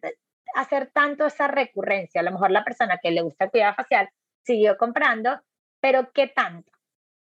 hacer 0.55 0.91
tanto 0.93 1.27
esa 1.27 1.49
recurrencia. 1.49 2.21
A 2.21 2.25
lo 2.25 2.31
mejor 2.31 2.51
la 2.51 2.65
persona 2.65 2.99
que 3.03 3.11
le 3.11 3.23
gusta 3.23 3.47
el 3.47 3.51
cuidado 3.51 3.75
facial 3.75 4.09
siguió 4.43 4.77
comprando, 4.79 5.41
pero 5.81 6.13
¿qué 6.13 6.29
tanto? 6.29 6.71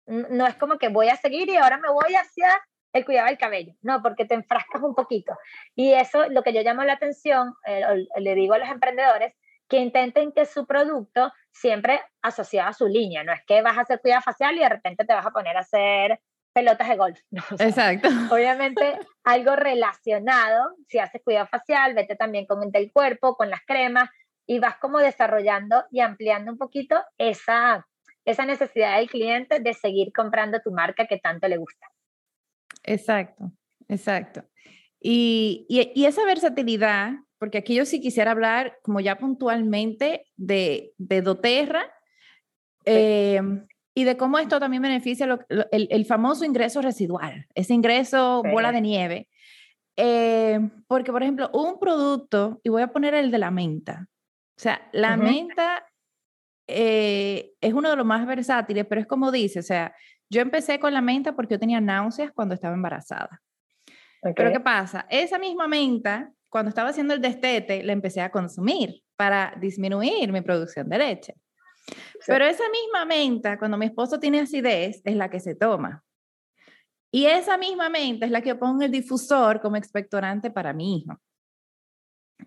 No 0.06 0.46
es 0.46 0.54
como 0.56 0.78
que 0.78 0.88
voy 0.88 1.08
a 1.08 1.16
seguir 1.16 1.48
y 1.48 1.56
ahora 1.56 1.78
me 1.78 1.90
voy 1.90 2.14
hacia 2.14 2.60
el 2.92 3.04
cuidado 3.04 3.28
del 3.28 3.38
cabello, 3.38 3.74
no, 3.82 4.02
porque 4.02 4.24
te 4.24 4.34
enfrascas 4.34 4.82
un 4.82 4.94
poquito. 4.94 5.36
Y 5.74 5.92
eso, 5.92 6.28
lo 6.28 6.42
que 6.42 6.52
yo 6.52 6.62
llamo 6.62 6.82
la 6.82 6.94
atención, 6.94 7.54
eh, 7.66 7.82
le 8.16 8.34
digo 8.34 8.54
a 8.54 8.58
los 8.58 8.68
emprendedores, 8.68 9.34
que 9.70 9.78
intenten 9.78 10.32
que 10.32 10.44
su 10.44 10.66
producto 10.66 11.32
siempre 11.50 12.00
asociado 12.20 12.68
a 12.68 12.74
su 12.74 12.86
línea, 12.86 13.24
no 13.24 13.32
es 13.32 13.40
que 13.46 13.62
vas 13.62 13.78
a 13.78 13.82
hacer 13.82 14.00
cuidado 14.00 14.22
facial 14.22 14.56
y 14.56 14.60
de 14.60 14.68
repente 14.68 15.04
te 15.04 15.14
vas 15.14 15.24
a 15.24 15.30
poner 15.30 15.56
a 15.56 15.60
hacer 15.60 16.20
pelotas 16.52 16.88
de 16.88 16.96
golf. 16.96 17.20
Exacto. 17.58 18.08
Obviamente 18.30 18.98
algo 19.24 19.56
relacionado, 19.56 20.74
si 20.88 20.98
haces 20.98 21.22
cuidado 21.24 21.46
facial, 21.46 21.94
vete 21.94 22.16
también 22.16 22.46
con 22.46 22.62
el 22.62 22.70
del 22.70 22.92
cuerpo, 22.92 23.36
con 23.36 23.48
las 23.48 23.60
cremas, 23.66 24.10
y 24.46 24.58
vas 24.58 24.76
como 24.78 24.98
desarrollando 24.98 25.84
y 25.92 26.00
ampliando 26.00 26.50
un 26.50 26.58
poquito 26.58 26.96
esa, 27.18 27.86
esa 28.24 28.44
necesidad 28.44 28.98
del 28.98 29.08
cliente 29.08 29.60
de 29.60 29.74
seguir 29.74 30.12
comprando 30.12 30.60
tu 30.60 30.72
marca 30.72 31.06
que 31.06 31.18
tanto 31.18 31.46
le 31.46 31.56
gusta. 31.56 31.86
Exacto, 32.82 33.52
exacto. 33.88 34.42
Y, 35.00 35.66
y, 35.68 36.04
esa 36.04 36.24
versatilidad, 36.24 37.12
porque 37.40 37.58
aquí 37.58 37.74
yo 37.74 37.86
sí 37.86 38.00
quisiera 38.00 38.32
hablar 38.32 38.78
como 38.82 39.00
ya 39.00 39.16
puntualmente 39.16 40.26
de, 40.36 40.92
de 40.98 41.22
doTERRA 41.22 41.90
em, 42.84 43.66
y 43.94 44.04
de 44.04 44.18
cómo 44.18 44.38
esto 44.38 44.60
también 44.60 44.82
beneficia 44.82 45.26
el, 45.48 45.88
el, 45.90 46.04
famoso 46.04 46.44
ingreso 46.44 46.82
residual, 46.82 47.46
ese 47.54 47.72
ingreso 47.72 48.42
bola 48.42 48.72
de 48.72 48.80
nieve. 48.82 49.28
Em, 49.96 50.70
porque, 50.86 51.12
por 51.12 51.22
ejemplo, 51.22 51.50
un 51.54 51.78
producto, 51.80 52.60
y 52.62 52.68
voy 52.68 52.82
a 52.82 52.92
poner 52.92 53.14
el 53.14 53.30
de 53.30 53.38
la 53.38 53.50
menta, 53.50 54.06
o 54.06 54.60
sea, 54.60 54.86
la 54.92 55.16
menta 55.16 55.86
eh, 56.68 57.52
es 57.62 57.72
uno 57.72 57.88
de 57.88 57.96
los 57.96 58.04
más 58.04 58.26
versátiles, 58.26 58.84
pero 58.86 59.00
es 59.00 59.06
como 59.06 59.32
dice, 59.32 59.60
o 59.60 59.62
sea, 59.62 59.94
yo 60.28 60.42
empecé 60.42 60.78
con 60.78 60.92
la 60.92 61.00
menta 61.00 61.34
porque 61.34 61.54
yo 61.54 61.58
tenía 61.58 61.80
náuseas 61.80 62.32
cuando 62.32 62.54
estaba 62.54 62.74
embarazada. 62.74 63.40
Pero 64.36 64.52
¿qué 64.52 64.60
pasa? 64.60 65.06
Esa 65.08 65.38
misma 65.38 65.66
menta, 65.66 66.30
cuando 66.50 66.68
estaba 66.68 66.90
haciendo 66.90 67.14
el 67.14 67.20
destete, 67.20 67.82
la 67.82 67.92
empecé 67.92 68.20
a 68.20 68.30
consumir 68.30 69.02
para 69.16 69.54
disminuir 69.60 70.32
mi 70.32 70.40
producción 70.42 70.88
de 70.88 70.98
leche. 70.98 71.34
Pero 72.26 72.44
esa 72.44 72.68
misma 72.68 73.04
menta, 73.04 73.58
cuando 73.58 73.78
mi 73.78 73.86
esposo 73.86 74.18
tiene 74.18 74.40
acidez, 74.40 75.00
es 75.04 75.16
la 75.16 75.30
que 75.30 75.40
se 75.40 75.54
toma. 75.54 76.04
Y 77.12 77.26
esa 77.26 77.56
misma 77.56 77.88
menta 77.88 78.26
es 78.26 78.32
la 78.32 78.42
que 78.42 78.54
pongo 78.54 78.82
el 78.82 78.90
difusor 78.90 79.60
como 79.60 79.76
expectorante 79.76 80.50
para 80.50 80.72
mi 80.72 80.98
hijo. 80.98 81.20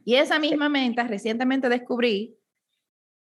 Y 0.06 0.16
esa 0.16 0.39
misma 0.39 0.70
menta 0.70 1.04
recientemente 1.06 1.70
descubrí 1.70 2.38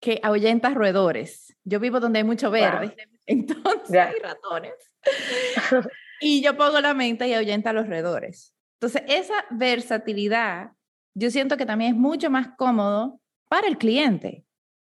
que 0.00 0.20
ahuyenta 0.22 0.70
roedores. 0.70 1.56
Yo 1.64 1.80
vivo 1.80 2.00
donde 2.00 2.18
hay 2.18 2.24
mucho 2.24 2.50
verde, 2.50 2.94
entonces 3.26 3.96
hay 3.96 4.14
ratones. 4.20 4.74
y 6.20 6.42
yo 6.42 6.56
pongo 6.56 6.80
la 6.80 6.94
menta 6.94 7.26
y 7.26 7.34
ahuyenta 7.34 7.72
los 7.72 7.88
roedores. 7.88 8.53
Entonces, 8.84 9.02
esa 9.08 9.44
versatilidad, 9.50 10.72
yo 11.14 11.30
siento 11.30 11.56
que 11.56 11.66
también 11.66 11.94
es 11.94 11.98
mucho 11.98 12.30
más 12.30 12.48
cómodo 12.56 13.20
para 13.48 13.66
el 13.66 13.78
cliente. 13.78 14.44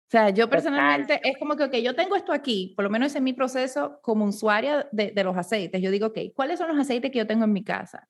O 0.08 0.10
sea, 0.10 0.30
yo 0.30 0.48
personalmente 0.48 1.20
es 1.22 1.36
como 1.38 1.56
que, 1.56 1.64
ok, 1.64 1.74
yo 1.76 1.94
tengo 1.94 2.16
esto 2.16 2.32
aquí, 2.32 2.72
por 2.76 2.84
lo 2.84 2.90
menos 2.90 3.14
en 3.14 3.24
mi 3.24 3.32
proceso 3.32 3.98
como 4.02 4.24
usuaria 4.24 4.88
de, 4.90 5.10
de 5.10 5.24
los 5.24 5.36
aceites. 5.36 5.80
Yo 5.82 5.90
digo, 5.90 6.06
ok, 6.08 6.18
¿cuáles 6.34 6.58
son 6.58 6.68
los 6.68 6.78
aceites 6.78 7.10
que 7.10 7.18
yo 7.18 7.26
tengo 7.26 7.44
en 7.44 7.52
mi 7.52 7.64
casa? 7.64 8.08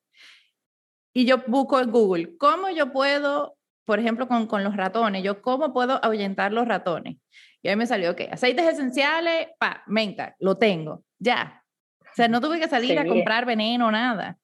y 1.19 1.25
yo 1.25 1.39
busco 1.49 1.81
en 1.81 1.91
Google, 1.91 2.37
¿cómo 2.39 2.71
yo 2.71 2.93
puedo, 2.93 3.57
por 3.85 3.99
ejemplo, 3.99 4.29
con, 4.29 4.47
con 4.47 4.63
los 4.63 4.77
ratones, 4.77 5.25
yo 5.25 5.43
cómo 5.43 5.73
puedo 5.73 5.99
ahuyentar 6.05 6.53
los 6.53 6.69
ratones? 6.69 7.17
Y 7.61 7.69
ahí 7.69 7.75
me 7.75 7.87
salió, 7.87 8.13
ok, 8.13 8.21
aceites 8.31 8.67
esenciales, 8.67 9.49
pa, 9.59 9.83
menta, 9.89 10.37
lo 10.39 10.57
tengo, 10.57 11.03
ya. 11.19 11.65
O 12.03 12.15
sea, 12.15 12.29
no 12.29 12.41
tuve 12.41 12.61
que 12.61 12.69
salir 12.69 12.97
a 12.99 13.05
comprar 13.05 13.47
veneno, 13.47 13.91
nada. 13.91 14.39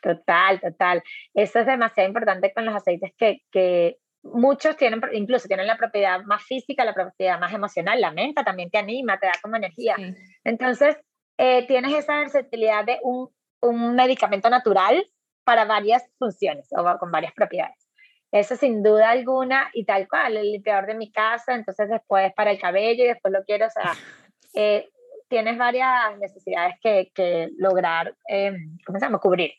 Total, 0.00 0.60
total. 0.60 1.02
Eso 1.34 1.60
es 1.60 1.66
demasiado 1.66 2.08
importante 2.08 2.52
con 2.52 2.64
los 2.64 2.74
aceites 2.74 3.12
que, 3.16 3.42
que 3.50 3.96
muchos 4.22 4.76
tienen, 4.76 5.00
incluso 5.12 5.48
tienen 5.48 5.66
la 5.66 5.76
propiedad 5.76 6.22
más 6.24 6.42
física, 6.44 6.84
la 6.84 6.94
propiedad 6.94 7.38
más 7.38 7.52
emocional. 7.52 8.00
La 8.00 8.12
menta 8.12 8.44
también 8.44 8.70
te 8.70 8.78
anima, 8.78 9.18
te 9.18 9.26
da 9.26 9.32
como 9.42 9.56
energía. 9.56 9.96
Entonces, 10.44 10.96
eh, 11.38 11.66
tienes 11.66 11.94
esa 11.94 12.18
versatilidad 12.18 12.84
de 12.84 12.98
un, 13.02 13.28
un 13.62 13.94
medicamento 13.94 14.50
natural 14.50 15.04
para 15.44 15.64
varias 15.64 16.04
funciones 16.18 16.68
o 16.72 16.98
con 16.98 17.10
varias 17.10 17.32
propiedades. 17.32 17.88
Eso 18.30 18.56
sin 18.56 18.82
duda 18.82 19.10
alguna 19.10 19.70
y 19.72 19.84
tal 19.84 20.06
cual, 20.06 20.36
el 20.36 20.52
limpiador 20.52 20.86
de 20.86 20.94
mi 20.94 21.10
casa, 21.10 21.54
entonces 21.54 21.88
después 21.88 22.32
para 22.34 22.50
el 22.50 22.60
cabello 22.60 23.04
y 23.04 23.08
después 23.08 23.32
lo 23.32 23.42
quiero, 23.44 23.66
o 23.66 23.70
sea, 23.70 23.92
eh, 24.54 24.88
tienes 25.28 25.56
varias 25.56 26.18
necesidades 26.18 26.74
que, 26.82 27.10
que 27.14 27.48
lograr, 27.56 28.14
eh, 28.28 28.52
¿cómo 28.84 28.98
se 28.98 29.06
llama?, 29.06 29.18
cubrir. 29.18 29.52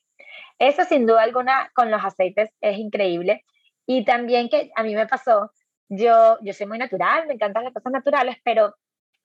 Eso 0.60 0.84
sin 0.84 1.06
duda 1.08 1.24
alguna 1.24 1.72
con 1.74 1.90
los 1.90 2.04
aceites 2.04 2.52
es 2.62 2.78
increíble. 2.78 3.44
Y 3.86 4.06
también 4.06 4.50
que 4.50 4.72
a 4.76 4.84
mí 4.84 4.94
me 4.94 5.08
pasó, 5.08 5.52
yo, 5.88 6.38
yo 6.42 6.54
soy 6.54 6.68
muy 6.68 6.78
natural, 6.78 7.26
me 7.28 7.34
encantan 7.34 7.64
las 7.64 7.74
cosas 7.74 7.92
naturales, 7.92 8.38
pero 8.44 8.76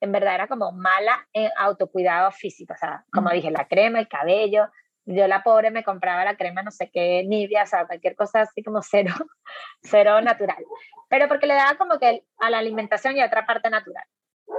en 0.01 0.12
verdad 0.12 0.35
era 0.35 0.49
como 0.49 0.72
mala 0.72 1.26
en 1.32 1.51
autocuidado 1.57 2.30
físico, 2.32 2.74
o 2.74 2.76
sea, 2.76 3.05
como 3.12 3.30
dije, 3.30 3.51
la 3.51 3.66
crema, 3.68 3.99
el 4.01 4.09
cabello, 4.09 4.68
yo 5.07 5.26
la 5.28 5.43
pobre 5.43 5.70
me 5.70 5.85
compraba 5.85 6.24
la 6.24 6.37
crema 6.37 6.62
no 6.62 6.70
sé 6.70 6.91
qué, 6.93 7.24
Nivea, 7.24 7.64
o 7.64 7.66
sea, 7.66 7.87
cualquier 7.87 8.16
cosa 8.16 8.43
así 8.43 8.62
como 8.62 8.80
cero, 8.82 9.12
cero 9.82 10.20
natural. 10.20 10.64
Pero 11.09 11.28
porque 11.28 11.47
le 11.47 11.55
daba 11.55 11.76
como 11.76 11.99
que 11.99 12.24
a 12.39 12.51
la 12.51 12.59
alimentación 12.59 13.16
y 13.16 13.20
a 13.20 13.26
otra 13.26 13.47
parte 13.47 13.68
natural. 13.70 14.05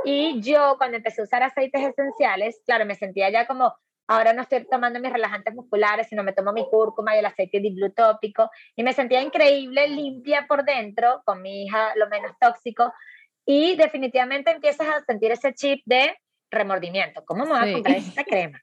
Y 0.04 0.42
yo 0.42 0.76
cuando 0.78 0.98
empecé 0.98 1.22
a 1.22 1.24
usar 1.24 1.44
aceites 1.44 1.82
esenciales, 1.82 2.62
claro, 2.66 2.86
me 2.86 2.96
sentía 2.96 3.30
ya 3.30 3.48
como, 3.48 3.76
ahora 4.08 4.34
no 4.34 4.42
estoy 4.44 4.66
tomando 4.68 5.00
mis 5.00 5.12
relajantes 5.12 5.54
musculares, 5.54 6.08
sino 6.08 6.24
me 6.24 6.34
tomo 6.34 6.54
mi 6.54 6.68
cúrcuma 6.70 7.16
y 7.16 7.20
el 7.20 7.26
aceite 7.26 7.62
tópico 7.96 8.50
y 8.76 8.84
me 8.84 8.94
sentía 8.94 9.22
increíble, 9.22 9.88
limpia 9.88 10.46
por 10.48 10.64
dentro, 10.64 11.22
con 11.26 11.42
mi 11.42 11.66
hija 11.66 11.96
lo 11.96 12.08
menos 12.10 12.32
tóxico, 12.40 12.94
y 13.46 13.76
definitivamente 13.76 14.52
empiezas 14.52 14.88
a 14.88 15.04
sentir 15.06 15.32
ese 15.32 15.54
chip 15.54 15.82
de 15.86 16.16
remordimiento. 16.52 17.24
¿Cómo 17.26 17.46
me 17.46 17.52
voy 17.52 17.70
a 17.70 17.74
comprar 17.74 17.98
esta 17.98 18.24
crema? 18.24 18.62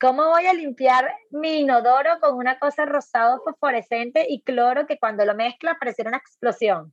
¿Cómo 0.00 0.28
voy 0.28 0.46
a 0.46 0.52
limpiar 0.52 1.12
mi 1.30 1.60
inodoro 1.60 2.18
con 2.20 2.36
una 2.36 2.58
cosa 2.58 2.84
rosado 2.84 3.42
fosforescente 3.44 4.26
y 4.28 4.42
cloro 4.42 4.86
que 4.86 4.98
cuando 4.98 5.24
lo 5.24 5.34
mezclas 5.34 5.76
pareciera 5.78 6.08
una 6.08 6.18
explosión? 6.18 6.92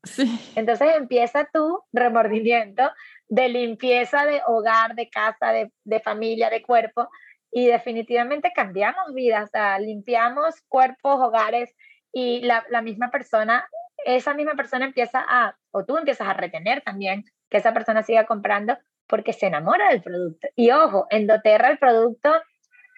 Entonces 0.56 0.95
empieza 0.95 1.50
tu 1.54 1.82
remordimiento 1.93 2.89
de 3.28 3.50
limpieza 3.50 4.26
de 4.26 4.41
hogar, 4.47 4.95
de 4.95 5.10
casa, 5.10 5.52
de, 5.52 5.72
de 5.84 6.00
familia, 6.00 6.50
de 6.50 6.62
cuerpo 6.62 7.10
y 7.52 7.68
definitivamente 7.68 8.52
cambiamos 8.54 9.14
vidas, 9.14 9.45
o 9.45 9.52
sea, 9.52 9.80
limpiamos 9.80 10.62
cuerpos, 10.68 11.20
hogares 11.20 11.76
y 12.12 12.41
la, 12.41 12.64
la 12.70 12.82
misma 12.82 13.12
persona, 13.12 13.68
esa 14.06 14.34
misma 14.34 14.54
persona 14.54 14.86
empieza 14.86 15.24
a, 15.28 15.56
o 15.72 15.86
tú 15.86 15.97
empiezas 15.97 16.28
a 16.28 16.34
retener 16.34 16.82
también 16.82 17.26
que 17.50 17.58
esa 17.58 17.74
persona 17.74 18.04
siga 18.04 18.26
comprando 18.26 18.78
porque 19.08 19.34
se 19.34 19.47
enamora 19.47 19.89
del 19.89 20.02
producto. 20.02 20.47
Y 20.56 20.72
ojo, 20.72 21.08
en 21.10 21.26
doTERRA 21.26 21.72
el 21.72 21.80
producto, 21.80 22.32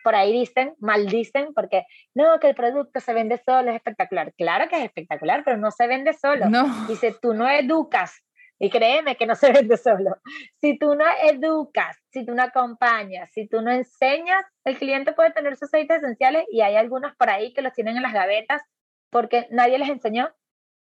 por 0.04 0.16
ahí 0.16 0.34
dicen, 0.34 0.76
maldicen, 0.80 1.54
porque 1.54 1.86
no, 2.14 2.39
que 2.39 2.49
el 2.49 2.56
producto 2.56 2.99
se 2.99 3.14
vende 3.14 3.41
solo, 3.45 3.70
es 3.70 3.76
espectacular. 3.76 4.34
Claro 4.34 4.68
que 4.68 4.78
es 4.78 4.84
espectacular, 4.84 5.43
pero 5.45 5.58
no 5.58 5.72
se 5.72 5.88
vende 5.88 6.14
solo. 6.14 6.49
No. 6.49 6.68
Dice, 6.88 7.16
tú 7.22 7.34
no 7.34 7.49
educas, 7.49 8.22
Y 8.64 8.70
créeme 8.70 9.18
que 9.18 9.26
no 9.26 9.34
se 9.34 9.51
vende 9.66 9.76
solo. 9.76 10.18
Si 10.62 10.78
tú 10.78 10.93
no 10.93 11.03
educas, 11.24 11.97
si 12.12 12.24
tú 12.24 12.36
no 12.36 12.43
acompañas, 12.43 13.32
si 13.34 13.47
tú 13.47 13.62
no 13.64 13.72
enseñas, 13.72 14.45
el 14.64 14.78
cliente 14.78 15.14
puede 15.14 15.32
tener 15.32 15.55
sus 15.55 15.64
aceites 15.64 15.97
esenciales 15.97 16.45
y 16.51 16.62
hay 16.62 16.76
algunos 16.76 17.16
por 17.16 17.32
ahí 17.32 17.53
que 17.53 17.64
los 17.64 17.74
tienen 17.74 17.97
en 17.97 18.03
las 18.03 18.14
gavetas 18.14 18.62
porque 19.09 19.47
nadie 19.49 19.80
les 19.80 19.89
enseñó, 19.89 20.30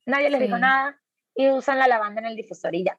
nadie 0.04 0.28
les 0.28 0.40
dijo 0.40 0.58
nada 0.58 1.00
y 1.34 1.48
usan 1.48 1.78
la 1.78 1.88
lavanda 1.88 2.20
en 2.20 2.26
el 2.26 2.36
difusor 2.36 2.74
y 2.74 2.84
ya. 2.84 2.98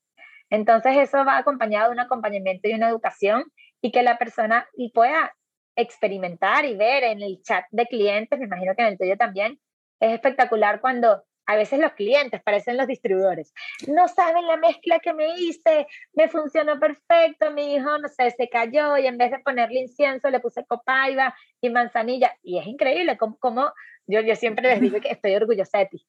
Entonces 0.49 0.97
eso 0.97 1.23
va 1.25 1.37
acompañado 1.37 1.89
de 1.89 1.93
un 1.93 1.99
acompañamiento 1.99 2.67
y 2.67 2.73
una 2.73 2.89
educación 2.89 3.43
y 3.81 3.91
que 3.91 4.01
la 4.01 4.17
persona 4.17 4.67
pueda 4.95 5.31
experimentar 5.75 6.65
y 6.65 6.75
ver 6.75 7.03
en 7.03 7.21
el 7.21 7.39
chat 7.43 7.65
de 7.69 7.85
clientes, 7.85 8.39
me 8.39 8.45
imagino 8.45 8.73
que 8.75 8.81
en 8.81 8.87
el 8.89 8.97
tuyo 8.97 9.15
también, 9.15 9.59
es 9.99 10.13
espectacular 10.13 10.81
cuando 10.81 11.23
a 11.51 11.55
veces 11.57 11.79
los 11.79 11.91
clientes 11.93 12.41
parecen 12.41 12.77
los 12.77 12.87
distribuidores. 12.87 13.53
No 13.87 14.07
saben 14.07 14.47
la 14.47 14.55
mezcla 14.55 14.99
que 14.99 15.13
me 15.13 15.37
hice, 15.37 15.85
me 16.13 16.29
funcionó 16.29 16.79
perfecto, 16.79 17.51
mi 17.51 17.75
hijo, 17.75 17.97
no 17.97 18.07
sé, 18.07 18.31
se 18.31 18.47
cayó 18.47 18.97
y 18.97 19.05
en 19.05 19.17
vez 19.17 19.31
de 19.31 19.39
ponerle 19.39 19.81
incienso 19.81 20.29
le 20.29 20.39
puse 20.39 20.65
copaiba 20.65 21.35
y 21.59 21.69
manzanilla. 21.69 22.33
Y 22.41 22.57
es 22.57 22.67
increíble 22.67 23.17
como, 23.17 23.73
yo, 24.07 24.21
yo 24.21 24.35
siempre 24.37 24.69
les 24.69 24.79
digo 24.79 25.01
que 25.01 25.09
estoy 25.11 25.35
orgullosa 25.35 25.79
de 25.79 25.87
ti. 25.87 26.05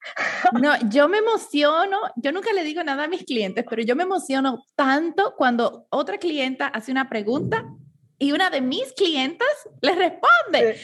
No, 0.61 0.74
yo 0.90 1.09
me 1.09 1.18
emociono, 1.18 1.99
yo 2.14 2.30
nunca 2.30 2.53
le 2.53 2.62
digo 2.62 2.84
nada 2.84 3.05
a 3.05 3.09
mis 3.09 3.24
clientes, 3.24 3.64
pero 3.68 3.82
yo 3.82 3.97
me 3.97 4.05
emociono 4.05 4.64
tanto 4.76 5.34
cuando 5.36 5.86
otra 5.90 6.18
clienta 6.18 6.68
hace 6.68 6.93
una 6.93 7.09
pregunta 7.09 7.64
y 8.16 8.30
una 8.30 8.49
de 8.49 8.61
mis 8.61 8.93
clientas 8.93 9.68
le 9.80 9.97
responde. 9.97 10.78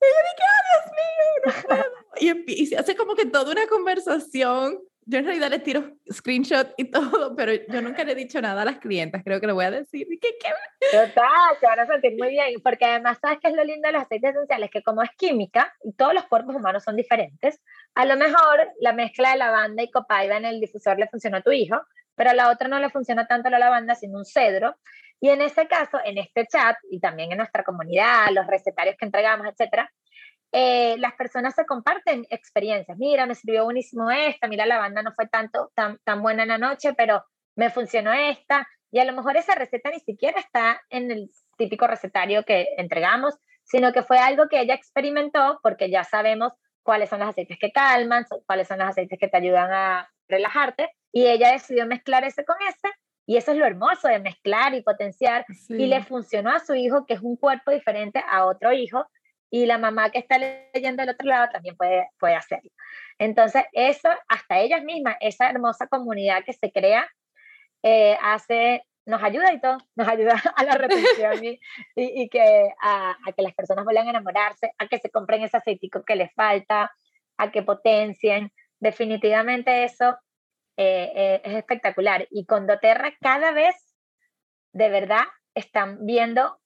Y 0.00 0.06
yo 0.06 0.18
dije, 0.28 0.48
Dios 0.70 1.74
mío, 1.74 1.84
puedo. 2.18 2.34
Y, 2.46 2.66
se 2.66 2.76
hace 2.76 2.96
como 2.96 3.14
que 3.14 3.26
toda 3.26 3.52
una 3.52 3.66
conversación. 3.66 4.78
Yo 5.06 5.18
en 5.18 5.24
realidad 5.24 5.48
le 5.48 5.58
tiro 5.60 5.96
screenshot 6.12 6.74
y 6.76 6.84
todo, 6.90 7.34
pero 7.34 7.52
yo 7.54 7.80
nunca 7.80 8.04
le 8.04 8.12
he 8.12 8.14
dicho 8.14 8.40
nada 8.42 8.62
a 8.62 8.64
las 8.64 8.78
clientas. 8.78 9.22
Creo 9.24 9.40
que 9.40 9.46
le 9.46 9.54
voy 9.54 9.64
a 9.64 9.70
decir. 9.70 10.06
¿Qué, 10.20 10.36
qué? 10.38 10.48
Total, 10.92 11.56
se 11.58 11.66
van 11.66 11.80
a 11.80 11.86
sentir 11.86 12.14
muy 12.18 12.28
bien. 12.28 12.60
Porque 12.62 12.84
además, 12.84 13.18
¿sabes 13.20 13.38
qué 13.40 13.48
es 13.48 13.54
lo 13.54 13.64
lindo 13.64 13.86
de 13.88 13.92
los 13.92 14.02
aceites 14.02 14.30
esenciales? 14.30 14.70
Que 14.70 14.82
como 14.82 15.02
es 15.02 15.10
química 15.16 15.72
y 15.82 15.92
todos 15.94 16.12
los 16.12 16.24
cuerpos 16.26 16.56
humanos 16.56 16.84
son 16.84 16.96
diferentes, 16.96 17.60
a 17.94 18.04
lo 18.04 18.16
mejor 18.16 18.68
la 18.80 18.92
mezcla 18.92 19.32
de 19.32 19.38
lavanda 19.38 19.82
y 19.82 19.90
copaiba 19.90 20.36
en 20.36 20.44
el 20.44 20.60
difusor 20.60 20.98
le 20.98 21.08
funcionó 21.08 21.38
a 21.38 21.42
tu 21.42 21.52
hijo, 21.52 21.80
pero 22.14 22.30
a 22.30 22.34
la 22.34 22.50
otra 22.50 22.68
no 22.68 22.78
le 22.78 22.90
funciona 22.90 23.26
tanto 23.26 23.48
la 23.48 23.58
lavanda, 23.58 23.94
sino 23.94 24.18
un 24.18 24.24
cedro. 24.24 24.76
Y 25.20 25.30
en 25.30 25.40
este 25.40 25.66
caso, 25.66 25.98
en 26.04 26.18
este 26.18 26.46
chat 26.46 26.76
y 26.90 27.00
también 27.00 27.32
en 27.32 27.38
nuestra 27.38 27.64
comunidad, 27.64 28.26
los 28.32 28.46
recetarios 28.46 28.96
que 28.96 29.06
entregamos, 29.06 29.46
etcétera, 29.48 29.90
eh, 30.52 30.96
las 30.98 31.14
personas 31.14 31.54
se 31.54 31.66
comparten 31.66 32.26
experiencias. 32.30 32.96
Mira, 32.98 33.26
me 33.26 33.34
sirvió 33.34 33.64
buenísimo 33.64 34.10
esta, 34.10 34.48
mira, 34.48 34.66
la 34.66 34.78
banda 34.78 35.02
no 35.02 35.12
fue 35.12 35.26
tanto, 35.28 35.70
tan, 35.74 35.98
tan 36.04 36.22
buena 36.22 36.44
en 36.44 36.48
la 36.50 36.58
noche, 36.58 36.94
pero 36.94 37.24
me 37.56 37.70
funcionó 37.70 38.12
esta. 38.12 38.66
Y 38.90 39.00
a 39.00 39.04
lo 39.04 39.12
mejor 39.12 39.36
esa 39.36 39.54
receta 39.54 39.90
ni 39.90 40.00
siquiera 40.00 40.40
está 40.40 40.80
en 40.88 41.10
el 41.10 41.30
típico 41.58 41.86
recetario 41.86 42.44
que 42.44 42.68
entregamos, 42.78 43.34
sino 43.64 43.92
que 43.92 44.02
fue 44.02 44.18
algo 44.18 44.48
que 44.48 44.60
ella 44.60 44.74
experimentó 44.74 45.60
porque 45.62 45.90
ya 45.90 46.04
sabemos 46.04 46.52
cuáles 46.82 47.10
son 47.10 47.20
los 47.20 47.28
aceites 47.28 47.58
que 47.58 47.70
calman, 47.70 48.24
cuáles 48.46 48.66
son 48.66 48.78
los 48.78 48.88
aceites 48.88 49.18
que 49.18 49.28
te 49.28 49.36
ayudan 49.36 49.70
a 49.70 50.08
relajarte, 50.26 50.90
y 51.12 51.26
ella 51.26 51.52
decidió 51.52 51.84
mezclar 51.86 52.24
ese 52.24 52.46
con 52.46 52.56
ese, 52.66 52.88
y 53.26 53.36
eso 53.36 53.52
es 53.52 53.58
lo 53.58 53.66
hermoso 53.66 54.08
de 54.08 54.20
mezclar 54.20 54.74
y 54.74 54.82
potenciar, 54.82 55.44
y 55.68 55.86
le 55.86 56.02
funcionó 56.02 56.50
a 56.50 56.60
su 56.60 56.74
hijo, 56.74 57.04
que 57.04 57.12
es 57.12 57.20
un 57.20 57.36
cuerpo 57.36 57.72
diferente 57.72 58.24
a 58.30 58.46
otro 58.46 58.72
hijo, 58.72 59.06
y 59.50 59.66
la 59.66 59.78
mamá 59.78 60.10
que 60.10 60.18
está 60.18 60.38
leyendo 60.38 61.02
del 61.02 61.14
otro 61.14 61.26
lado 61.26 61.48
también 61.52 61.76
puede, 61.76 62.08
puede 62.18 62.34
hacerlo. 62.34 62.70
Entonces, 63.18 63.64
eso, 63.72 64.08
hasta 64.28 64.58
ellas 64.58 64.82
mismas, 64.84 65.16
esa 65.20 65.48
hermosa 65.48 65.86
comunidad 65.86 66.44
que 66.44 66.52
se 66.52 66.70
crea, 66.70 67.08
eh, 67.82 68.16
hace, 68.20 68.82
nos 69.06 69.22
ayuda 69.22 69.52
y 69.52 69.60
todo, 69.60 69.78
nos 69.96 70.08
ayuda 70.08 70.34
a 70.56 70.64
la 70.64 70.72
retención 70.72 71.44
y, 71.44 71.60
y, 71.96 72.28
que, 72.28 72.68
a, 72.80 73.10
a, 73.10 73.32
que 73.32 73.42
las 73.42 73.54
personas 73.54 73.84
vuelvan 73.84 74.06
a 74.06 74.10
enamorarse, 74.10 74.72
a 74.78 74.86
que 74.86 74.98
se 74.98 75.10
compren 75.10 75.42
ese 75.42 75.56
aceitico 75.56 76.04
que 76.04 76.16
les 76.16 76.32
falta, 76.34 76.92
a 77.38 77.50
que 77.50 77.62
potencien. 77.62 78.52
Definitivamente 78.80 79.84
eso 79.84 80.16
eh, 80.76 81.12
eh, 81.14 81.40
es 81.44 81.54
espectacular. 81.54 82.28
Y 82.30 82.44
con 82.46 82.66
doTERRA 82.66 83.14
cada 83.20 83.52
vez, 83.52 83.74
de 84.72 84.90
verdad, 84.90 85.24
están 85.54 86.04
viendo 86.04 86.60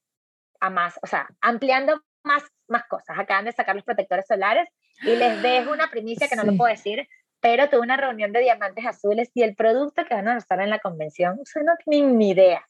a 0.61 0.71
más, 0.71 0.99
o 1.03 1.07
sea, 1.07 1.29
ampliando 1.41 2.03
más, 2.25 2.43
más 2.69 2.85
cosas. 2.89 3.19
Acaban 3.19 3.45
de 3.45 3.53
sacar 3.53 3.75
los 3.75 3.85
protectores 3.85 4.27
solares 4.27 4.69
y 5.03 5.17
les 5.17 5.43
dejo 5.43 5.73
una 5.73 5.91
primicia 5.91 6.29
que 6.29 6.37
no 6.37 6.45
lo 6.45 6.57
puedo 6.57 6.71
decir, 6.71 7.07
pero 7.41 7.69
tuve 7.69 7.81
una 7.81 7.97
reunión 7.97 8.33
de 8.33 8.41
diamantes 8.41 8.87
azules 8.87 9.31
y 9.35 9.43
el 9.43 9.57
producto 9.57 10.05
que 10.05 10.15
van 10.15 10.29
a 10.29 10.33
lanzar 10.33 10.61
en 10.61 10.71
la 10.71 10.79
convención, 10.79 11.41
o 11.41 11.63
no 11.63 11.73
tienen 11.85 12.17
ni 12.17 12.31
idea. 12.31 12.67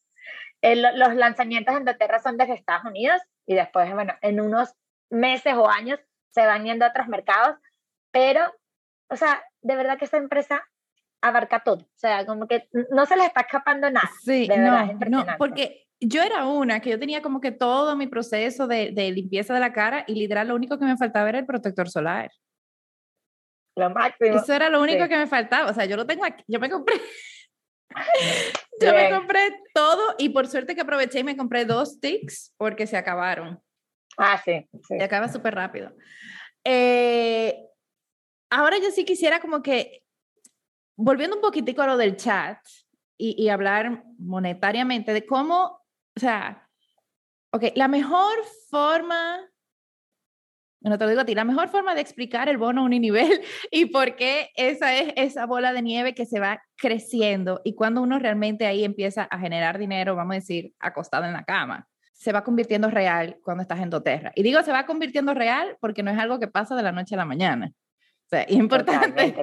los 0.62 1.14
lanzamientos 1.14 1.76
en 1.76 1.84
doTERRA 1.84 2.20
son 2.20 2.36
desde 2.36 2.55
Estados 2.55 2.84
Unidos 2.84 3.20
y 3.46 3.55
después, 3.55 3.92
bueno, 3.92 4.14
en 4.22 4.40
unos 4.40 4.74
meses 5.11 5.55
o 5.55 5.68
años 5.68 6.00
se 6.30 6.46
van 6.46 6.64
yendo 6.64 6.86
a 6.86 6.88
otros 6.88 7.09
mercados, 7.09 7.57
pero, 8.11 8.40
o 9.09 9.16
sea, 9.16 9.44
de 9.61 9.76
verdad 9.76 9.98
que 9.98 10.07
esta 10.07 10.16
empresa 10.16 10.66
abarca 11.23 11.61
todo, 11.61 11.85
o 11.85 11.99
sea, 11.99 12.27
como 12.27 12.47
que 12.47 12.68
no 12.91 13.07
se 13.07 13.16
les 13.16 13.27
está 13.27 13.43
escapando 13.43 13.91
nada. 13.91 14.11
Sí, 14.23 14.49
no, 14.49 14.93
no, 15.09 15.27
porque 15.39 15.87
yo 16.01 16.20
era 16.23 16.45
una 16.47 16.81
que 16.81 16.91
yo 16.91 16.99
tenía 16.99 17.23
como 17.23 17.41
que 17.41 17.53
todo 17.53 17.97
mi 17.97 18.09
proceso 18.09 18.66
de, 18.66 18.91
de, 18.93 19.12
limpieza 19.12 19.55
de 19.55 19.61
la 19.61 19.73
cara 19.73 20.05
y 20.07 20.16
literal 20.16 20.49
lo 20.49 20.57
único 20.57 20.79
que 20.79 20.85
me 20.85 20.97
faltaba 20.97 21.29
era 21.29 21.39
el 21.39 21.47
protector 21.47 21.89
solar. 21.89 22.31
Lo 23.77 23.91
máximo. 23.91 24.37
Eso 24.37 24.53
era 24.53 24.68
lo 24.68 24.83
único 24.83 25.09
que 25.09 25.16
me 25.16 25.27
faltaba. 25.27 25.70
O 25.70 25.75
sea, 25.75 25.85
yo 25.87 25.97
lo 25.97 26.07
tengo 26.07 26.25
aquí. 26.25 26.45
Yo 26.47 26.61
me 26.61 26.68
compré. 26.68 26.95
yo 28.81 28.95
me 28.95 29.11
compré 29.11 29.62
todo 29.75 30.14
y 30.18 30.31
por 30.31 30.47
suerte 30.47 30.75
que 30.75 30.83
aproveché 30.83 31.20
y 31.20 31.25
me 31.25 31.37
compré 31.37 31.64
dos 31.64 31.93
sticks 31.93 32.53
porque 32.57 32.87
se 32.87 32.97
acabaron. 32.97 33.62
Ah, 34.18 34.41
sí. 34.45 34.68
sí. 34.73 34.99
Se 34.99 35.03
acaba 35.03 35.29
súper 35.29 35.55
rápido. 35.55 35.95
Eh, 36.64 37.66
ahora 38.51 38.79
yo 38.79 38.91
sí 38.91 39.05
quisiera 39.05 39.41
como 39.41 39.62
que, 39.62 40.03
volviendo 41.03 41.36
un 41.36 41.42
poquitico 41.42 41.82
a 41.82 41.86
lo 41.86 41.96
del 41.96 42.16
chat 42.16 42.59
y, 43.18 43.48
hablar 43.50 44.05
monetariamente 44.18 45.12
de 45.12 45.24
cómo 45.24 45.82
o 46.16 46.20
sea, 46.20 46.68
ok, 47.53 47.64
la 47.74 47.88
mejor 47.88 48.34
forma, 48.68 49.40
bueno, 50.80 50.98
te 50.98 51.05
lo 51.05 51.11
digo 51.11 51.22
a 51.22 51.24
ti, 51.24 51.34
la 51.34 51.44
mejor 51.44 51.68
forma 51.68 51.94
de 51.94 52.00
explicar 52.00 52.48
el 52.48 52.59
bono 52.59 52.84
uninivel 52.84 53.40
y 53.70 53.86
por 53.86 54.16
qué 54.16 54.50
esa 54.57 54.94
es 54.94 55.12
esa 55.16 55.46
bola 55.46 55.72
de 55.72 55.82
nieve 55.82 56.14
que 56.14 56.26
se 56.26 56.40
va 56.40 56.62
creciendo 56.76 57.61
y 57.64 57.74
cuando 57.74 58.03
uno 58.03 58.18
realmente 58.18 58.66
ahí 58.66 58.84
empieza 58.84 59.24
a 59.24 59.38
generar 59.38 59.78
dinero, 59.78 60.16
vamos 60.16 60.32
a 60.32 60.40
decir, 60.40 60.74
acostado 60.78 61.24
en 61.24 61.32
la 61.32 61.44
cama, 61.44 61.88
se 62.12 62.32
va 62.32 62.44
convirtiendo 62.44 62.90
real 62.90 63.38
cuando 63.42 63.62
estás 63.62 63.80
en 63.80 63.90
doTERRA. 63.90 64.32
Y 64.34 64.42
digo 64.42 64.62
se 64.62 64.72
va 64.72 64.86
convirtiendo 64.86 65.34
real 65.34 65.76
porque 65.80 66.03
no 66.03 66.11
es 66.11 66.18
algo 66.18 66.38
que 66.38 66.48
pasa 66.48 66.76
de 66.76 66.82
la 66.82 66.92
noche 66.92 67.14
a 67.14 67.18
la 67.18 67.24
mañana. 67.24 67.72
O 68.26 68.28
sea, 68.28 68.42
es 68.42 68.57
importante 68.57 69.34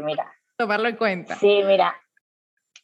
tomarlo 0.60 0.90
en 0.90 0.98
cuenta. 0.98 1.36
Sí, 1.36 1.64
mira, 1.66 1.96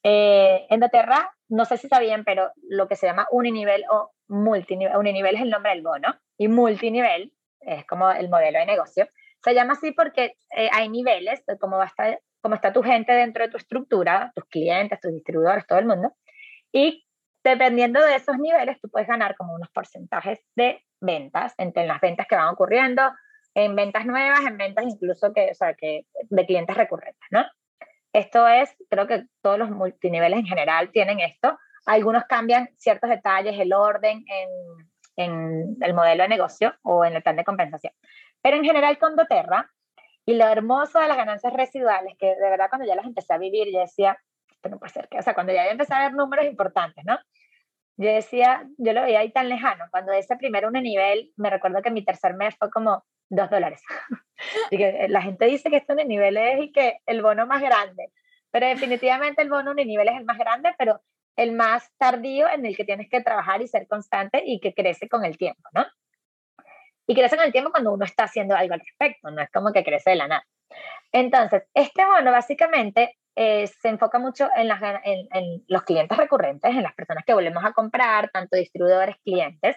eh, 0.01 0.65
en 0.69 0.79
doTERRA 0.79 1.35
no 1.49 1.65
sé 1.65 1.77
si 1.77 1.89
sabían, 1.89 2.23
pero 2.23 2.51
lo 2.69 2.87
que 2.87 2.95
se 2.95 3.05
llama 3.05 3.27
uninivel 3.31 3.83
o 3.91 4.11
multinivel, 4.29 4.95
uninivel 4.95 5.35
es 5.35 5.41
el 5.41 5.49
nombre 5.49 5.73
del 5.73 5.83
bono 5.83 6.15
y 6.37 6.47
multinivel 6.47 7.33
es 7.59 7.85
como 7.85 8.09
el 8.09 8.29
modelo 8.29 8.59
de 8.59 8.65
negocio. 8.65 9.09
Se 9.43 9.53
llama 9.53 9.73
así 9.73 9.91
porque 9.91 10.37
eh, 10.55 10.69
hay 10.71 10.87
niveles 10.87 11.45
de 11.45 11.57
cómo, 11.57 11.77
va 11.77 11.83
a 11.83 11.87
estar, 11.87 12.19
cómo 12.41 12.55
está 12.55 12.71
tu 12.71 12.81
gente 12.81 13.11
dentro 13.11 13.43
de 13.43 13.51
tu 13.51 13.57
estructura, 13.57 14.31
tus 14.33 14.45
clientes, 14.45 14.99
tus 15.01 15.11
distribuidores, 15.11 15.67
todo 15.67 15.79
el 15.79 15.85
mundo. 15.85 16.13
Y 16.71 17.05
dependiendo 17.43 18.01
de 18.01 18.15
esos 18.15 18.37
niveles, 18.37 18.79
tú 18.79 18.89
puedes 18.89 19.07
ganar 19.07 19.35
como 19.35 19.53
unos 19.53 19.69
porcentajes 19.69 20.39
de 20.55 20.81
ventas, 21.01 21.53
entre 21.57 21.85
las 21.85 21.99
ventas 21.99 22.25
que 22.25 22.35
van 22.35 22.47
ocurriendo, 22.47 23.11
en 23.53 23.75
ventas 23.75 24.05
nuevas, 24.05 24.45
en 24.45 24.57
ventas 24.57 24.85
incluso 24.85 25.33
que, 25.33 25.49
o 25.51 25.55
sea, 25.55 25.73
que 25.73 26.05
de 26.29 26.45
clientes 26.45 26.75
recurrentes, 26.75 27.27
¿no? 27.31 27.43
Esto 28.15 28.47
es, 28.47 28.73
creo 28.89 29.07
que 29.07 29.25
todos 29.41 29.59
los 29.59 29.69
multiniveles 29.69 30.39
en 30.39 30.45
general 30.45 30.89
tienen 30.89 31.19
esto. 31.19 31.59
Algunos 31.85 32.23
cambian 32.23 32.69
ciertos 32.77 33.09
detalles, 33.09 33.59
el 33.59 33.73
orden 33.73 34.23
en, 34.25 34.49
en 35.17 35.75
el 35.81 35.93
modelo 35.93 36.23
de 36.23 36.29
negocio 36.29 36.73
o 36.81 37.03
en 37.03 37.13
el 37.13 37.21
plan 37.21 37.35
de 37.35 37.43
compensación. 37.43 37.91
Pero 38.41 38.55
en 38.55 38.63
general 38.63 38.97
con 38.99 39.17
doTERRA, 39.17 39.69
y 40.25 40.35
lo 40.35 40.47
hermoso 40.47 40.97
de 40.97 41.09
las 41.09 41.17
ganancias 41.17 41.51
residuales, 41.51 42.15
que 42.17 42.27
de 42.27 42.49
verdad 42.49 42.69
cuando 42.69 42.87
ya 42.87 42.95
las 42.95 43.05
empecé 43.05 43.33
a 43.33 43.37
vivir, 43.37 43.67
yo 43.73 43.81
decía, 43.81 44.17
esto 44.49 44.69
no 44.69 44.79
puede 44.79 44.93
ser 44.93 45.09
que, 45.09 45.19
o 45.19 45.21
sea, 45.21 45.33
cuando 45.33 45.51
ya 45.51 45.67
empecé 45.67 45.93
a 45.93 45.99
ver 45.99 46.13
números 46.13 46.45
importantes, 46.45 47.03
¿no? 47.03 47.19
Yo 47.97 48.13
decía, 48.13 48.65
yo 48.77 48.93
lo 48.93 49.01
veía 49.01 49.19
ahí 49.19 49.33
tan 49.33 49.49
lejano. 49.49 49.87
Cuando 49.91 50.13
ese 50.13 50.37
primero 50.37 50.69
un 50.69 50.73
nivel, 50.73 51.33
me 51.35 51.49
recuerdo 51.49 51.81
que 51.81 51.91
mi 51.91 52.05
tercer 52.05 52.33
mes 52.33 52.55
fue 52.57 52.71
como, 52.71 53.03
dos 53.29 53.49
dólares. 53.49 53.81
y 54.71 54.77
que 54.77 54.89
eh, 54.89 55.09
la 55.09 55.21
gente 55.21 55.45
dice 55.45 55.69
que 55.69 55.77
esto 55.77 55.95
de 55.95 56.05
nivel 56.05 56.37
es 56.37 56.63
y 56.63 56.71
que 56.71 56.99
el 57.05 57.21
bono 57.21 57.45
más 57.45 57.61
grande, 57.61 58.11
pero 58.51 58.67
definitivamente 58.67 59.41
el 59.41 59.49
bono 59.49 59.73
nivel 59.73 60.07
es 60.07 60.17
el 60.17 60.25
más 60.25 60.37
grande, 60.37 60.73
pero 60.77 61.01
el 61.35 61.51
más 61.51 61.91
tardío 61.97 62.49
en 62.49 62.65
el 62.65 62.75
que 62.75 62.85
tienes 62.85 63.09
que 63.09 63.21
trabajar 63.21 63.61
y 63.61 63.67
ser 63.67 63.87
constante 63.87 64.41
y 64.45 64.59
que 64.59 64.73
crece 64.73 65.09
con 65.09 65.25
el 65.25 65.37
tiempo, 65.37 65.63
¿no? 65.73 65.85
Y 67.07 67.13
crece 67.13 67.35
con 67.35 67.45
el 67.45 67.51
tiempo 67.51 67.71
cuando 67.71 67.93
uno 67.93 68.05
está 68.05 68.23
haciendo 68.23 68.55
algo 68.55 68.73
al 68.73 68.79
respecto, 68.79 69.29
no 69.29 69.41
es 69.41 69.51
como 69.51 69.71
que 69.71 69.83
crece 69.83 70.11
de 70.11 70.15
la 70.15 70.27
nada. 70.27 70.47
Entonces, 71.11 71.63
este 71.73 72.05
bono 72.05 72.31
básicamente 72.31 73.17
eh, 73.35 73.67
se 73.67 73.89
enfoca 73.89 74.17
mucho 74.17 74.49
en, 74.55 74.67
las, 74.67 74.81
en, 75.03 75.27
en, 75.31 75.63
los 75.67 75.83
clientes 75.83 76.17
recurrentes, 76.17 76.71
en 76.71 76.83
las 76.83 76.95
personas 76.95 77.25
que 77.25 77.33
volvemos 77.33 77.63
a 77.63 77.73
comprar, 77.73 78.29
tanto 78.31 78.55
distribuidores, 78.55 79.17
clientes, 79.23 79.75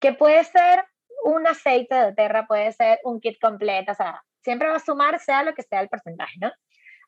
que 0.00 0.12
puede 0.12 0.42
ser 0.44 0.84
un 1.24 1.46
aceite 1.46 1.94
de 1.94 2.14
Terra, 2.14 2.46
puede 2.46 2.72
ser 2.72 3.00
un 3.04 3.20
kit 3.20 3.38
completo, 3.40 3.92
o 3.92 3.94
sea, 3.94 4.22
siempre 4.42 4.68
va 4.68 4.76
a 4.76 4.80
sumar 4.80 5.18
sea 5.18 5.42
lo 5.42 5.54
que 5.54 5.62
sea 5.62 5.80
el 5.80 5.88
porcentaje, 5.88 6.34
¿no? 6.40 6.52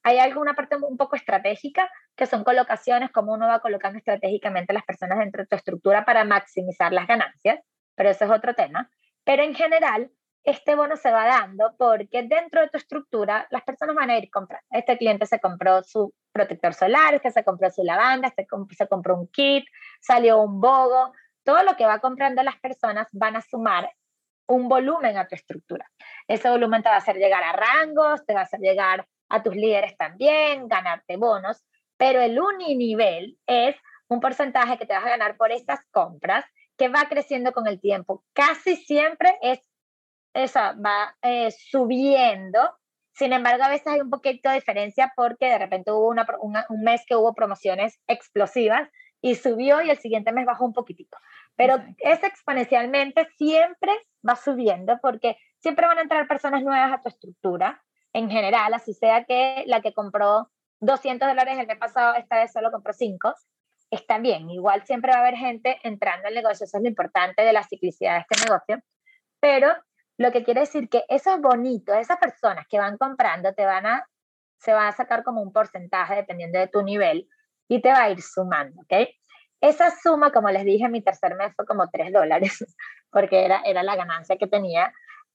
Hay 0.03 0.19
alguna 0.19 0.55
parte 0.55 0.77
un 0.77 0.97
poco 0.97 1.17
estratégica, 1.17 1.91
que 2.17 2.27
son 2.27 2.45
colocaciones, 2.45 3.11
como 3.11 3.33
uno 3.33 3.47
va 3.47 3.61
colocando 3.61 3.99
estratégicamente 3.99 4.73
a 4.73 4.75
las 4.75 4.85
personas 4.85 5.19
dentro 5.19 5.43
de 5.43 5.49
tu 5.49 5.57
estructura 5.57 6.05
para 6.05 6.25
maximizar 6.25 6.93
las 6.93 7.07
ganancias, 7.07 7.61
pero 7.95 8.11
eso 8.11 8.25
es 8.25 8.31
otro 8.31 8.55
tema. 8.55 8.91
Pero 9.25 9.43
en 9.43 9.55
general, 9.55 10.11
este 10.45 10.75
bono 10.77 10.97
se 10.97 11.11
va 11.11 11.27
dando 11.27 11.75
porque 11.77 12.23
dentro 12.23 12.61
de 12.61 12.69
tu 12.69 12.79
estructura 12.79 13.47
las 13.51 13.63
personas 13.63 13.95
van 13.97 14.11
a 14.11 14.19
ir 14.19 14.31
comprando. 14.31 14.65
Este 14.71 14.97
cliente 14.97 15.27
se 15.27 15.41
compró 15.41 15.83
su 15.83 16.15
protector 16.33 16.75
solar, 16.75 17.15
este 17.15 17.31
se 17.31 17.45
compró 17.45 17.71
su 17.71 17.83
lavanda, 17.85 18.29
este 18.29 18.47
se 18.77 18.89
compró 18.89 19.17
un 19.17 19.29
kit, 19.29 19.67
salió 20.01 20.41
un 20.41 20.61
bogo. 20.61 21.13
Todo 21.49 21.63
lo 21.63 21.77
que 21.77 21.87
va 21.87 21.99
comprando 22.01 22.43
las 22.43 22.61
personas 22.61 23.09
van 23.11 23.35
a 23.35 23.41
sumar 23.41 23.91
un 24.47 24.69
volumen 24.69 25.17
a 25.17 25.27
tu 25.27 25.35
estructura. 25.35 25.91
Ese 26.27 26.51
volumen 26.51 26.83
te 26.83 26.91
va 26.91 26.97
a 26.97 26.99
hacer 26.99 27.17
llegar 27.17 27.43
a 27.43 27.53
rangos, 27.53 28.27
te 28.27 28.35
va 28.35 28.41
a 28.41 28.43
hacer 28.43 28.61
llegar 28.61 29.09
a 29.31 29.43
tus 29.43 29.57
líderes 29.57 29.97
también, 29.97 30.69
ganarte 30.69 31.17
bonos, 31.17 31.65
pero 31.97 32.21
el 32.21 32.39
uninivel 32.39 33.39
es 33.47 33.77
un 34.09 34.21
porcentaje 34.21 34.77
que 34.77 34.85
te 34.85 34.93
vas 34.93 35.07
a 35.07 35.09
ganar 35.09 35.39
por 35.39 35.51
estas 35.51 35.81
compras 35.91 36.45
que 36.77 36.91
va 36.91 37.07
creciendo 37.09 37.53
con 37.53 37.67
el 37.67 37.81
tiempo. 37.81 38.23
Casi 38.35 38.77
siempre 38.77 39.39
es 39.41 39.59
esa 40.35 40.73
va 40.73 41.17
eh, 41.23 41.51
subiendo. 41.51 42.61
Sin 43.15 43.33
embargo, 43.33 43.65
a 43.65 43.71
veces 43.71 43.87
hay 43.87 44.03
un 44.03 44.11
poquito 44.11 44.51
de 44.51 44.57
diferencia 44.57 45.15
porque 45.17 45.47
de 45.47 45.59
repente 45.59 45.93
hubo 45.93 46.09
una, 46.09 46.27
un 46.69 46.83
mes 46.83 47.05
que 47.07 47.17
hubo 47.17 47.33
promociones 47.33 47.99
explosivas 48.07 48.91
y 49.21 49.35
subió 49.35 49.83
y 49.83 49.91
el 49.91 49.99
siguiente 49.99 50.33
mes 50.33 50.47
bajó 50.47 50.65
un 50.65 50.73
poquitito. 50.73 51.17
Pero 51.59 51.83
es 51.99 52.23
exponencialmente, 52.23 53.27
siempre 53.37 53.91
va 54.27 54.37
subiendo 54.37 55.01
porque 55.03 55.37
siempre 55.59 55.89
van 55.89 55.99
a 55.99 56.03
entrar 56.03 56.29
personas 56.29 56.63
nuevas 56.63 56.93
a 56.93 57.03
tu 57.03 57.09
estructura 57.09 57.83
en 58.13 58.31
general, 58.31 58.73
así 58.75 58.95
sea 58.95 59.25
que 59.25 59.65
la 59.67 59.83
que 59.83 59.93
compró 59.93 60.53
200 60.79 61.27
dólares 61.27 61.59
el 61.59 61.67
mes 61.67 61.79
pasado, 61.79 62.15
esta 62.15 62.37
vez 62.37 62.53
solo 62.53 62.71
compró 62.71 62.93
5, 62.93 63.35
está 63.91 64.19
bien. 64.19 64.49
Igual 64.51 64.87
siempre 64.87 65.11
va 65.11 65.19
a 65.19 65.21
haber 65.23 65.35
gente 65.35 65.81
entrando 65.83 66.29
al 66.29 66.35
negocio, 66.35 66.65
eso 66.65 66.77
es 66.77 66.83
lo 66.83 66.89
importante 66.89 67.43
de 67.43 67.53
la 67.53 67.65
ciclicidad 67.65 68.15
de 68.15 68.21
este 68.31 68.47
negocio, 68.47 68.81
pero 69.41 69.75
lo 70.17 70.31
que 70.31 70.45
quiere 70.45 70.61
decir 70.61 70.89
que 70.89 71.05
esos 71.09 71.41
bonitos, 71.41 71.97
esas 71.97 72.19
personas 72.19 72.67
que 72.69 72.79
van 72.79 72.99
comprando, 72.99 73.53
te 73.53 73.67
van 73.67 73.85
a, 73.85 74.09
se 74.59 74.73
van 74.73 74.87
a 74.87 74.93
sacar 74.93 75.25
como 75.25 75.43
un 75.43 75.53
porcentaje 75.53 76.15
dependiendo 76.15 76.61
de 76.61 76.69
tu 76.69 76.83
nivel 76.83 77.29
y 77.67 77.83
te 77.83 77.91
va 77.91 78.05
a 78.05 78.11
ir 78.11 78.23
sumando, 78.23 78.81
¿ok? 78.83 79.09
Esa 79.61 79.91
suma, 79.91 80.31
como 80.31 80.51
les 80.51 80.65
dije, 80.65 80.89
mi 80.89 81.03
tercer 81.03 81.35
mes 81.35 81.53
fue 81.57 81.67
como 81.67 81.89
3 81.89 82.13
dólares, 82.13 82.65
porque 83.11 83.45
era, 83.45 83.61
era 83.65 83.83
la 83.83 83.97
ganancia 83.97 84.37
que 84.37 84.47
tenía. 84.47 84.93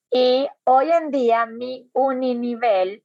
Y 0.09 0.47
hoy 0.63 0.91
en 0.91 1.11
día 1.11 1.45
mi 1.45 1.89
uninivel, 1.93 3.03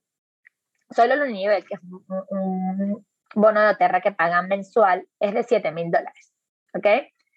solo 0.90 1.14
el 1.14 1.22
uninivel, 1.22 1.64
que 1.64 1.74
es 1.74 1.80
un, 1.82 3.06
bono 3.34 3.60
de 3.60 3.68
Oterra 3.68 4.00
que 4.00 4.12
pagan 4.12 4.48
mensual, 4.48 5.06
es 5.20 5.34
de 5.34 5.42
7 5.42 5.72
mil 5.72 5.90
dólares, 5.90 6.32
¿ok? 6.74 6.86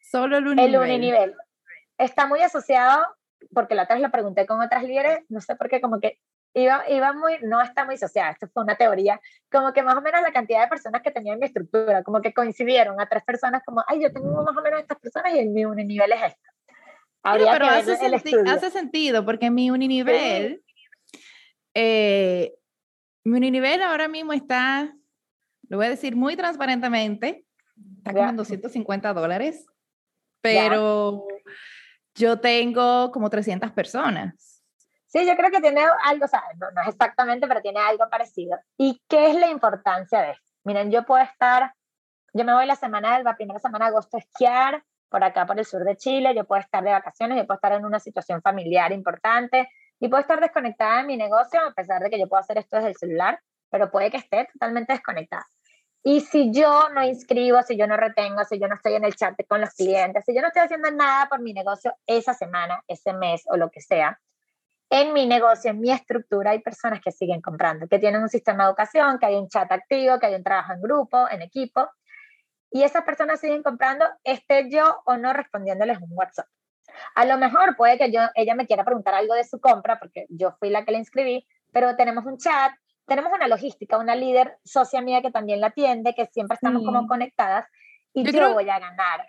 Solo 0.09 0.37
el 0.37 0.47
uninivel. 0.47 0.75
El 0.75 0.81
uninivel. 0.81 1.35
Está 1.97 2.27
muy 2.27 2.41
asociado 2.41 3.05
porque 3.53 3.75
la 3.75 3.83
otra 3.83 3.95
vez 3.95 4.03
lo 4.03 4.11
pregunté 4.11 4.45
con 4.45 4.61
otras 4.61 4.83
líderes, 4.83 5.19
no 5.29 5.41
sé 5.41 5.55
por 5.55 5.69
qué, 5.69 5.81
como 5.81 5.99
que 5.99 6.19
iba, 6.53 6.83
iba 6.89 7.13
muy, 7.13 7.37
no 7.41 7.61
está 7.61 7.85
muy 7.85 7.95
asociada, 7.95 8.31
esto 8.31 8.47
fue 8.53 8.63
una 8.63 8.75
teoría, 8.75 9.19
como 9.51 9.71
que 9.73 9.83
más 9.83 9.95
o 9.95 10.01
menos 10.01 10.21
la 10.21 10.31
cantidad 10.31 10.61
de 10.61 10.67
personas 10.67 11.01
que 11.01 11.11
tenía 11.11 11.33
en 11.33 11.39
mi 11.39 11.45
estructura, 11.45 12.03
como 12.03 12.21
que 12.21 12.33
coincidieron 12.33 12.99
a 12.99 13.07
tres 13.07 13.23
personas, 13.23 13.63
como, 13.65 13.83
ay, 13.87 14.01
yo 14.01 14.11
tengo 14.11 14.43
más 14.43 14.55
o 14.55 14.61
menos 14.61 14.81
estas 14.81 14.99
personas 14.99 15.33
y 15.33 15.39
el 15.39 15.49
mi 15.49 15.65
uninivel 15.65 16.11
es 16.11 16.23
esto. 16.23 16.49
Habría 17.23 17.51
pero, 17.51 17.65
hace, 17.67 17.93
hace, 18.47 18.71
sentido, 18.71 19.23
porque 19.23 19.51
mi 19.51 19.69
uninivel, 19.69 20.63
eh, 21.75 22.53
mi 23.23 23.37
uninivel 23.37 23.81
ahora 23.83 24.07
mismo 24.07 24.33
está, 24.33 24.93
lo 25.69 25.77
voy 25.77 25.85
a 25.85 25.91
decir 25.91 26.15
muy 26.15 26.35
transparentemente, 26.35 27.45
está 27.97 28.13
como 28.13 28.29
en 28.29 28.35
250 28.37 29.13
dólares, 29.13 29.67
pero 30.41 31.27
yo 32.15 32.39
tengo 32.39 33.11
como 33.11 33.29
300 33.29 33.71
personas. 33.71 34.50
Sí, 35.11 35.27
yo 35.27 35.35
creo 35.35 35.51
que 35.51 35.59
tiene 35.59 35.81
algo, 36.03 36.23
o 36.23 36.27
sea, 36.27 36.41
no, 36.57 36.81
es 36.83 36.87
exactamente, 36.87 37.45
pero 37.45 37.61
tiene 37.61 37.81
algo 37.81 38.09
parecido. 38.09 38.57
¿Y 38.77 39.01
qué 39.09 39.31
es 39.31 39.35
la 39.35 39.49
importancia 39.49 40.21
de 40.21 40.31
esto? 40.31 40.51
Miren, 40.63 40.89
yo 40.89 41.05
puedo 41.05 41.21
estar, 41.21 41.73
yo 42.33 42.45
me 42.45 42.53
voy 42.53 42.65
la 42.65 42.77
semana, 42.77 43.21
la 43.21 43.35
primera 43.35 43.59
semana 43.59 43.85
de 43.85 43.89
agosto 43.89 44.15
a 44.15 44.21
esquiar 44.21 44.81
por 45.09 45.21
acá, 45.25 45.45
por 45.45 45.59
el 45.59 45.65
sur 45.65 45.83
de 45.83 45.97
Chile, 45.97 46.33
yo 46.33 46.45
puedo 46.45 46.61
estar 46.61 46.81
de 46.81 46.91
vacaciones, 46.91 47.37
yo 47.37 47.45
puedo 47.45 47.57
estar 47.57 47.73
en 47.73 47.83
una 47.83 47.99
situación 47.99 48.41
familiar 48.41 48.93
importante 48.93 49.69
y 49.99 50.07
puedo 50.07 50.21
estar 50.21 50.39
desconectada 50.39 51.01
de 51.01 51.03
mi 51.03 51.17
negocio, 51.17 51.59
a 51.59 51.73
pesar 51.73 52.01
de 52.01 52.09
que 52.09 52.17
yo 52.17 52.29
puedo 52.29 52.39
hacer 52.39 52.57
esto 52.57 52.77
desde 52.77 52.89
el 52.91 52.95
celular, 52.95 53.41
pero 53.69 53.91
puede 53.91 54.11
que 54.11 54.17
esté 54.17 54.47
totalmente 54.53 54.93
desconectada. 54.93 55.45
Y 56.03 56.21
si 56.21 56.53
yo 56.53 56.87
no 56.89 57.03
inscribo, 57.03 57.61
si 57.63 57.77
yo 57.77 57.85
no 57.85 57.97
retengo, 57.97 58.45
si 58.45 58.57
yo 58.57 58.69
no 58.69 58.75
estoy 58.75 58.93
en 58.93 59.03
el 59.03 59.15
chat 59.15 59.35
con 59.49 59.59
los 59.59 59.73
clientes, 59.73 60.23
si 60.25 60.33
yo 60.33 60.39
no 60.39 60.47
estoy 60.47 60.63
haciendo 60.63 60.89
nada 60.89 61.27
por 61.27 61.41
mi 61.41 61.51
negocio 61.51 61.93
esa 62.07 62.33
semana, 62.33 62.81
ese 62.87 63.11
mes 63.11 63.43
o 63.47 63.57
lo 63.57 63.69
que 63.69 63.81
sea, 63.81 64.17
en 64.91 65.13
mi 65.13 65.25
negocio, 65.25 65.71
en 65.71 65.79
mi 65.79 65.89
estructura, 65.89 66.51
hay 66.51 66.59
personas 66.59 66.99
que 66.99 67.13
siguen 67.13 67.41
comprando, 67.41 67.87
que 67.87 67.97
tienen 67.97 68.21
un 68.21 68.27
sistema 68.27 68.65
de 68.65 68.69
educación, 68.71 69.19
que 69.19 69.25
hay 69.25 69.35
un 69.35 69.47
chat 69.47 69.71
activo, 69.71 70.19
que 70.19 70.25
hay 70.25 70.35
un 70.35 70.43
trabajo 70.43 70.73
en 70.73 70.81
grupo, 70.81 71.29
en 71.29 71.41
equipo, 71.41 71.87
y 72.69 72.83
esas 72.83 73.03
personas 73.05 73.39
siguen 73.39 73.63
comprando, 73.63 74.05
esté 74.25 74.69
yo 74.69 75.01
o 75.05 75.15
no 75.15 75.31
respondiéndoles 75.31 75.97
un 75.99 76.09
WhatsApp. 76.11 76.45
A 77.15 77.23
lo 77.23 77.37
mejor 77.37 77.77
puede 77.77 77.97
que 77.97 78.11
yo, 78.11 78.19
ella 78.35 78.53
me 78.53 78.67
quiera 78.67 78.83
preguntar 78.83 79.13
algo 79.13 79.33
de 79.33 79.45
su 79.45 79.61
compra, 79.61 79.97
porque 79.97 80.25
yo 80.27 80.57
fui 80.59 80.69
la 80.69 80.83
que 80.83 80.91
le 80.91 80.97
inscribí, 80.97 81.47
pero 81.71 81.95
tenemos 81.95 82.25
un 82.25 82.37
chat, 82.37 82.73
tenemos 83.07 83.31
una 83.31 83.47
logística, 83.47 83.97
una 83.97 84.15
líder 84.15 84.57
socia 84.65 85.01
mía 85.01 85.21
que 85.21 85.31
también 85.31 85.61
la 85.61 85.67
atiende, 85.67 86.13
que 86.13 86.25
siempre 86.33 86.55
estamos 86.55 86.83
como 86.83 87.07
conectadas 87.07 87.65
y 88.13 88.29
yo, 88.29 88.53
voy 88.53 88.69
a 88.69 88.77
ganar. 88.77 89.25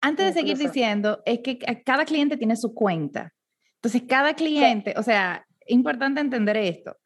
Antes 0.00 0.26
de 0.26 0.32
seguir 0.34 0.56
diciendo, 0.56 1.20
es 1.24 1.40
que 1.40 1.58
cada 1.84 2.04
cliente 2.04 2.36
tiene 2.36 2.54
su 2.54 2.74
cuenta. 2.74 3.33
Entonces, 3.84 4.08
cada 4.08 4.32
cliente, 4.32 4.94
o 4.96 5.02
sea, 5.02 5.46
importante 5.66 6.18
entender 6.18 6.56
esto. 6.56 6.96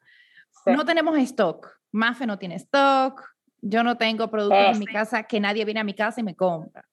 No 0.65 0.85
tenemos 0.85 1.17
stock. 1.17 1.67
Mafe 1.91 2.25
no 2.25 2.39
tiene 2.39 2.55
stock. 2.55 3.21
Yo 3.61 3.83
no 3.83 3.97
tengo 3.97 4.31
productos 4.31 4.75
en 4.75 4.79
mi 4.79 4.85
casa 4.85 5.23
que 5.23 5.41
nadie 5.41 5.65
viene 5.65 5.81
a 5.81 5.83
mi 5.83 5.93
casa 5.93 6.21
y 6.21 6.23
me 6.23 6.37
compra. 6.37 6.85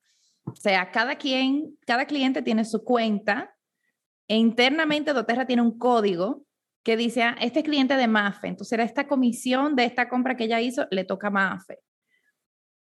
O 0.43 0.57
sea, 0.57 0.91
cada 0.91 1.15
quien, 1.15 1.77
cada 1.87 2.05
cliente 2.05 2.43
tiene 2.43 2.65
su 2.65 2.83
cuenta. 2.83 3.55
E 4.27 4.35
internamente 4.35 5.13
doTERRA 5.13 5.47
tiene 5.47 5.63
un 5.63 5.79
código 5.79 6.43
que 6.83 6.97
dice, 6.97 7.23
ah, 7.23 7.37
este 7.41 7.61
es 7.61 7.65
cliente 7.65 7.95
de 7.95 8.09
Mafe, 8.09 8.49
entonces 8.49 8.81
esta 8.81 9.07
comisión 9.07 9.77
de 9.77 9.85
esta 9.85 10.09
compra 10.09 10.37
que 10.37 10.45
ella 10.45 10.61
hizo 10.61 10.89
le 10.91 11.05
toca 11.05 11.29
a 11.29 11.31
Mafe. 11.31 11.79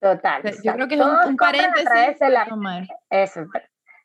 Total. 0.01 0.43
yo 0.63 0.73
creo 0.75 0.87
que 0.87 0.95
es 0.95 1.01
un, 1.01 1.37
paréntesis. 1.37 1.89
La, 2.21 2.87
eso, 3.11 3.47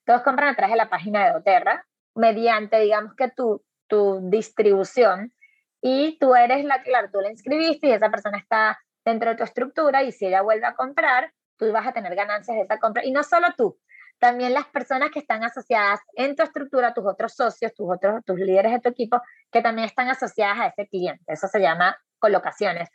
todos 0.06 0.24
compran 0.24 0.50
a 0.50 0.56
través 0.56 0.74
de 0.74 0.78
la 0.78 0.90
página 0.90 1.26
de 1.26 1.34
Doterra, 1.34 1.86
mediante, 2.20 2.80
digamos 2.80 3.16
que 3.16 3.30
tu, 3.30 3.64
tu 3.88 4.30
distribución, 4.30 5.34
y 5.82 6.18
tú 6.20 6.36
eres 6.36 6.66
la, 6.66 6.84
claro, 6.84 7.10
tú 7.12 7.22
la 7.22 7.32
inscribiste 7.32 7.88
y 7.88 7.92
esa 7.92 8.10
persona 8.10 8.38
está 8.38 8.78
dentro 9.06 9.30
de 9.30 9.38
tu 9.38 9.44
estructura, 9.44 10.04
y 10.04 10.12
si 10.12 10.28
ella 10.28 10.42
vuelve 10.42 10.66
a 10.66 10.76
comprar, 10.76 11.32
tú 11.58 11.72
vas 11.72 11.88
a 11.88 11.94
tener 11.94 12.16
ganancias 12.16 12.58
de 12.58 12.64
esa 12.64 12.80
compra. 12.80 13.06
Y 13.06 13.12
no 13.12 13.24
solo 13.24 13.48
tú, 13.58 13.80
también 14.20 14.54
las 14.54 14.68
personas 14.68 15.12
que 15.12 15.20
están 15.20 15.44
asociadas 15.44 16.02
en 16.16 16.36
tu 16.36 16.44
estructura, 16.44 16.94
tus 16.94 17.06
otros 17.06 17.34
socios, 17.34 17.74
tus 17.74 17.90
otros, 17.90 18.24
tus 18.26 18.38
líderes 18.38 18.74
de 18.74 18.80
tu 18.82 18.90
equipo, 18.90 19.22
que 19.52 19.62
también 19.62 19.88
están 19.88 20.10
asociadas 20.10 20.60
a 20.60 20.68
ese 20.68 20.88
cliente. 20.88 21.24
Eso 21.28 21.48
se 21.48 21.60
llama 21.60 21.98
colocaciones. 22.20 22.90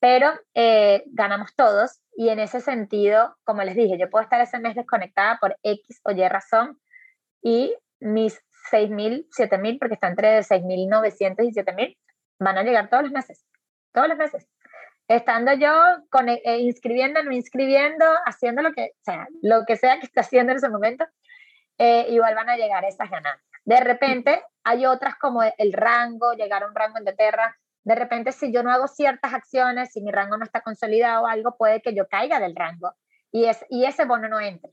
Pero 0.00 0.30
eh, 0.54 1.02
ganamos 1.06 1.56
todos 1.56 2.00
y 2.16 2.28
en 2.28 2.38
ese 2.38 2.60
sentido, 2.60 3.36
como 3.42 3.64
les 3.64 3.74
dije, 3.74 3.98
yo 3.98 4.08
puedo 4.08 4.22
estar 4.22 4.40
ese 4.40 4.60
mes 4.60 4.76
desconectada 4.76 5.38
por 5.40 5.58
X 5.64 6.00
o 6.04 6.12
Y 6.12 6.28
razón 6.28 6.80
y 7.42 7.74
mis 7.98 8.40
6.000, 8.70 9.26
7.000, 9.30 9.78
porque 9.78 9.94
está 9.94 10.08
entre 10.08 10.40
6.900 10.40 11.44
y 11.44 11.52
7.000, 11.52 11.96
van 12.38 12.58
a 12.58 12.62
llegar 12.62 12.88
todos 12.88 13.04
los 13.04 13.12
meses, 13.12 13.44
todos 13.92 14.08
los 14.08 14.18
meses 14.18 14.48
estando 15.08 15.54
yo 15.54 15.72
con, 16.10 16.28
eh, 16.28 16.40
inscribiendo, 16.58 17.22
no 17.22 17.32
inscribiendo, 17.32 18.04
haciendo 18.26 18.62
lo 18.62 18.72
que, 18.72 18.92
sea, 19.02 19.26
lo 19.42 19.64
que 19.66 19.76
sea 19.76 19.98
que 19.98 20.06
esté 20.06 20.20
haciendo 20.20 20.52
en 20.52 20.58
ese 20.58 20.68
momento, 20.68 21.06
eh, 21.78 22.06
igual 22.10 22.34
van 22.34 22.50
a 22.50 22.56
llegar 22.56 22.84
esas 22.84 23.10
ganancias. 23.10 23.42
De 23.64 23.80
repente 23.80 24.42
hay 24.64 24.84
otras 24.86 25.16
como 25.16 25.42
el 25.42 25.72
rango, 25.72 26.34
llegar 26.34 26.62
a 26.62 26.66
un 26.66 26.74
rango 26.74 26.98
en 26.98 27.04
Deterra. 27.04 27.56
De 27.84 27.94
repente 27.94 28.32
si 28.32 28.52
yo 28.52 28.62
no 28.62 28.70
hago 28.70 28.86
ciertas 28.86 29.32
acciones, 29.32 29.92
si 29.92 30.02
mi 30.02 30.12
rango 30.12 30.36
no 30.36 30.44
está 30.44 30.60
consolidado 30.60 31.22
o 31.24 31.26
algo, 31.26 31.56
puede 31.56 31.80
que 31.80 31.94
yo 31.94 32.06
caiga 32.06 32.38
del 32.38 32.54
rango 32.54 32.94
y, 33.32 33.46
es, 33.46 33.64
y 33.70 33.86
ese 33.86 34.04
bono 34.04 34.28
no 34.28 34.40
entre, 34.40 34.72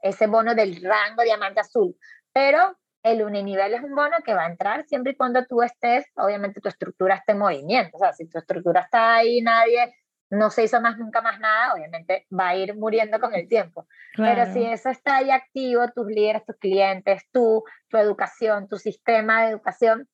ese 0.00 0.26
bono 0.26 0.54
del 0.54 0.82
rango 0.82 1.22
diamante 1.22 1.60
azul. 1.60 1.94
Pero 2.32 2.76
el 3.04 3.22
uninivel 3.22 3.74
es 3.74 3.82
un 3.82 3.94
bono 3.94 4.16
que 4.24 4.34
va 4.34 4.44
a 4.44 4.50
entrar 4.50 4.84
siempre 4.86 5.12
y 5.12 5.16
cuando 5.16 5.44
tú 5.44 5.62
estés, 5.62 6.06
obviamente 6.16 6.60
tu 6.62 6.68
estructura 6.68 7.16
esté 7.16 7.32
en 7.32 7.38
movimiento. 7.38 7.98
O 7.98 8.00
sea, 8.00 8.14
si 8.14 8.26
tu 8.26 8.38
estructura 8.38 8.80
está 8.80 9.16
ahí, 9.16 9.42
nadie, 9.42 9.94
no 10.30 10.48
se 10.48 10.64
hizo 10.64 10.80
más 10.80 10.96
nunca 10.96 11.20
más 11.20 11.38
nada, 11.38 11.74
obviamente 11.74 12.26
va 12.32 12.48
a 12.48 12.56
ir 12.56 12.74
muriendo 12.74 13.20
con 13.20 13.34
el 13.34 13.46
tiempo. 13.46 13.86
Pero 14.16 14.50
si 14.54 14.64
eso 14.64 14.88
está 14.88 15.18
ahí 15.18 15.30
activo, 15.30 15.86
tus 15.94 16.06
líderes, 16.06 16.46
tus 16.46 16.56
clientes, 16.56 17.24
tú, 17.30 17.62
tu 17.88 17.98
educación, 17.98 18.68
tu 18.68 18.78
sistema 18.78 19.42
de 19.42 19.50
educación, 19.50 20.08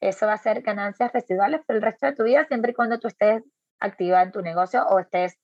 eso 0.00 0.26
va 0.26 0.32
a 0.32 0.38
ser 0.38 0.62
ganancias 0.62 1.12
residuales 1.12 1.60
por 1.64 1.76
el 1.76 1.82
resto 1.82 2.06
de 2.06 2.16
tu 2.16 2.24
vida, 2.24 2.44
siempre 2.46 2.72
y 2.72 2.74
cuando 2.74 2.98
tú 2.98 3.06
estés 3.06 3.44
activa 3.78 4.20
en 4.20 4.32
tu 4.32 4.42
negocio 4.42 4.84
o 4.88 4.98
estés 4.98 5.38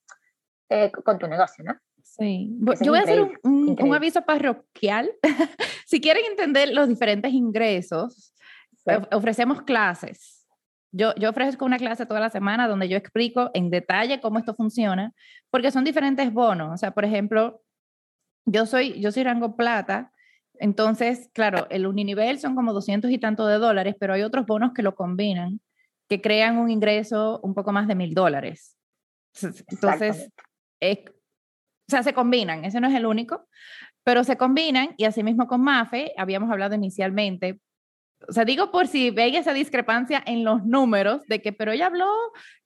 eh, 0.67 0.91
con 0.91 1.17
tu 1.17 1.27
negocio, 1.27 1.63
¿no? 1.63 1.79
Sí, 2.17 2.57
yo 2.81 2.91
voy 2.91 2.99
a 2.99 3.03
hacer 3.03 3.21
un, 3.43 3.77
un, 3.79 3.93
aviso 3.93 4.21
parroquial. 4.23 5.09
si 5.85 6.01
quieren 6.01 6.25
entender 6.25 6.73
los 6.73 6.87
diferentes 6.89 7.31
ingresos, 7.31 8.33
ofrecemos 9.11 9.61
clases 9.61 10.39
yo, 10.91 11.13
yo 11.15 11.29
ofrezco 11.29 11.65
una 11.65 11.77
clase 11.77 12.05
toda 12.05 12.19
la 12.19 12.29
semana 12.29 12.67
donde 12.67 12.89
yo 12.89 12.97
explico 12.97 13.51
en 13.53 13.69
detalle 13.69 14.19
cómo 14.21 14.39
esto 14.39 14.55
funciona, 14.55 15.13
porque 15.51 15.71
son 15.71 15.83
diferentes 15.83 16.33
bonos. 16.33 16.73
O 16.73 16.77
sea, 16.77 16.91
por 16.91 17.05
ejemplo, 17.05 17.61
yo 18.45 18.65
soy, 18.65 18.99
yo 18.99 19.11
soy 19.11 19.23
rango 19.23 19.55
plata, 19.55 20.11
entonces, 20.55 21.29
claro, 21.33 21.67
el 21.69 21.87
uninivel 21.87 22.39
son 22.39 22.55
como 22.55 22.73
200 22.73 23.11
y 23.11 23.17
tanto 23.17 23.47
de 23.47 23.59
dólares, 23.59 23.95
pero 23.99 24.13
hay 24.13 24.23
otros 24.23 24.45
bonos 24.45 24.73
que 24.73 24.81
lo 24.81 24.95
combinan, 24.95 25.61
que 26.09 26.21
crean 26.21 26.57
un 26.57 26.69
ingreso 26.69 27.39
un 27.43 27.53
poco 27.53 27.71
más 27.71 27.87
de 27.87 27.95
mil 27.95 28.13
dólares. 28.13 28.75
Entonces, 29.67 30.31
o 31.89 31.91
sea, 31.91 32.03
se 32.03 32.13
combinan, 32.13 32.65
ese 32.65 32.79
no 32.79 32.87
es 32.87 32.93
el 32.93 33.07
único, 33.07 33.47
pero 34.03 34.23
se 34.23 34.37
combinan 34.37 34.93
y 34.97 35.05
asimismo 35.05 35.47
con 35.47 35.61
MAFE, 35.61 36.13
habíamos 36.17 36.51
hablado 36.51 36.75
inicialmente, 36.75 37.59
o 38.27 38.31
sea, 38.31 38.45
digo 38.45 38.69
por 38.69 38.87
si 38.87 39.09
veis 39.09 39.37
esa 39.37 39.53
discrepancia 39.53 40.21
en 40.23 40.43
los 40.43 40.63
números 40.63 41.23
de 41.27 41.41
que, 41.41 41.51
pero 41.51 41.71
ella 41.71 41.87
habló 41.87 42.11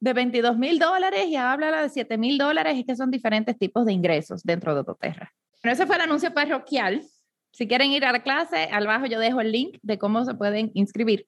de 0.02 0.12
22 0.12 0.58
mil 0.58 0.78
dólares 0.78 1.28
y 1.28 1.38
habla 1.38 1.82
de 1.82 1.90
7 1.90 2.18
mil 2.18 2.38
dólares, 2.38 2.78
es 2.78 2.86
que 2.86 2.96
son 2.98 3.12
diferentes 3.12 3.58
tipos 3.58 3.86
de 3.86 3.94
ingresos 3.94 4.44
dentro 4.44 4.74
de 4.74 4.80
Autoterra. 4.80 5.32
Bueno, 5.62 5.74
ese 5.74 5.86
fue 5.86 5.96
el 5.96 6.02
anuncio 6.02 6.34
parroquial. 6.34 7.04
Si 7.52 7.68
quieren 7.68 7.92
ir 7.92 8.04
a 8.04 8.12
la 8.12 8.24
clase, 8.24 8.68
al 8.72 8.88
bajo 8.88 9.06
yo 9.06 9.20
dejo 9.20 9.40
el 9.40 9.52
link 9.54 9.78
de 9.84 9.98
cómo 9.98 10.26
se 10.26 10.34
pueden 10.34 10.72
inscribir. 10.74 11.28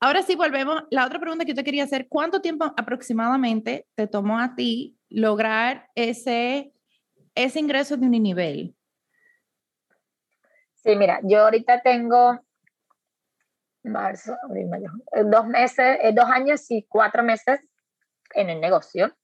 Ahora 0.00 0.22
sí, 0.22 0.36
volvemos. 0.36 0.84
La 0.90 1.06
otra 1.06 1.18
pregunta 1.18 1.44
que 1.44 1.50
yo 1.50 1.56
te 1.56 1.64
quería 1.64 1.84
hacer, 1.84 2.06
¿cuánto 2.08 2.40
tiempo 2.40 2.72
aproximadamente 2.76 3.86
te 3.94 4.06
tomó 4.06 4.38
a 4.38 4.54
ti 4.54 4.96
lograr 5.08 5.88
ese, 5.94 6.72
ese 7.34 7.58
ingreso 7.58 7.96
de 7.96 8.06
un 8.06 8.12
nivel? 8.12 8.76
Sí, 10.74 10.94
mira, 10.94 11.20
yo 11.24 11.42
ahorita 11.42 11.82
tengo 11.82 12.40
marzo, 13.82 14.36
abril, 14.48 14.68
mayo, 14.68 14.90
eh, 15.12 15.24
dos 15.24 15.46
meses, 15.46 15.98
eh, 16.02 16.12
dos 16.12 16.26
años 16.26 16.70
y 16.70 16.84
cuatro 16.88 17.22
meses 17.22 17.60
en 18.34 18.50
el 18.50 18.60
negocio. 18.60 19.16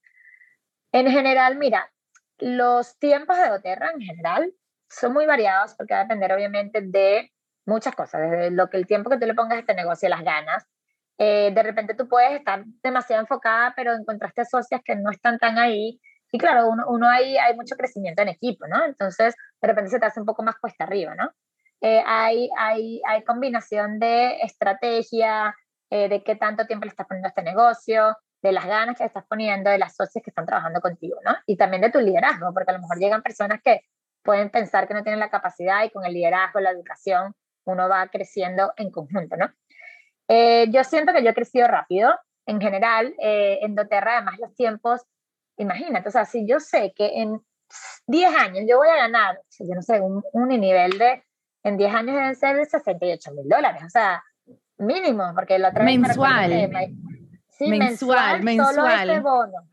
En 0.91 1.09
general, 1.09 1.57
mira, 1.57 1.91
los 2.39 2.97
tiempos 2.99 3.37
de 3.37 3.49
Doterra 3.49 3.91
en 3.91 4.01
general 4.01 4.53
son 4.89 5.13
muy 5.13 5.25
variados 5.25 5.73
porque 5.75 5.93
va 5.93 6.01
a 6.01 6.03
depender 6.03 6.33
obviamente 6.33 6.81
de 6.81 7.31
muchas 7.65 7.95
cosas, 7.95 8.21
desde 8.21 8.51
lo 8.51 8.69
que 8.69 8.77
el 8.77 8.87
tiempo 8.87 9.09
que 9.09 9.17
tú 9.17 9.25
le 9.25 9.33
pongas 9.33 9.57
a 9.57 9.59
este 9.59 9.73
negocio, 9.75 10.09
las 10.09 10.23
ganas. 10.23 10.65
Eh, 11.17 11.51
de 11.53 11.63
repente 11.63 11.93
tú 11.93 12.07
puedes 12.07 12.31
estar 12.33 12.63
demasiado 12.83 13.21
enfocada, 13.21 13.73
pero 13.75 13.93
encontraste 13.93 14.45
socias 14.45 14.81
que 14.83 14.95
no 14.95 15.11
están 15.11 15.37
tan 15.39 15.57
ahí. 15.57 15.99
Y 16.31 16.37
claro, 16.37 16.69
uno, 16.69 16.85
uno 16.89 17.09
ahí 17.09 17.37
hay 17.37 17.55
mucho 17.55 17.75
crecimiento 17.75 18.21
en 18.21 18.29
equipo, 18.29 18.67
¿no? 18.67 18.83
Entonces, 18.85 19.35
de 19.61 19.67
repente 19.67 19.91
se 19.91 19.99
te 19.99 20.05
hace 20.05 20.19
un 20.19 20.25
poco 20.25 20.43
más 20.43 20.55
cuesta 20.57 20.83
arriba, 20.83 21.15
¿no? 21.15 21.31
Eh, 21.81 22.03
hay, 22.05 22.49
hay, 22.57 23.01
hay, 23.07 23.23
combinación 23.23 23.99
de 23.99 24.37
estrategia, 24.41 25.55
eh, 25.89 26.09
de 26.09 26.23
qué 26.23 26.35
tanto 26.35 26.65
tiempo 26.65 26.85
le 26.85 26.89
estás 26.89 27.07
poniendo 27.07 27.27
a 27.27 27.29
este 27.29 27.43
negocio, 27.43 28.17
de 28.41 28.51
las 28.51 28.65
ganas 28.65 28.97
que 28.97 29.03
le 29.03 29.07
estás 29.07 29.25
poniendo, 29.27 29.69
de 29.69 29.77
las 29.77 29.95
socias 29.95 30.23
que 30.23 30.31
están 30.31 30.45
trabajando 30.45 30.81
contigo, 30.81 31.17
¿no? 31.23 31.35
Y 31.45 31.57
también 31.57 31.81
de 31.81 31.91
tu 31.91 31.99
liderazgo, 31.99 32.53
porque 32.53 32.71
a 32.71 32.73
lo 32.75 32.81
mejor 32.81 32.99
llegan 32.99 33.21
personas 33.21 33.61
que 33.63 33.81
pueden 34.23 34.49
pensar 34.49 34.87
que 34.87 34.93
no 34.93 35.03
tienen 35.03 35.19
la 35.19 35.29
capacidad 35.29 35.83
y 35.83 35.91
con 35.91 36.05
el 36.05 36.13
liderazgo, 36.13 36.59
la 36.59 36.71
educación, 36.71 37.35
uno 37.65 37.89
va 37.89 38.07
creciendo 38.07 38.73
en 38.77 38.91
conjunto, 38.91 39.35
¿no? 39.37 39.51
Eh, 40.27 40.67
yo 40.71 40.83
siento 40.83 41.13
que 41.13 41.23
yo 41.23 41.29
he 41.31 41.35
crecido 41.35 41.67
rápido. 41.67 42.13
En 42.47 42.61
general, 42.61 43.15
en 43.17 43.73
doTERRA, 43.73 44.17
además, 44.17 44.37
los 44.37 44.53
tiempos, 44.53 45.01
imagínate, 45.57 46.09
o 46.09 46.11
sea, 46.11 46.25
si 46.25 46.47
yo 46.47 46.59
sé 46.59 46.93
que 46.95 47.21
en 47.21 47.41
10 48.05 48.35
años 48.35 48.65
yo 48.69 48.77
voy 48.77 48.87
a 48.87 48.97
ganar, 48.97 49.41
yo 49.59 49.73
no 49.73 49.81
sé, 49.81 49.99
un, 49.99 50.23
un 50.31 50.49
nivel 50.49 50.97
de 50.99 51.23
en 51.65 51.77
10 51.77 51.95
años 51.95 52.15
deben 52.15 52.35
ser 52.35 52.55
de 52.57 52.65
68 52.65 53.31
mil 53.31 53.49
dólares, 53.49 53.81
o 53.83 53.89
sea, 53.89 54.23
mínimo, 54.77 55.31
porque 55.33 55.57
la 55.57 55.69
otra 55.69 55.83
mensual. 55.83 56.69
sí, 57.49 57.69
mensual, 57.69 58.43
mensual, 58.43 58.75
Solo 58.75 58.87
ese 58.87 59.19
bono. 59.19 59.69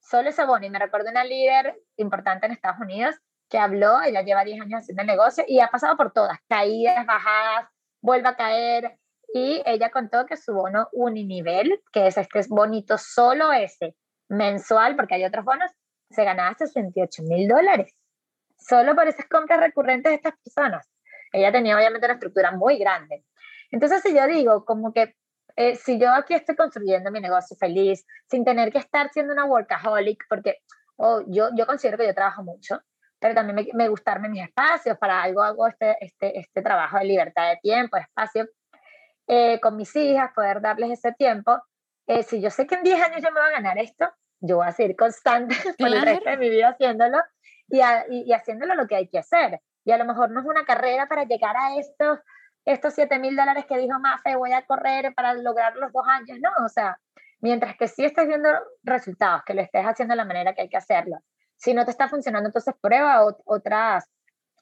Solo 0.00 0.28
ese 0.28 0.44
bono. 0.44 0.64
Y 0.64 0.70
me 0.70 0.78
recuerdo 0.78 1.10
una 1.10 1.24
líder 1.24 1.74
importante 1.96 2.46
en 2.46 2.52
Estados 2.52 2.78
Unidos 2.80 3.16
que 3.48 3.58
habló, 3.58 4.02
ella 4.02 4.22
lleva 4.22 4.44
10 4.44 4.60
años 4.62 4.80
haciendo 4.80 5.02
el 5.02 5.08
negocio 5.08 5.44
y 5.46 5.60
ha 5.60 5.68
pasado 5.68 5.96
por 5.96 6.12
todas, 6.12 6.38
caídas, 6.48 7.06
bajadas, 7.06 7.68
vuelve 8.00 8.28
a 8.28 8.36
caer. 8.36 8.98
Y 9.34 9.62
ella 9.66 9.90
contó 9.90 10.24
que 10.26 10.36
su 10.36 10.54
bono 10.54 10.88
uninivel, 10.92 11.82
que 11.92 12.06
es 12.06 12.16
este 12.16 12.38
es 12.38 12.48
bonito, 12.48 12.96
solo 12.98 13.52
ese, 13.52 13.96
mensual, 14.28 14.96
porque 14.96 15.16
hay 15.16 15.24
otros 15.24 15.44
bonos, 15.44 15.70
se 16.10 16.24
ganaba 16.24 16.54
68 16.54 17.22
mil 17.24 17.48
dólares. 17.48 17.92
Solo 18.58 18.94
por 18.94 19.06
esas 19.08 19.26
compras 19.28 19.60
recurrentes 19.60 20.10
de 20.10 20.16
estas 20.16 20.34
personas. 20.42 20.88
Ella 21.32 21.52
tenía 21.52 21.76
obviamente 21.76 22.06
una 22.06 22.14
estructura 22.14 22.52
muy 22.52 22.78
grande. 22.78 23.24
Entonces, 23.70 24.02
si 24.02 24.14
yo 24.14 24.26
digo, 24.26 24.64
como 24.64 24.92
que 24.92 25.14
eh, 25.56 25.74
si 25.76 25.98
yo 25.98 26.12
aquí 26.12 26.34
estoy 26.34 26.54
construyendo 26.54 27.10
mi 27.10 27.20
negocio 27.20 27.56
feliz, 27.56 28.06
sin 28.30 28.44
tener 28.44 28.70
que 28.70 28.78
estar 28.78 29.10
siendo 29.10 29.32
una 29.32 29.44
workaholic, 29.44 30.24
porque 30.28 30.58
oh, 30.96 31.22
yo, 31.26 31.48
yo 31.56 31.66
considero 31.66 31.98
que 31.98 32.06
yo 32.06 32.14
trabajo 32.14 32.42
mucho, 32.42 32.80
pero 33.18 33.34
también 33.34 33.56
me, 33.56 33.68
me 33.74 33.88
gustarme 33.88 34.28
mis 34.28 34.44
espacios, 34.44 34.98
para 34.98 35.22
algo 35.22 35.42
hago 35.42 35.66
este, 35.66 35.96
este, 36.00 36.38
este 36.38 36.62
trabajo 36.62 36.98
de 36.98 37.04
libertad 37.04 37.50
de 37.50 37.56
tiempo, 37.56 37.96
de 37.96 38.02
espacio, 38.02 38.48
eh, 39.26 39.60
con 39.60 39.76
mis 39.76 39.94
hijas, 39.96 40.32
poder 40.34 40.60
darles 40.60 40.90
ese 40.90 41.12
tiempo. 41.12 41.60
Eh, 42.06 42.22
si 42.22 42.40
yo 42.40 42.50
sé 42.50 42.66
que 42.66 42.76
en 42.76 42.82
10 42.82 43.02
años 43.02 43.22
yo 43.22 43.32
me 43.32 43.40
voy 43.40 43.48
a 43.48 43.52
ganar 43.52 43.78
esto, 43.78 44.08
yo 44.40 44.56
voy 44.56 44.68
a 44.68 44.72
seguir 44.72 44.96
constante 44.96 45.54
por 45.78 45.88
el 45.88 46.02
resto 46.02 46.30
de 46.30 46.36
mi 46.36 46.50
vida 46.50 46.68
haciéndolo 46.68 47.18
y, 47.68 47.80
y, 47.80 48.22
y 48.26 48.32
haciéndolo 48.32 48.74
lo 48.74 48.86
que 48.86 48.96
hay 48.96 49.08
que 49.08 49.18
hacer 49.18 49.60
y 49.86 49.92
a 49.92 49.98
lo 49.98 50.04
mejor 50.04 50.30
no 50.30 50.40
es 50.40 50.46
una 50.46 50.64
carrera 50.64 51.06
para 51.06 51.24
llegar 51.24 51.56
a 51.56 51.76
estos, 51.76 52.18
estos 52.64 52.92
7 52.94 53.18
mil 53.20 53.36
dólares 53.36 53.64
que 53.66 53.78
dijo 53.78 53.98
Mafe, 54.00 54.34
voy 54.34 54.52
a 54.52 54.66
correr 54.66 55.14
para 55.14 55.32
lograr 55.34 55.76
los 55.76 55.92
dos 55.92 56.04
años, 56.08 56.38
no, 56.42 56.50
o 56.64 56.68
sea, 56.68 56.98
mientras 57.40 57.76
que 57.76 57.86
sí 57.86 58.04
estés 58.04 58.26
viendo 58.26 58.48
resultados, 58.82 59.42
que 59.46 59.54
lo 59.54 59.62
estés 59.62 59.84
haciendo 59.84 60.12
de 60.12 60.16
la 60.16 60.24
manera 60.24 60.54
que 60.54 60.62
hay 60.62 60.68
que 60.68 60.76
hacerlo. 60.76 61.18
Si 61.56 61.74
no 61.74 61.84
te 61.84 61.90
está 61.90 62.08
funcionando, 62.08 62.48
entonces 62.48 62.74
prueba 62.80 63.24
otras, 63.44 64.08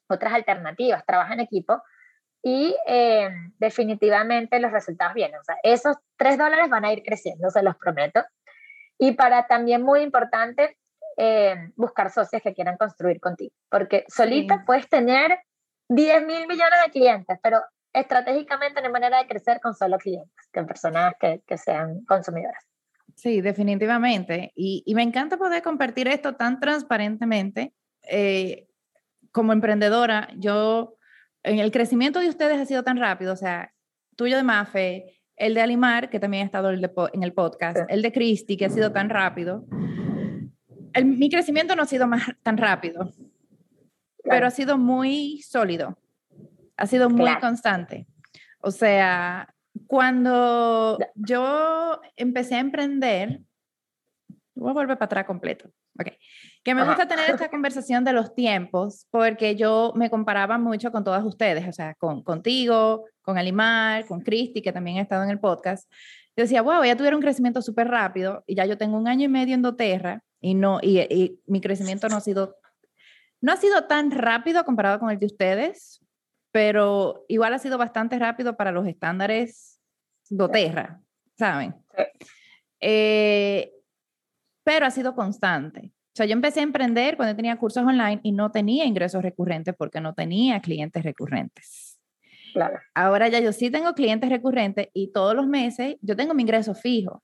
otras 0.08 0.32
alternativas, 0.32 1.04
trabaja 1.04 1.34
en 1.34 1.40
equipo 1.40 1.82
y 2.42 2.76
eh, 2.86 3.30
definitivamente 3.58 4.60
los 4.60 4.70
resultados 4.70 5.14
vienen. 5.14 5.40
O 5.40 5.44
sea, 5.44 5.56
esos 5.62 5.96
3 6.16 6.38
dólares 6.38 6.68
van 6.68 6.84
a 6.84 6.92
ir 6.92 7.02
creciendo, 7.02 7.50
se 7.50 7.62
los 7.62 7.76
prometo. 7.76 8.22
Y 8.98 9.12
para 9.12 9.46
también 9.46 9.82
muy 9.82 10.02
importante, 10.02 10.76
eh, 11.16 11.72
buscar 11.76 12.10
socios 12.10 12.42
que 12.42 12.52
quieran 12.54 12.76
construir 12.76 13.20
contigo, 13.20 13.54
porque 13.70 14.04
solita 14.08 14.64
puedes 14.66 14.88
tener 14.88 15.38
10 15.88 16.26
mil 16.26 16.46
millones 16.48 16.80
de 16.84 16.90
clientes, 16.90 17.38
pero 17.42 17.62
estratégicamente 17.92 18.80
no 18.80 18.88
hay 18.88 18.92
manera 18.92 19.18
de 19.18 19.28
crecer 19.28 19.60
con 19.60 19.74
solo 19.74 19.96
clientes, 19.98 20.48
con 20.52 20.66
personas 20.66 21.14
que, 21.20 21.40
que 21.46 21.56
sean 21.56 22.04
consumidoras. 22.04 22.64
Sí, 23.16 23.40
definitivamente. 23.40 24.52
Y, 24.54 24.82
y, 24.86 24.94
me 24.94 25.02
encanta 25.02 25.36
poder 25.36 25.62
compartir 25.62 26.08
esto 26.08 26.34
tan 26.34 26.60
transparentemente. 26.60 27.72
Eh, 28.02 28.66
como 29.32 29.52
emprendedora, 29.52 30.28
yo, 30.36 30.96
en 31.42 31.58
el 31.58 31.70
crecimiento 31.70 32.20
de 32.20 32.28
ustedes 32.28 32.58
ha 32.58 32.66
sido 32.66 32.82
tan 32.82 32.98
rápido, 32.98 33.32
o 33.32 33.36
sea, 33.36 33.72
tuyo 34.16 34.36
de 34.36 34.42
Mafe, 34.42 35.20
el 35.36 35.54
de 35.54 35.60
Alimar, 35.60 36.10
que 36.10 36.20
también 36.20 36.44
ha 36.44 36.46
estado 36.46 36.70
en 36.70 37.22
el 37.22 37.32
podcast, 37.32 37.78
el 37.88 38.02
de 38.02 38.12
Cristi, 38.12 38.56
que 38.56 38.66
ha 38.66 38.70
sido 38.70 38.92
tan 38.92 39.08
rápido 39.08 39.66
mi 41.02 41.28
crecimiento 41.28 41.74
no 41.74 41.82
ha 41.82 41.86
sido 41.86 42.06
más, 42.06 42.22
tan 42.42 42.56
rápido, 42.56 43.10
pero 44.22 44.46
ha 44.46 44.50
sido 44.50 44.78
muy 44.78 45.42
sólido, 45.42 45.98
ha 46.76 46.86
sido 46.86 47.10
muy 47.10 47.34
constante. 47.40 48.06
O 48.60 48.70
sea, 48.70 49.53
cuando 49.86 50.98
yo 51.14 52.00
empecé 52.16 52.56
a 52.56 52.60
emprender, 52.60 53.40
voy 54.54 54.70
a 54.70 54.74
volver 54.74 54.98
para 54.98 55.06
atrás 55.06 55.24
completo. 55.26 55.70
Okay. 55.98 56.16
Que 56.64 56.74
me 56.74 56.84
gusta 56.84 57.06
tener 57.06 57.30
esta 57.30 57.48
conversación 57.48 58.04
de 58.04 58.12
los 58.12 58.34
tiempos, 58.34 59.06
porque 59.10 59.54
yo 59.54 59.92
me 59.94 60.10
comparaba 60.10 60.58
mucho 60.58 60.90
con 60.90 61.04
todas 61.04 61.24
ustedes, 61.24 61.68
o 61.68 61.72
sea, 61.72 61.94
con, 61.94 62.22
contigo, 62.22 63.04
con 63.22 63.38
Alimar, 63.38 64.06
con 64.06 64.20
Cristi, 64.20 64.60
que 64.60 64.72
también 64.72 64.98
ha 64.98 65.02
estado 65.02 65.22
en 65.22 65.30
el 65.30 65.38
podcast. 65.38 65.88
Yo 66.36 66.42
decía, 66.42 66.62
wow, 66.62 66.82
ya 66.82 66.96
tuvieron 66.96 67.18
un 67.18 67.22
crecimiento 67.22 67.62
súper 67.62 67.88
rápido 67.88 68.42
y 68.46 68.56
ya 68.56 68.66
yo 68.66 68.76
tengo 68.76 68.96
un 68.96 69.06
año 69.06 69.26
y 69.26 69.28
medio 69.28 69.54
en 69.54 69.62
doTERRA 69.62 70.22
y, 70.40 70.54
no, 70.54 70.80
y, 70.82 71.38
mi 71.46 71.60
crecimiento 71.60 72.08
no 72.08 72.16
ha 72.16 72.20
sido, 72.20 72.56
no 73.40 73.52
ha 73.52 73.56
sido 73.56 73.84
tan 73.84 74.10
rápido 74.10 74.64
comparado 74.64 74.98
con 74.98 75.10
el 75.10 75.18
de 75.18 75.26
ustedes, 75.26 76.03
pero 76.54 77.24
igual 77.26 77.52
ha 77.52 77.58
sido 77.58 77.78
bastante 77.78 78.16
rápido 78.16 78.56
para 78.56 78.70
los 78.70 78.86
estándares 78.86 79.80
doTERRA, 80.30 81.02
¿saben? 81.36 81.74
Eh, 82.78 83.72
pero 84.62 84.86
ha 84.86 84.90
sido 84.92 85.16
constante. 85.16 85.90
O 85.90 86.14
sea, 86.14 86.26
yo 86.26 86.32
empecé 86.32 86.60
a 86.60 86.62
emprender 86.62 87.16
cuando 87.16 87.34
tenía 87.34 87.56
cursos 87.56 87.82
online 87.82 88.20
y 88.22 88.30
no 88.30 88.52
tenía 88.52 88.84
ingresos 88.84 89.20
recurrentes 89.20 89.74
porque 89.76 90.00
no 90.00 90.14
tenía 90.14 90.60
clientes 90.60 91.02
recurrentes. 91.02 92.00
Claro. 92.52 92.78
Ahora 92.94 93.26
ya 93.26 93.40
yo 93.40 93.52
sí 93.52 93.68
tengo 93.68 93.92
clientes 93.94 94.30
recurrentes 94.30 94.90
y 94.94 95.10
todos 95.10 95.34
los 95.34 95.48
meses 95.48 95.96
yo 96.02 96.14
tengo 96.14 96.34
mi 96.34 96.42
ingreso 96.42 96.72
fijo. 96.76 97.20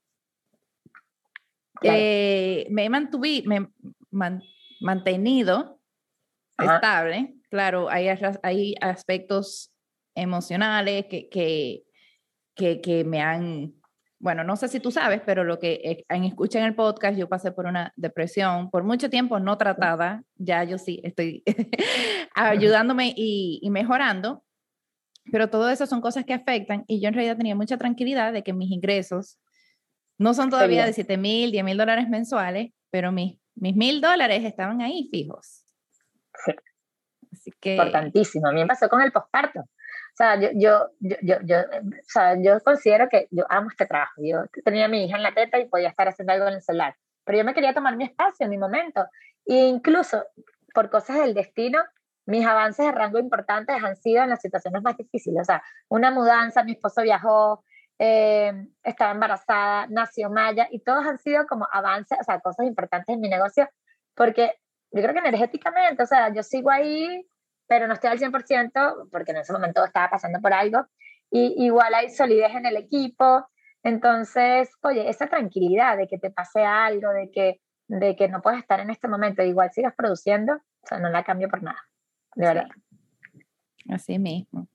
Eh, 1.82 2.66
me 2.68 2.86
he 2.86 2.90
me, 2.90 3.68
mantenido 4.80 5.80
estable. 6.58 7.39
Claro, 7.50 7.90
hay, 7.90 8.08
hay 8.42 8.74
aspectos 8.80 9.72
emocionales 10.14 11.06
que, 11.06 11.28
que, 11.28 11.82
que, 12.54 12.80
que 12.80 13.04
me 13.04 13.20
han 13.20 13.80
bueno, 14.20 14.44
no 14.44 14.54
sé 14.56 14.68
si 14.68 14.80
tú 14.80 14.90
sabes, 14.90 15.22
pero 15.24 15.44
lo 15.44 15.58
que 15.58 16.04
en 16.06 16.24
escucha 16.24 16.58
en 16.58 16.66
el 16.66 16.74
podcast, 16.74 17.18
yo 17.18 17.26
pasé 17.26 17.52
por 17.52 17.64
una 17.64 17.94
depresión 17.96 18.70
por 18.70 18.84
mucho 18.84 19.08
tiempo 19.08 19.40
no 19.40 19.56
tratada, 19.56 20.22
ya 20.36 20.62
yo 20.64 20.76
sí 20.76 21.00
estoy 21.02 21.42
ayudándome 22.34 23.14
y, 23.16 23.66
mejorando, 23.70 24.44
pero 25.32 25.48
todo 25.48 25.70
eso 25.70 25.86
son 25.86 26.02
cosas 26.02 26.26
que 26.26 26.34
afectan 26.34 26.84
y 26.86 27.00
yo 27.00 27.08
en 27.08 27.14
realidad 27.14 27.38
tenía 27.38 27.56
mucha 27.56 27.78
tranquilidad 27.78 28.34
de 28.34 28.42
que 28.42 28.52
mis 28.52 28.70
ingresos 28.70 29.38
no 30.18 30.34
son 30.34 30.50
todavía 30.50 30.84
de 30.84 30.92
7 30.92 31.16
mil, 31.16 31.50
10 31.50 31.64
mil 31.64 31.78
dólares 31.78 32.06
mensuales, 32.10 32.72
pero 32.90 33.12
mis 33.12 33.38
mil 33.54 34.02
dólares 34.02 34.44
estaban 34.44 34.82
ahí 34.82 35.08
fijos. 35.10 35.64
Sí. 36.44 36.52
Así 37.32 37.52
que... 37.60 37.72
Importantísimo. 37.72 38.48
A 38.48 38.52
mí 38.52 38.60
me 38.60 38.66
pasó 38.66 38.88
con 38.88 39.00
el 39.02 39.12
posparto. 39.12 39.60
O 39.60 40.16
sea, 40.16 40.38
yo, 40.40 40.50
yo, 40.54 40.88
yo, 41.00 41.36
yo, 41.44 41.60
o 41.60 42.08
sea, 42.08 42.36
yo 42.40 42.60
considero 42.60 43.08
que 43.08 43.28
yo 43.30 43.44
amo 43.48 43.68
este 43.70 43.86
trabajo. 43.86 44.20
Yo 44.22 44.42
tenía 44.64 44.86
a 44.86 44.88
mi 44.88 45.04
hija 45.04 45.16
en 45.16 45.22
la 45.22 45.32
teta 45.32 45.58
y 45.58 45.68
podía 45.68 45.88
estar 45.88 46.08
haciendo 46.08 46.32
algo 46.32 46.48
en 46.48 46.54
el 46.54 46.62
celular, 46.62 46.94
pero 47.24 47.38
yo 47.38 47.44
me 47.44 47.54
quería 47.54 47.72
tomar 47.72 47.96
mi 47.96 48.04
espacio, 48.04 48.48
mi 48.48 48.58
momento. 48.58 49.06
E 49.46 49.54
incluso 49.54 50.24
por 50.74 50.90
cosas 50.90 51.18
del 51.20 51.34
destino, 51.34 51.80
mis 52.26 52.46
avances 52.46 52.86
de 52.86 52.92
rango 52.92 53.18
importantes 53.18 53.82
han 53.82 53.96
sido 53.96 54.22
en 54.22 54.30
las 54.30 54.40
situaciones 54.40 54.82
más 54.82 54.96
difíciles. 54.96 55.42
O 55.42 55.44
sea, 55.44 55.62
una 55.88 56.10
mudanza, 56.10 56.64
mi 56.64 56.72
esposo 56.72 57.02
viajó, 57.02 57.64
eh, 57.98 58.52
estaba 58.82 59.12
embarazada, 59.12 59.86
nació 59.88 60.30
Maya, 60.30 60.68
y 60.70 60.80
todos 60.80 61.04
han 61.06 61.18
sido 61.18 61.46
como 61.46 61.66
avances, 61.72 62.18
o 62.20 62.24
sea, 62.24 62.40
cosas 62.40 62.66
importantes 62.66 63.14
en 63.14 63.20
mi 63.20 63.28
negocio, 63.28 63.68
porque 64.14 64.54
yo 64.92 65.02
creo 65.02 65.12
que 65.12 65.20
energéticamente, 65.20 66.02
o 66.02 66.06
sea, 66.06 66.32
yo 66.32 66.42
sigo 66.42 66.70
ahí 66.70 67.26
pero 67.70 67.86
no 67.86 67.94
estoy 67.94 68.10
al 68.10 68.18
100% 68.18 69.10
porque 69.12 69.30
en 69.30 69.36
ese 69.36 69.52
momento 69.52 69.84
estaba 69.84 70.10
pasando 70.10 70.40
por 70.40 70.52
algo. 70.52 70.86
Y 71.30 71.54
igual 71.64 71.94
hay 71.94 72.10
solidez 72.10 72.52
en 72.52 72.66
el 72.66 72.76
equipo. 72.76 73.46
Entonces, 73.84 74.68
oye, 74.82 75.08
esa 75.08 75.28
tranquilidad 75.28 75.96
de 75.96 76.08
que 76.08 76.18
te 76.18 76.32
pase 76.32 76.64
algo, 76.64 77.12
de 77.12 77.30
que, 77.30 77.60
de 77.86 78.16
que 78.16 78.28
no 78.28 78.42
puedes 78.42 78.58
estar 78.58 78.80
en 78.80 78.90
este 78.90 79.06
momento, 79.06 79.44
igual 79.44 79.70
sigas 79.70 79.94
produciendo, 79.94 80.54
o 80.54 80.86
sea, 80.86 80.98
no 80.98 81.10
la 81.10 81.22
cambio 81.22 81.48
por 81.48 81.62
nada, 81.62 81.78
de 82.34 82.46
verdad. 82.46 82.68
Así 83.88 84.18
mismo. 84.18 84.66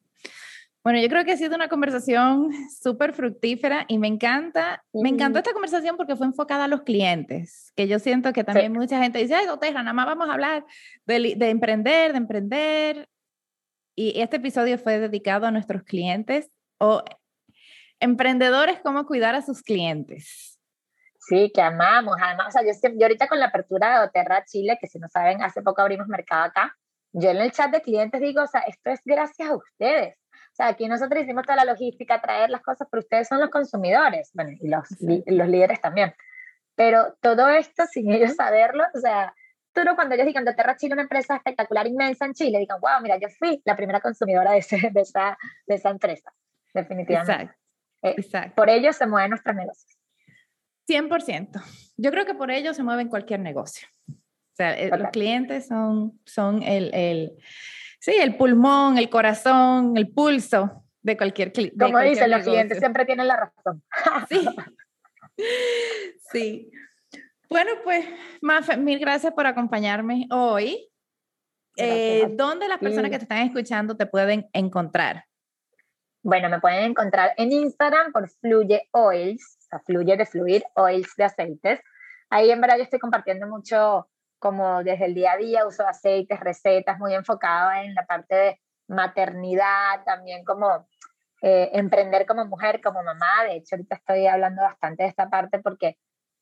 Bueno, 0.86 1.00
yo 1.00 1.10
creo 1.10 1.26
que 1.26 1.32
ha 1.32 1.38
sido 1.38 1.56
una 1.56 1.68
conversación 1.68 2.52
súper 2.80 3.14
fructífera 3.14 3.86
y 3.88 3.98
me 3.98 4.08
encanta, 4.08 4.84
me 4.94 5.10
encantó 5.10 5.40
esta 5.40 5.52
conversación 5.52 5.98
porque 5.98 6.16
fue 6.16 6.28
enfocada 6.28 6.66
a 6.66 6.68
los 6.68 6.84
clientes, 6.84 7.74
que 7.76 7.88
yo 7.88 7.98
siento 7.98 8.32
que 8.34 8.44
también 8.44 8.72
mucha 8.72 9.02
gente 9.02 9.18
dice, 9.18 9.34
ay, 9.34 9.48
Doteja, 9.48 9.82
nada 9.82 9.94
más 9.94 10.06
vamos 10.06 10.30
a 10.30 10.34
hablar 10.34 10.64
de, 11.08 11.34
de, 11.36 11.50
emprender, 11.50 12.12
de 12.12 12.18
emprender. 12.20 13.10
Y 13.96 14.22
este 14.22 14.36
episodio 14.36 14.78
fue 14.78 15.00
dedicado 15.00 15.48
a 15.48 15.52
nuestros 15.52 15.82
clientes 15.82 16.52
o 16.78 17.02
emprendedores, 18.00 18.80
cómo 18.84 19.08
cuidar 19.08 19.34
a 19.34 19.42
sus 19.42 19.64
clientes. 19.64 20.60
Sí, 21.18 21.52
que 21.52 21.64
amamos. 21.64 22.16
Además, 22.22 22.50
o 22.50 22.52
sea, 22.52 22.62
yo, 22.62 22.90
yo 22.96 23.06
ahorita 23.06 23.28
con 23.28 23.40
la 23.40 23.48
apertura 23.48 24.02
de 24.02 24.06
Oterra 24.06 24.46
Chile, 24.46 24.78
que 24.80 24.86
si 24.86 25.00
no 25.00 25.10
saben, 25.10 25.42
hace 25.42 25.64
poco 25.64 25.82
abrimos 25.82 26.08
mercado 26.08 26.44
acá, 26.44 26.78
yo 27.12 27.32
en 27.32 27.38
el 27.38 27.52
chat 27.52 27.72
de 27.72 27.82
clientes 27.82 28.22
digo, 28.22 28.44
o 28.44 28.48
sea, 28.48 28.62
esto 28.68 28.92
es 28.92 29.00
gracias 29.04 29.50
a 29.50 29.56
ustedes 29.56 30.16
o 30.56 30.58
sea, 30.58 30.68
aquí 30.68 30.88
nosotros 30.88 31.22
hicimos 31.22 31.44
toda 31.44 31.58
la 31.58 31.66
logística, 31.66 32.22
traer 32.22 32.50
las 32.50 32.62
cosas, 32.62 32.88
pero 32.90 33.02
ustedes 33.02 33.28
son 33.28 33.42
los 33.42 33.50
consumidores, 33.50 34.32
bueno, 34.34 34.52
y 34.62 34.70
los, 34.70 34.88
los 35.02 35.50
líderes 35.50 35.82
también. 35.82 36.14
Pero 36.76 37.18
todo 37.20 37.50
esto 37.50 37.84
sin 37.92 38.10
ellos 38.10 38.36
saberlo, 38.38 38.86
o 38.94 38.98
sea, 38.98 39.36
tú 39.74 39.84
no 39.84 39.98
cuando 39.98 40.16
ellos 40.16 40.28
digan, 40.28 40.46
Terra 40.46 40.78
Chile, 40.78 40.94
una 40.94 41.02
empresa 41.02 41.36
espectacular, 41.36 41.86
inmensa 41.88 42.24
en 42.24 42.34
Chile, 42.34 42.60
digan, 42.60 42.80
wow, 42.80 43.02
mira, 43.02 43.18
yo 43.18 43.28
fui 43.38 43.62
la 43.66 43.76
primera 43.76 44.00
consumidora 44.00 44.54
de, 44.54 44.60
ese, 44.60 44.92
de, 44.94 45.02
esa, 45.02 45.38
de 45.68 45.76
esa 45.76 45.90
empresa, 45.90 46.32
definitivamente. 46.74 47.54
Eh, 48.02 48.16
exacto, 48.16 48.56
Por 48.56 48.70
ellos 48.70 48.96
se 48.96 49.08
mueven 49.08 49.32
nuestros 49.32 49.58
negocios. 49.58 50.00
100%. 50.88 51.62
Yo 51.98 52.12
creo 52.12 52.26
que 52.26 52.34
por 52.34 52.50
ellos 52.50 52.78
se 52.78 52.84
mueven 52.84 53.10
cualquier 53.10 53.42
negocio. 53.42 53.90
O 54.08 54.56
sea, 54.56 54.74
eh, 54.80 54.90
los 54.98 55.10
clientes 55.10 55.68
son, 55.68 56.18
son 56.24 56.64
el, 56.64 56.94
el 56.94 57.34
Sí, 58.06 58.16
el 58.22 58.38
pulmón, 58.38 59.00
el 59.00 59.10
corazón, 59.10 59.98
el 59.98 60.12
pulso 60.12 60.86
de 61.02 61.18
cualquier 61.18 61.52
cliente. 61.52 61.84
Como 61.84 62.00
dicen 62.02 62.30
los 62.30 62.44
clientes, 62.44 62.78
siempre 62.78 63.04
tienen 63.04 63.28
la 63.28 63.36
razón. 63.36 63.82
sí. 64.30 64.48
sí. 66.32 66.72
Bueno, 67.50 67.72
pues, 67.84 68.06
Mafe, 68.42 68.78
mil 68.78 69.00
gracias 69.00 69.34
por 69.34 69.48
acompañarme 69.48 70.28
hoy. 70.30 70.88
Eh, 71.78 72.28
¿Dónde 72.34 72.68
las 72.68 72.78
personas 72.78 73.10
que 73.10 73.18
te 73.18 73.24
están 73.24 73.40
escuchando 73.40 73.98
te 73.98 74.06
pueden 74.06 74.48
encontrar? 74.54 75.26
Bueno, 76.22 76.48
me 76.48 76.60
pueden 76.60 76.92
encontrar 76.92 77.34
en 77.38 77.54
Instagram 77.54 78.12
por 78.12 78.30
Fluye 78.30 78.88
Oils, 78.92 79.58
o 79.62 79.64
sea, 79.64 79.80
Fluye 79.80 80.16
de 80.16 80.28
fluir, 80.28 80.64
Oils 80.76 81.12
de 81.18 81.24
aceites. 81.24 81.80
Ahí 82.30 82.52
en 82.52 82.62
verdad 82.62 82.78
yo 82.78 82.84
estoy 82.84 83.00
compartiendo 83.00 83.48
mucho 83.48 84.08
como 84.46 84.84
desde 84.84 85.06
el 85.06 85.16
día 85.16 85.32
a 85.32 85.38
día, 85.38 85.66
uso 85.66 85.88
aceites, 85.88 86.40
recetas, 86.40 87.00
muy 87.00 87.16
enfocado 87.16 87.72
en 87.82 87.96
la 87.96 88.06
parte 88.06 88.36
de 88.36 88.62
maternidad, 88.88 90.04
también 90.06 90.46
como 90.46 90.88
eh, 91.42 91.72
emprender 91.74 92.28
como 92.28 92.46
mujer, 92.46 92.80
como 92.80 93.02
mamá. 93.02 93.44
De 93.46 93.56
hecho, 93.56 93.76
ahorita 93.76 93.96
estoy 93.96 94.28
hablando 94.28 94.62
bastante 94.62 95.02
de 95.02 95.10
esta 95.10 95.32
parte 95.32 95.58
porque 95.64 95.98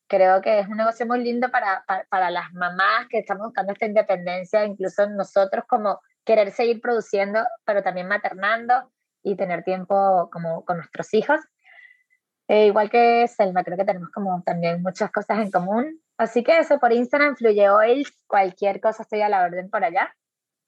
creo 0.10 0.42
que 0.42 0.60
es 0.60 0.68
un 0.68 0.76
negocio 0.76 1.06
muy 1.06 1.24
lindo 1.24 1.50
para, 1.50 1.86
para, 2.10 2.30
las 2.30 2.52
mamás 2.52 3.08
que 3.10 3.20
estamos 3.20 3.46
buscando 3.46 3.72
esta 3.72 3.86
independencia, 3.86 4.66
incluso 4.66 5.08
nosotros 5.08 5.64
como 5.66 6.02
querer 6.26 6.52
seguir 6.52 6.82
produciendo, 6.82 7.40
pero 7.64 7.84
también 7.84 8.10
maternando 8.10 8.92
y 9.24 9.38
tener 9.38 9.64
tiempo 9.64 10.30
como 10.30 10.66
con 10.66 10.76
nuestros 10.76 11.14
hijos. 11.14 11.40
Eh, 12.48 12.68
igual 12.68 12.90
que 12.90 13.28
Selma, 13.28 13.64
creo 13.64 13.78
que 13.78 13.86
tenemos 13.86 14.10
como 14.10 14.42
también 14.44 14.82
muchas 14.82 15.12
cosas 15.12 15.40
en 15.40 15.52
común. 15.52 16.02
Así 16.18 16.44
que 16.44 16.60
eso, 16.60 16.80
por 16.80 16.92
Instagram, 16.92 17.36
Fluye 17.36 17.70
Oils, 17.70 18.12
cualquier 18.28 18.82
cosa 18.82 19.04
estoy 19.04 19.22
a 19.22 19.30
la 19.30 19.44
orden 19.44 19.70
por 19.70 19.84
allá. 19.84 20.14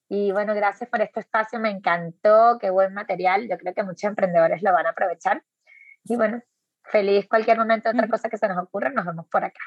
Y 0.07 0.31
bueno, 0.31 0.53
gracias 0.53 0.89
por 0.89 1.01
este 1.01 1.19
espacio, 1.19 1.59
me 1.59 1.71
encantó, 1.71 2.57
qué 2.59 2.69
buen 2.69 2.93
material, 2.93 3.47
yo 3.49 3.57
creo 3.57 3.73
que 3.73 3.83
muchos 3.83 4.03
emprendedores 4.03 4.61
lo 4.61 4.71
van 4.71 4.85
a 4.85 4.91
aprovechar. 4.91 5.43
Y 6.03 6.15
bueno, 6.15 6.41
feliz 6.83 7.27
cualquier 7.27 7.57
momento, 7.57 7.89
otra 7.89 8.07
cosa 8.07 8.29
que 8.29 8.37
se 8.37 8.47
nos 8.47 8.57
ocurra, 8.57 8.89
nos 8.89 9.05
vemos 9.05 9.25
por 9.27 9.43
acá. 9.43 9.61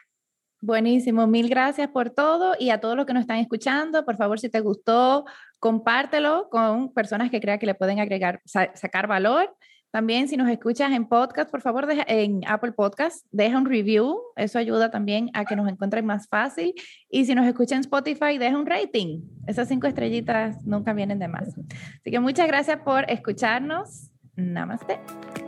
Buenísimo, 0.60 1.26
mil 1.26 1.48
gracias 1.48 1.88
por 1.88 2.10
todo 2.10 2.54
y 2.58 2.70
a 2.70 2.80
todos 2.80 2.96
los 2.96 3.06
que 3.06 3.12
nos 3.12 3.22
están 3.22 3.38
escuchando, 3.38 4.04
por 4.04 4.16
favor, 4.16 4.40
si 4.40 4.48
te 4.48 4.60
gustó, 4.60 5.24
compártelo 5.60 6.48
con 6.50 6.92
personas 6.92 7.30
que 7.30 7.40
crean 7.40 7.58
que 7.58 7.66
le 7.66 7.74
pueden 7.74 8.00
agregar, 8.00 8.40
sacar 8.44 9.06
valor 9.06 9.54
también 9.90 10.28
si 10.28 10.36
nos 10.36 10.48
escuchas 10.48 10.92
en 10.92 11.06
podcast, 11.06 11.50
por 11.50 11.62
favor, 11.62 11.86
deja, 11.86 12.04
en 12.06 12.42
Apple 12.46 12.72
Podcast, 12.72 13.24
deja 13.30 13.56
un 13.56 13.64
review. 13.64 14.20
Eso 14.36 14.58
ayuda 14.58 14.90
también 14.90 15.30
a 15.32 15.44
que 15.44 15.56
nos 15.56 15.68
encuentren 15.68 16.04
más 16.04 16.28
fácil. 16.28 16.74
Y 17.10 17.24
si 17.24 17.34
nos 17.34 17.46
escuchas 17.46 17.72
en 17.72 17.80
Spotify, 17.80 18.36
deja 18.38 18.58
un 18.58 18.66
rating. 18.66 19.22
Esas 19.46 19.68
cinco 19.68 19.86
estrellitas 19.86 20.64
nunca 20.66 20.92
vienen 20.92 21.18
de 21.18 21.28
más. 21.28 21.48
Así 21.48 22.10
que 22.10 22.20
muchas 22.20 22.46
gracias 22.46 22.80
por 22.80 23.10
escucharnos. 23.10 24.10
Namaste. 24.36 25.47